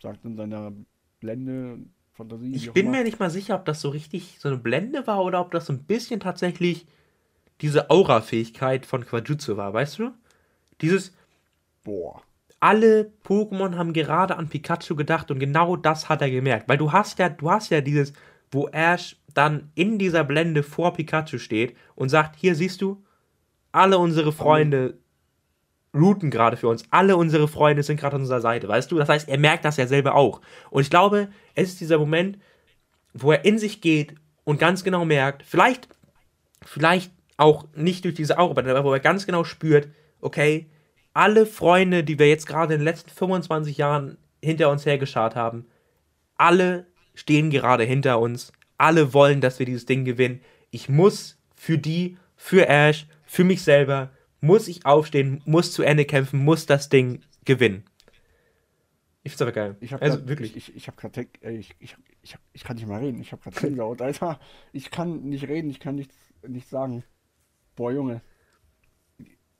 [0.00, 0.72] sagt, in seiner
[1.20, 1.78] Blende,
[2.12, 2.54] Fantasie.
[2.54, 2.98] Ich bin immer.
[2.98, 5.66] mir nicht mal sicher, ob das so richtig so eine Blende war oder ob das
[5.66, 6.86] so ein bisschen tatsächlich
[7.60, 10.10] diese Aura-Fähigkeit von Quajutsu war, weißt du?
[10.80, 11.14] Dieses,
[11.84, 12.22] Boah.
[12.60, 16.68] alle Pokémon haben gerade an Pikachu gedacht und genau das hat er gemerkt.
[16.68, 18.12] Weil du hast ja, du hast ja dieses,
[18.50, 23.02] wo Ash dann in dieser Blende vor Pikachu steht und sagt, hier siehst du,
[23.70, 24.98] alle unsere Freunde
[25.94, 26.84] routen gerade für uns.
[26.90, 28.98] Alle unsere Freunde sind gerade an unserer Seite, weißt du?
[28.98, 30.40] Das heißt, er merkt das ja selber auch.
[30.70, 32.38] Und ich glaube, es ist dieser Moment,
[33.12, 34.14] wo er in sich geht
[34.44, 35.88] und ganz genau merkt, vielleicht,
[36.64, 39.88] vielleicht auch nicht durch diese Aura, aber wo er ganz genau spürt,
[40.20, 40.70] okay,
[41.12, 45.66] alle Freunde, die wir jetzt gerade in den letzten 25 Jahren hinter uns hergeschart haben,
[46.36, 48.52] alle stehen gerade hinter uns.
[48.78, 50.40] Alle wollen, dass wir dieses Ding gewinnen.
[50.70, 54.10] Ich muss für die, für Ash, für mich selber,
[54.42, 57.84] muss ich aufstehen, muss zu Ende kämpfen, muss das Ding gewinnen.
[59.22, 59.76] Ich find's aber geil.
[59.80, 60.56] Also grad, wirklich.
[60.56, 63.20] Ich, ich, habe gerade, ich, ich, ich, ich kann nicht mal reden.
[63.20, 64.40] Ich habe gerade Gänsehaut, Alter.
[64.72, 66.16] Ich kann nicht reden, ich kann nichts,
[66.46, 67.04] nichts sagen.
[67.76, 68.20] Boah, Junge.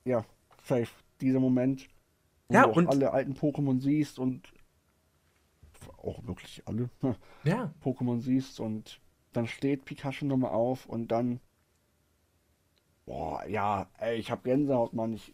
[0.03, 0.25] Ja,
[0.63, 0.89] safe.
[1.21, 1.87] Dieser Moment,
[2.49, 4.51] wo Ja, du und- alle alten Pokémon siehst und
[5.97, 6.89] auch wirklich alle
[7.45, 8.99] ja, Pokémon siehst und
[9.31, 11.39] dann steht Pikachu nochmal auf und dann.
[13.05, 15.13] Boah, ja, ey, ich habe Gänsehaut, Mann.
[15.13, 15.33] Ich,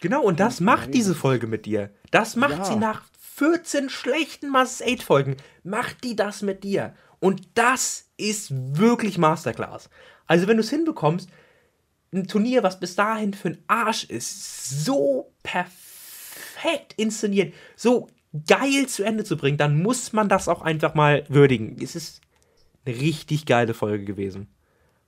[0.00, 0.22] genau.
[0.22, 1.20] Und das macht diese reden.
[1.20, 1.90] Folge mit dir.
[2.10, 2.64] Das macht Ja.
[2.64, 3.02] sie nach
[3.34, 5.36] 14 schlechten Mass 8 Folgen.
[5.62, 6.94] Macht die das mit dir.
[7.20, 9.88] Und das ist wirklich Masterclass.
[10.26, 11.28] Also, wenn du es hinbekommst,
[12.12, 18.08] ein Turnier, was bis dahin für ein Arsch ist, so perfekt inszeniert, so
[18.46, 21.76] geil zu Ende zu bringen, dann muss man das auch einfach mal würdigen.
[21.82, 22.20] Es ist
[22.84, 24.48] eine richtig geile Folge gewesen.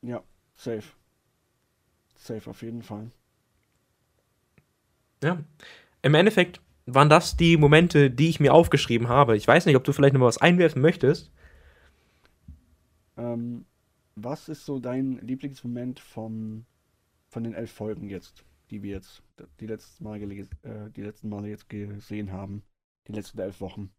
[0.02, 0.22] ja,
[0.56, 0.82] safe.
[2.20, 3.10] Safe auf jeden Fall.
[5.22, 5.38] Ja.
[6.02, 9.36] Im Endeffekt waren das die Momente, die ich mir aufgeschrieben habe.
[9.36, 11.30] Ich weiß nicht, ob du vielleicht noch mal was einwerfen möchtest.
[13.16, 13.66] Ähm,
[14.16, 16.64] was ist so dein Lieblingsmoment vom,
[17.28, 19.22] von den elf Folgen jetzt, die wir jetzt
[19.60, 20.46] die letzten, Mal äh,
[20.94, 22.62] die letzten Male jetzt gesehen haben?
[23.08, 23.90] Die letzten elf Wochen.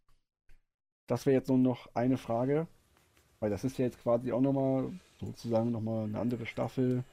[1.08, 2.68] Das wäre jetzt nur noch eine Frage,
[3.40, 7.04] weil das ist ja jetzt quasi auch nochmal sozusagen nochmal eine andere Staffel.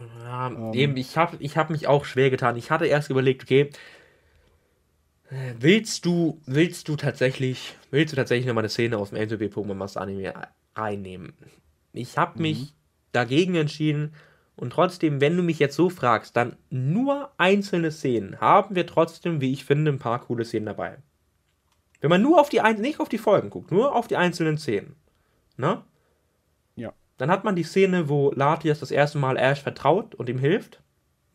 [0.00, 0.72] Ja, Ähm.
[0.72, 2.56] eben, ich habe ich hab mich auch schwer getan.
[2.56, 3.70] Ich hatte erst überlegt, okay,
[5.58, 9.54] willst du, willst du tatsächlich, willst du tatsächlich noch mal eine Szene aus dem MTV
[9.54, 10.32] Pokémon Master Anime
[10.74, 11.34] reinnehmen?
[11.92, 12.42] Ich habe Mhm.
[12.42, 12.74] mich
[13.12, 14.14] dagegen entschieden
[14.56, 19.40] und trotzdem, wenn du mich jetzt so fragst, dann nur einzelne Szenen haben wir trotzdem,
[19.40, 20.98] wie ich finde, ein paar coole Szenen dabei.
[22.00, 24.96] Wenn man nur auf die nicht auf die Folgen guckt, nur auf die einzelnen Szenen,
[25.56, 25.84] ne?
[27.18, 30.82] Dann hat man die Szene, wo Latias das erste Mal Ash vertraut und ihm hilft.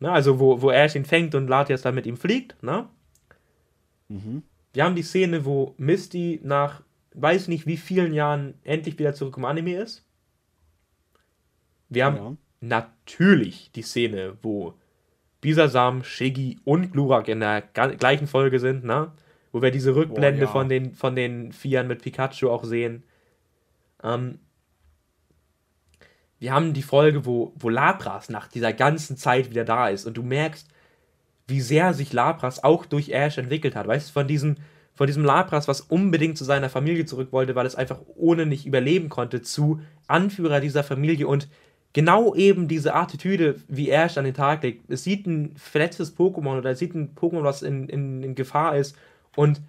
[0.00, 0.10] Ne?
[0.10, 2.62] Also wo, wo Ash ihn fängt und Latias dann mit ihm fliegt.
[2.62, 2.88] Ne?
[4.08, 4.42] Mhm.
[4.72, 6.82] Wir haben die Szene, wo Misty nach
[7.14, 10.04] weiß nicht wie vielen Jahren endlich wieder zurück im Anime ist.
[11.88, 12.36] Wir haben Ja.
[12.60, 14.74] natürlich die Szene, wo
[15.40, 19.12] Bisasam, Shiggy und Glurak in der gleichen Folge sind, ne?
[19.52, 20.46] Wo wir diese Rückblende ja.
[20.48, 23.04] von, den, von den Vieren mit Pikachu auch sehen.
[24.02, 24.40] Ähm,
[26.40, 30.16] wir haben die Folge, wo, wo Lapras nach dieser ganzen Zeit wieder da ist und
[30.16, 30.68] du merkst,
[31.48, 33.86] wie sehr sich Lapras auch durch Ash entwickelt hat.
[33.86, 34.56] Weißt du, von diesem,
[34.94, 38.66] von diesem Lapras, was unbedingt zu seiner Familie zurück wollte, weil es einfach ohne nicht
[38.66, 41.48] überleben konnte, zu Anführer dieser Familie und
[41.92, 44.90] genau eben diese Attitüde, wie Ash an den Tag legt.
[44.90, 48.76] Es sieht ein verletztes Pokémon oder es sieht ein Pokémon, was in, in, in Gefahr
[48.76, 48.96] ist
[49.34, 49.62] und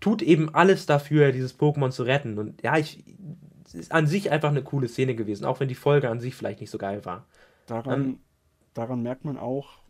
[0.00, 2.38] tut eben alles dafür, dieses Pokémon zu retten.
[2.38, 3.02] Und ja, ich,
[3.74, 6.60] ist an sich einfach eine coole Szene gewesen, auch wenn die Folge an sich vielleicht
[6.60, 7.26] nicht so geil war.
[7.66, 8.20] Daran, Ähm.
[8.74, 9.80] daran merkt man auch,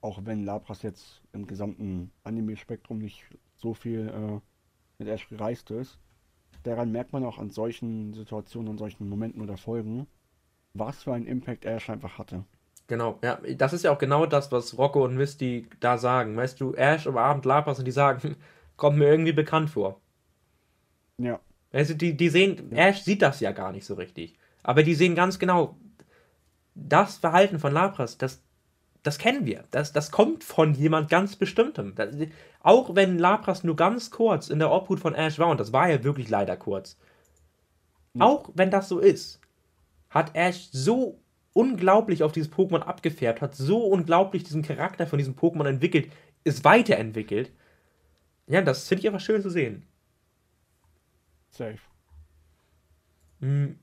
[0.00, 3.24] auch wenn Lapras jetzt im gesamten Anime-Spektrum nicht
[3.56, 4.40] so viel äh,
[4.98, 5.98] mit Ash gereist ist,
[6.64, 10.08] daran merkt man auch an solchen Situationen, an solchen Momenten oder Folgen,
[10.74, 12.44] was für einen Impact Ash einfach hatte.
[12.88, 16.36] Genau, ja, das ist ja auch genau das, was Rocco und Misty da sagen.
[16.36, 18.36] Weißt du, Ash umarmt Lapras und die sagen,
[18.76, 20.00] kommt mir irgendwie bekannt vor.
[21.18, 21.40] Ja,
[21.72, 24.36] Also die, die sehen, Ash sieht das ja gar nicht so richtig.
[24.62, 25.76] Aber die sehen ganz genau,
[26.74, 28.42] das Verhalten von Lapras, das,
[29.02, 29.64] das kennen wir.
[29.70, 31.94] Das, das kommt von jemand ganz Bestimmtem.
[31.94, 32.14] Das,
[32.60, 35.88] auch wenn Lapras nur ganz kurz in der Obhut von Ash war, und das war
[35.88, 36.96] ja wirklich leider kurz,
[38.14, 38.24] Ja.
[38.26, 39.40] Auch wenn das so ist,
[40.10, 41.20] hat Ash so
[41.52, 46.10] unglaublich auf dieses Pokémon abgefärbt, hat so unglaublich diesen Charakter von diesem Pokémon entwickelt,
[46.44, 47.52] ist weiterentwickelt.
[48.46, 49.84] Ja, das finde ich einfach schön zu sehen.
[51.50, 51.78] Safe.
[53.40, 53.78] Hm.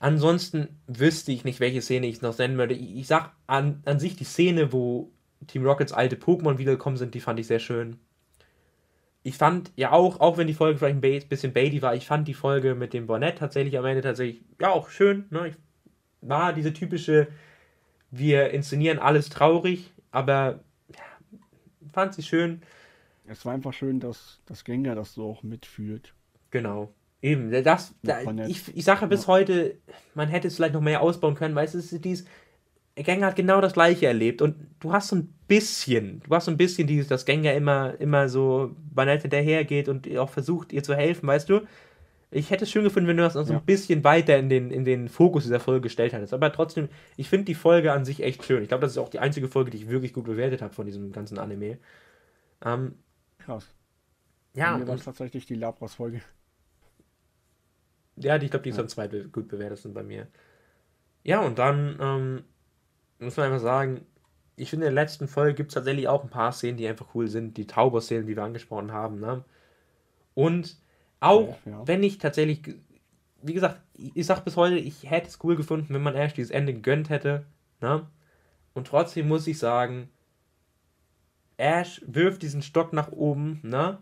[0.00, 2.74] Ansonsten wüsste ich nicht, welche Szene ich noch nennen würde.
[2.74, 5.10] Ich, ich sag an, an sich die Szene, wo
[5.46, 7.98] Team Rockets alte Pokémon wiedergekommen sind, die fand ich sehr schön.
[9.22, 12.28] Ich fand ja auch, auch wenn die Folge vielleicht ein bisschen baity war, ich fand
[12.28, 15.26] die Folge mit dem Bonnet tatsächlich am Ende tatsächlich, ja, auch schön.
[15.30, 15.48] Ne?
[15.48, 15.54] Ich
[16.20, 17.28] war diese typische,
[18.10, 20.60] wir inszenieren alles traurig, aber
[20.94, 21.38] ja,
[21.92, 22.62] fand sie schön.
[23.26, 26.14] Es war einfach schön, dass das Gänger das so auch mitfühlt.
[26.50, 26.92] Genau.
[27.20, 29.28] Eben, das, da, ich, ich sage bis ja.
[29.28, 29.76] heute,
[30.14, 32.24] man hätte es vielleicht noch mehr ausbauen können, weil es ist dies,
[33.02, 36.50] Gänger hat genau das gleiche erlebt und du hast so ein bisschen, du hast so
[36.50, 40.94] ein bisschen dieses, dass Gänger immer, immer so banal hinterhergeht und auch versucht, ihr zu
[40.94, 41.62] helfen, weißt du?
[42.30, 43.58] Ich hätte es schön gefunden, wenn du das noch so ja.
[43.58, 46.34] ein bisschen weiter in den, in den Fokus dieser Folge gestellt hättest.
[46.34, 48.62] Aber trotzdem, ich finde die Folge an sich echt schön.
[48.62, 50.84] Ich glaube, das ist auch die einzige Folge, die ich wirklich gut bewertet habe von
[50.84, 51.78] diesem ganzen Anime.
[52.62, 52.96] Ähm,
[53.38, 53.66] Krass.
[54.54, 54.76] Ja.
[54.76, 56.20] Mir war es tatsächlich die Labras-Folge.
[58.20, 58.82] Ja, ich glaube, die ist ja.
[58.82, 60.28] am zwei gut bewertet sind bei mir.
[61.24, 62.44] Ja, und dann ähm,
[63.18, 64.06] muss man einfach sagen,
[64.56, 67.14] ich finde, in der letzten Folge gibt es tatsächlich auch ein paar Szenen, die einfach
[67.14, 67.56] cool sind.
[67.56, 69.20] Die Tauber-Szenen, die wir angesprochen haben.
[69.20, 69.44] Ne?
[70.34, 70.76] Und
[71.20, 71.86] auch ja, ja.
[71.86, 72.62] wenn ich tatsächlich,
[73.42, 76.50] wie gesagt, ich sag bis heute, ich hätte es cool gefunden, wenn man Ash dieses
[76.50, 77.44] Ende gegönnt hätte.
[77.80, 78.06] Ne?
[78.74, 80.08] Und trotzdem muss ich sagen,
[81.56, 83.60] Ash wirft diesen Stock nach oben.
[83.62, 83.98] Ne?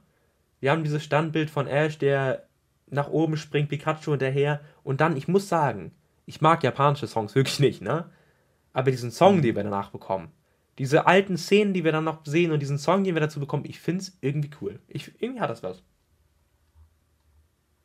[0.60, 2.46] Wir haben dieses Standbild von Ash, der
[2.88, 4.60] nach oben springt, Pikachu hinterher.
[4.82, 5.92] Und dann, ich muss sagen,
[6.24, 8.10] ich mag japanische Songs wirklich nicht, ne?
[8.72, 10.30] Aber diesen Song, den wir danach bekommen,
[10.78, 13.64] diese alten Szenen, die wir dann noch sehen und diesen Song, den wir dazu bekommen,
[13.64, 14.80] ich finde es irgendwie cool.
[14.88, 15.82] Ich, irgendwie hat das was.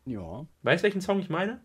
[0.06, 0.46] Ja.
[0.64, 1.62] Weißt du, welchen Song ich meine?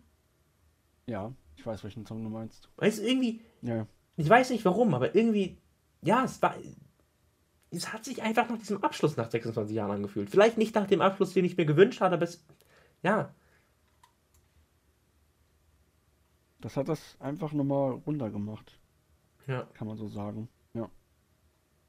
[1.07, 2.69] Ja, ich weiß, welchen Song du meinst.
[2.77, 3.41] Weißt du, irgendwie.
[3.63, 3.87] Ja.
[4.17, 5.59] Ich weiß nicht warum, aber irgendwie.
[6.03, 6.55] Ja, es war.
[7.71, 10.31] Es hat sich einfach nach diesem Abschluss nach 26 Jahren angefühlt.
[10.31, 12.45] Vielleicht nicht nach dem Abschluss, den ich mir gewünscht hatte, aber es.
[13.03, 13.35] Ja.
[16.61, 18.79] Das hat das einfach nochmal runtergemacht.
[19.47, 19.63] Ja.
[19.75, 20.49] Kann man so sagen.
[20.75, 20.91] Ja.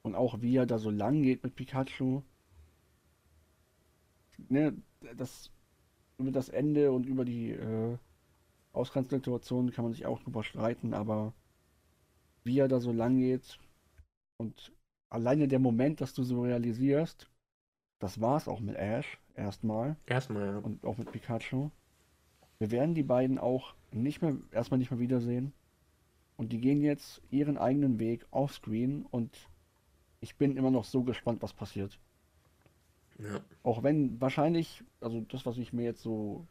[0.03, 2.21] Und auch wie er da so lang geht mit Pikachu.
[4.49, 4.77] Ne,
[5.15, 5.51] das
[6.17, 7.97] über das Ende und über die äh,
[8.73, 11.33] Ausgangssituation kann man sich auch drüber streiten, aber
[12.43, 13.59] wie er da so lang geht
[14.37, 14.71] und
[15.09, 17.29] alleine der Moment, dass du so realisierst,
[17.99, 19.95] das war's auch mit Ash erstmal.
[20.05, 20.57] Erstmal, ja.
[20.57, 21.69] Und auch mit Pikachu.
[22.59, 25.53] Wir werden die beiden auch nicht mehr, erstmal nicht mehr wiedersehen.
[26.35, 29.49] Und die gehen jetzt ihren eigenen Weg offscreen und
[30.19, 31.99] ich bin immer noch so gespannt, was passiert.
[33.19, 33.41] Ja.
[33.63, 36.45] Auch wenn wahrscheinlich, also das, was ich mir jetzt so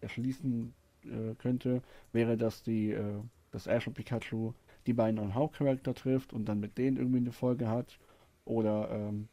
[0.00, 4.52] erschließen äh, könnte, wäre, dass die, äh, dass Ash und Pikachu
[4.86, 7.98] die beiden neuen Hauptcharakter trifft und dann mit denen irgendwie eine Folge hat.
[8.44, 9.28] Oder ähm,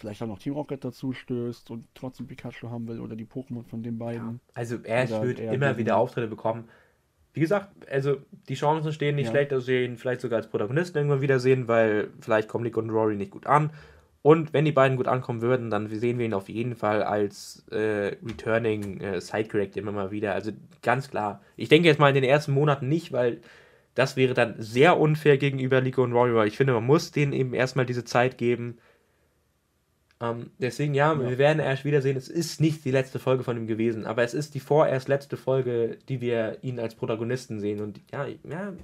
[0.00, 3.64] vielleicht auch noch Team Rocket dazu stößt und trotzdem Pikachu haben will oder die Pokémon
[3.64, 4.26] von den beiden.
[4.28, 4.38] Ja.
[4.54, 6.64] Also Ash wird immer wieder Auftritte bekommen
[7.32, 8.16] wie gesagt, also
[8.48, 9.32] die Chancen stehen nicht ja.
[9.32, 12.90] schlecht, dass wir ihn vielleicht sogar als Protagonisten irgendwann wiedersehen, weil vielleicht kommen Nick und
[12.90, 13.70] Rory nicht gut an.
[14.22, 17.64] Und wenn die beiden gut ankommen würden, dann sehen wir ihn auf jeden Fall als
[17.70, 20.34] äh, Returning äh, Side-Character immer mal wieder.
[20.34, 20.50] Also
[20.82, 21.40] ganz klar.
[21.56, 23.40] Ich denke jetzt mal in den ersten Monaten nicht, weil
[23.94, 27.32] das wäre dann sehr unfair gegenüber Nico und Rory, weil ich finde, man muss denen
[27.32, 28.78] eben erstmal diese Zeit geben,
[30.20, 32.16] ähm, deswegen, ja, ja, wir werden Ash wiedersehen.
[32.16, 35.36] Es ist nicht die letzte Folge von ihm gewesen, aber es ist die vorerst letzte
[35.36, 37.80] Folge, die wir ihn als Protagonisten sehen.
[37.80, 38.74] Und ja, ja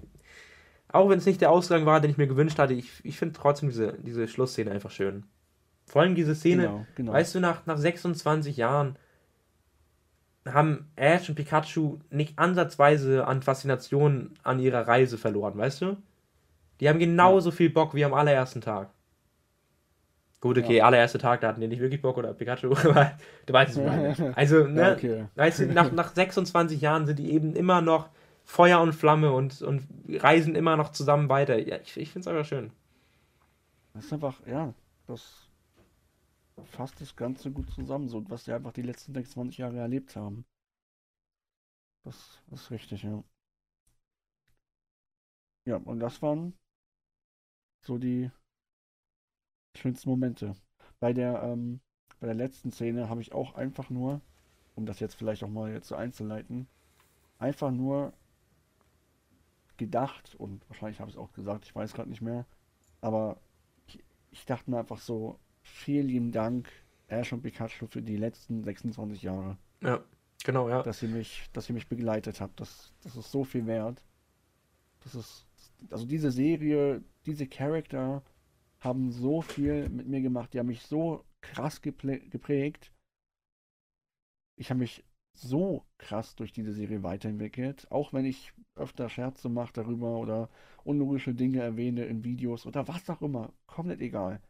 [0.89, 3.39] auch wenn es nicht der Ausgang war, den ich mir gewünscht hatte, ich, ich finde
[3.39, 5.25] trotzdem diese, diese Schlussszene einfach schön.
[5.85, 7.13] Vor allem diese Szene, genau, genau.
[7.13, 8.97] weißt du, nach, nach 26 Jahren
[10.47, 15.97] haben Ash und Pikachu nicht ansatzweise an Faszination an ihrer Reise verloren, weißt du?
[16.81, 17.57] Die haben genauso ja.
[17.57, 18.91] viel Bock wie am allerersten Tag.
[20.41, 20.85] Gut, okay, ja.
[20.85, 23.13] allererster Tag, da hatten die nicht wirklich Bock oder Pikachu, aber
[23.47, 24.21] du weißt es nicht.
[24.37, 25.25] Also, ne, ja, okay.
[25.35, 28.11] weißt du, nach, nach 26 Jahren sind die eben immer noch
[28.45, 31.59] Feuer und Flamme und, und reisen immer noch zusammen weiter.
[31.59, 32.71] Ja, ich, ich finde es einfach schön.
[33.95, 34.75] Das ist einfach, ja,
[35.07, 35.49] das
[36.65, 40.45] fasst das Ganze gut zusammen, so was die einfach die letzten 26 Jahre erlebt haben.
[42.05, 43.25] Das ist richtig, ja.
[45.65, 46.55] Ja, und das waren
[47.83, 48.31] so die
[49.77, 50.55] schönsten Momente.
[51.01, 51.81] Bei der, ähm,
[52.21, 54.21] bei der letzten Szene habe ich auch einfach nur,
[54.75, 56.67] um das jetzt vielleicht auch mal jetzt so einzuleiten,
[57.39, 58.13] einfach nur
[59.77, 62.47] gedacht und wahrscheinlich habe ich es auch gesagt, ich weiß gerade nicht mehr,
[63.03, 63.39] aber
[63.87, 66.71] ich, ich, dachte mir einfach so, vielen lieben Dank,
[67.09, 69.59] Ash und Pikachu für die letzten 26 Jahre.
[69.83, 70.03] Ja,
[70.47, 70.81] Genau, ja.
[70.83, 72.61] dass ihr mich, dass ihr mich begleitet habt.
[72.61, 74.01] Das, das ist so viel wert.
[75.03, 75.45] Das ist,
[75.91, 78.23] also diese Serie, diese Charakter
[78.81, 80.53] haben so viel mit mir gemacht.
[80.53, 82.93] Die haben mich so krass geprägt.
[84.57, 85.05] Ich habe mich
[85.35, 87.91] so krass durch diese Serie weiterentwickelt.
[87.91, 90.49] Auch wenn ich öfter Scherze mache darüber oder
[90.85, 93.53] unlogische Dinge erwähne in Videos oder was auch immer.
[93.67, 94.41] Komplett egal.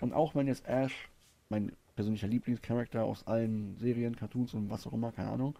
[0.00, 1.08] Und auch wenn jetzt Ash,
[1.48, 5.58] mein persönlicher Lieblingscharakter aus allen Serien, Cartoons und was auch immer, keine Ahnung,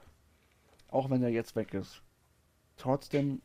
[0.88, 2.02] auch wenn er jetzt weg ist.
[2.76, 3.40] Trotzdem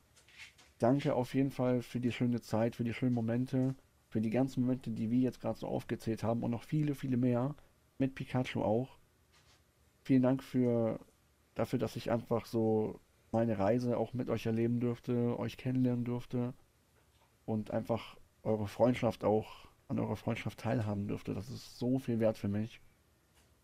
[0.78, 3.76] danke auf jeden Fall für die schöne Zeit, für die schönen Momente,
[4.12, 7.16] für die ganzen Momente, die wir jetzt gerade so aufgezählt haben und noch viele, viele
[7.16, 7.56] mehr.
[7.98, 8.98] Mit Pikachu auch.
[10.04, 11.00] Vielen Dank für,
[11.56, 13.00] dafür, dass ich einfach so
[13.32, 16.54] meine Reise auch mit euch erleben durfte, euch kennenlernen durfte
[17.46, 21.34] und einfach eure Freundschaft auch an eurer Freundschaft teilhaben durfte.
[21.34, 22.82] Das ist so viel wert für mich.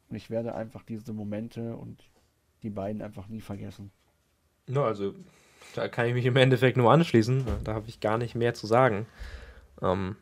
[0.07, 2.09] Und ich werde einfach diese Momente und
[2.63, 3.91] die beiden einfach nie vergessen.
[4.65, 5.13] No, also
[5.75, 7.43] da kann ich mich im Endeffekt nur anschließen.
[7.65, 9.07] Da habe ich gar nicht mehr zu sagen.
[9.81, 10.15] Ähm,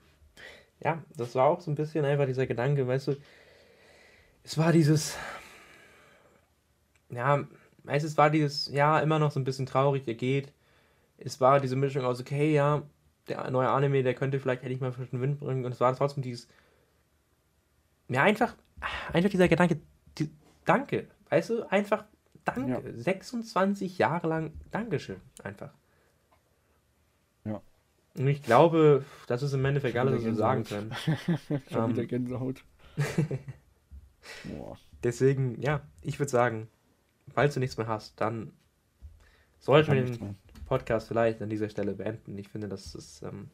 [0.80, 3.16] ja, das war auch so ein bisschen einfach dieser Gedanke, weißt du,
[4.44, 5.18] es war dieses,
[7.10, 7.48] ja,
[7.84, 10.54] weißt, es war dieses, ja, immer noch so ein bisschen traurig, er geht.
[11.18, 12.84] Es war diese Mischung aus, okay, ja,
[13.28, 15.66] der neue Anime, der könnte vielleicht endlich mal frischen Wind bringen.
[15.66, 16.48] Und es war trotzdem dieses,
[18.10, 18.56] ja, einfach,
[19.14, 19.80] einfach dieser Gedanke,
[20.18, 20.30] die,
[20.66, 22.04] danke, weißt du, einfach
[22.44, 22.72] danke.
[22.72, 22.94] Ja.
[22.94, 25.72] 26 Jahre lang Dankeschön, einfach.
[28.18, 30.96] Ich glaube, das ist im Endeffekt alles, was wir sagen können.
[31.72, 32.08] Schon um, wieder ähm.
[32.08, 32.64] Gänsehaut.
[35.04, 36.68] Deswegen, ja, ich würde sagen,
[37.34, 38.54] falls du nichts mehr hast, dann
[39.60, 40.36] sollten wir den
[40.66, 42.38] Podcast vielleicht an dieser Stelle beenden.
[42.38, 43.50] Ich finde, das ist ähm,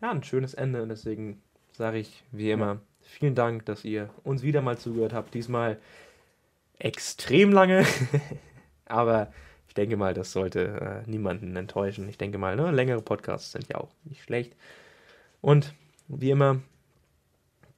[0.00, 1.42] ja, ein schönes Ende und deswegen
[1.72, 2.80] sage ich wie immer ja.
[3.02, 5.34] vielen Dank, dass ihr uns wieder mal zugehört habt.
[5.34, 5.78] Diesmal
[6.78, 7.84] extrem lange,
[8.86, 9.32] aber
[9.78, 12.08] denke mal, das sollte äh, niemanden enttäuschen.
[12.08, 14.56] Ich denke mal, ne, längere Podcasts sind ja auch nicht schlecht.
[15.40, 15.74] Und
[16.08, 16.60] wie immer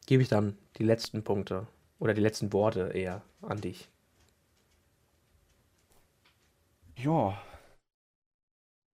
[0.06, 1.66] gebe ich dann die letzten Punkte
[1.98, 3.90] oder die letzten Worte eher an dich.
[6.96, 7.40] Ja,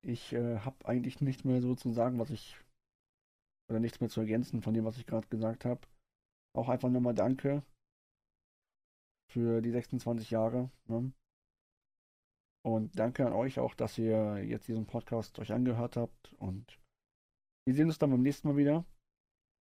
[0.02, 2.56] ich äh, habe eigentlich nichts mehr so zu sagen, was ich
[3.68, 5.80] oder nichts mehr zu ergänzen von dem, was ich gerade gesagt habe.
[6.54, 7.62] Auch einfach nochmal Danke
[9.28, 10.70] für die 26 Jahre.
[10.86, 11.12] Ne?
[12.66, 16.32] Und danke an euch auch, dass ihr jetzt diesen Podcast euch angehört habt.
[16.32, 16.80] Und
[17.64, 18.84] wir sehen uns dann beim nächsten Mal wieder.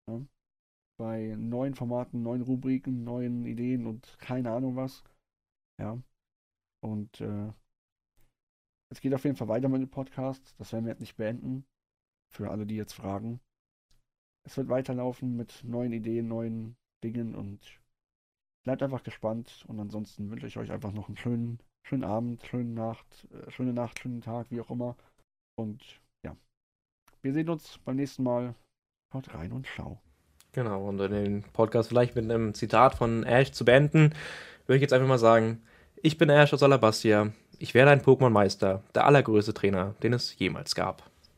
[0.08, 0.28] Ne?
[1.00, 5.04] Bei neuen Formaten, neuen Rubriken, neuen Ideen und keine Ahnung was.
[5.80, 6.00] Ja.
[6.84, 7.52] Und äh,
[8.92, 10.54] es geht auf jeden Fall weiter mit dem Podcast.
[10.60, 11.66] Das werden wir jetzt nicht beenden.
[12.32, 13.42] Für alle, die jetzt fragen.
[14.46, 17.82] Es wird weiterlaufen mit neuen Ideen, neuen Dingen und
[18.64, 19.66] bleibt einfach gespannt.
[19.68, 23.74] Und ansonsten wünsche ich euch einfach noch einen schönen, schönen Abend, schöne Nacht, äh, schöne
[23.74, 24.96] Nacht, schönen Tag, wie auch immer.
[25.56, 25.84] Und
[26.24, 26.36] ja,
[27.22, 28.56] wir sehen uns beim nächsten Mal.
[29.14, 30.00] Haut rein und schau.
[30.54, 34.14] Genau, und den Podcast vielleicht mit einem Zitat von Ash zu beenden,
[34.66, 35.62] würde ich jetzt einfach mal sagen,
[36.02, 37.32] ich bin Ash aus Alabastia.
[37.60, 41.11] Ich werde ein Pokémon-Meister, der allergrößte Trainer, den es jemals gab.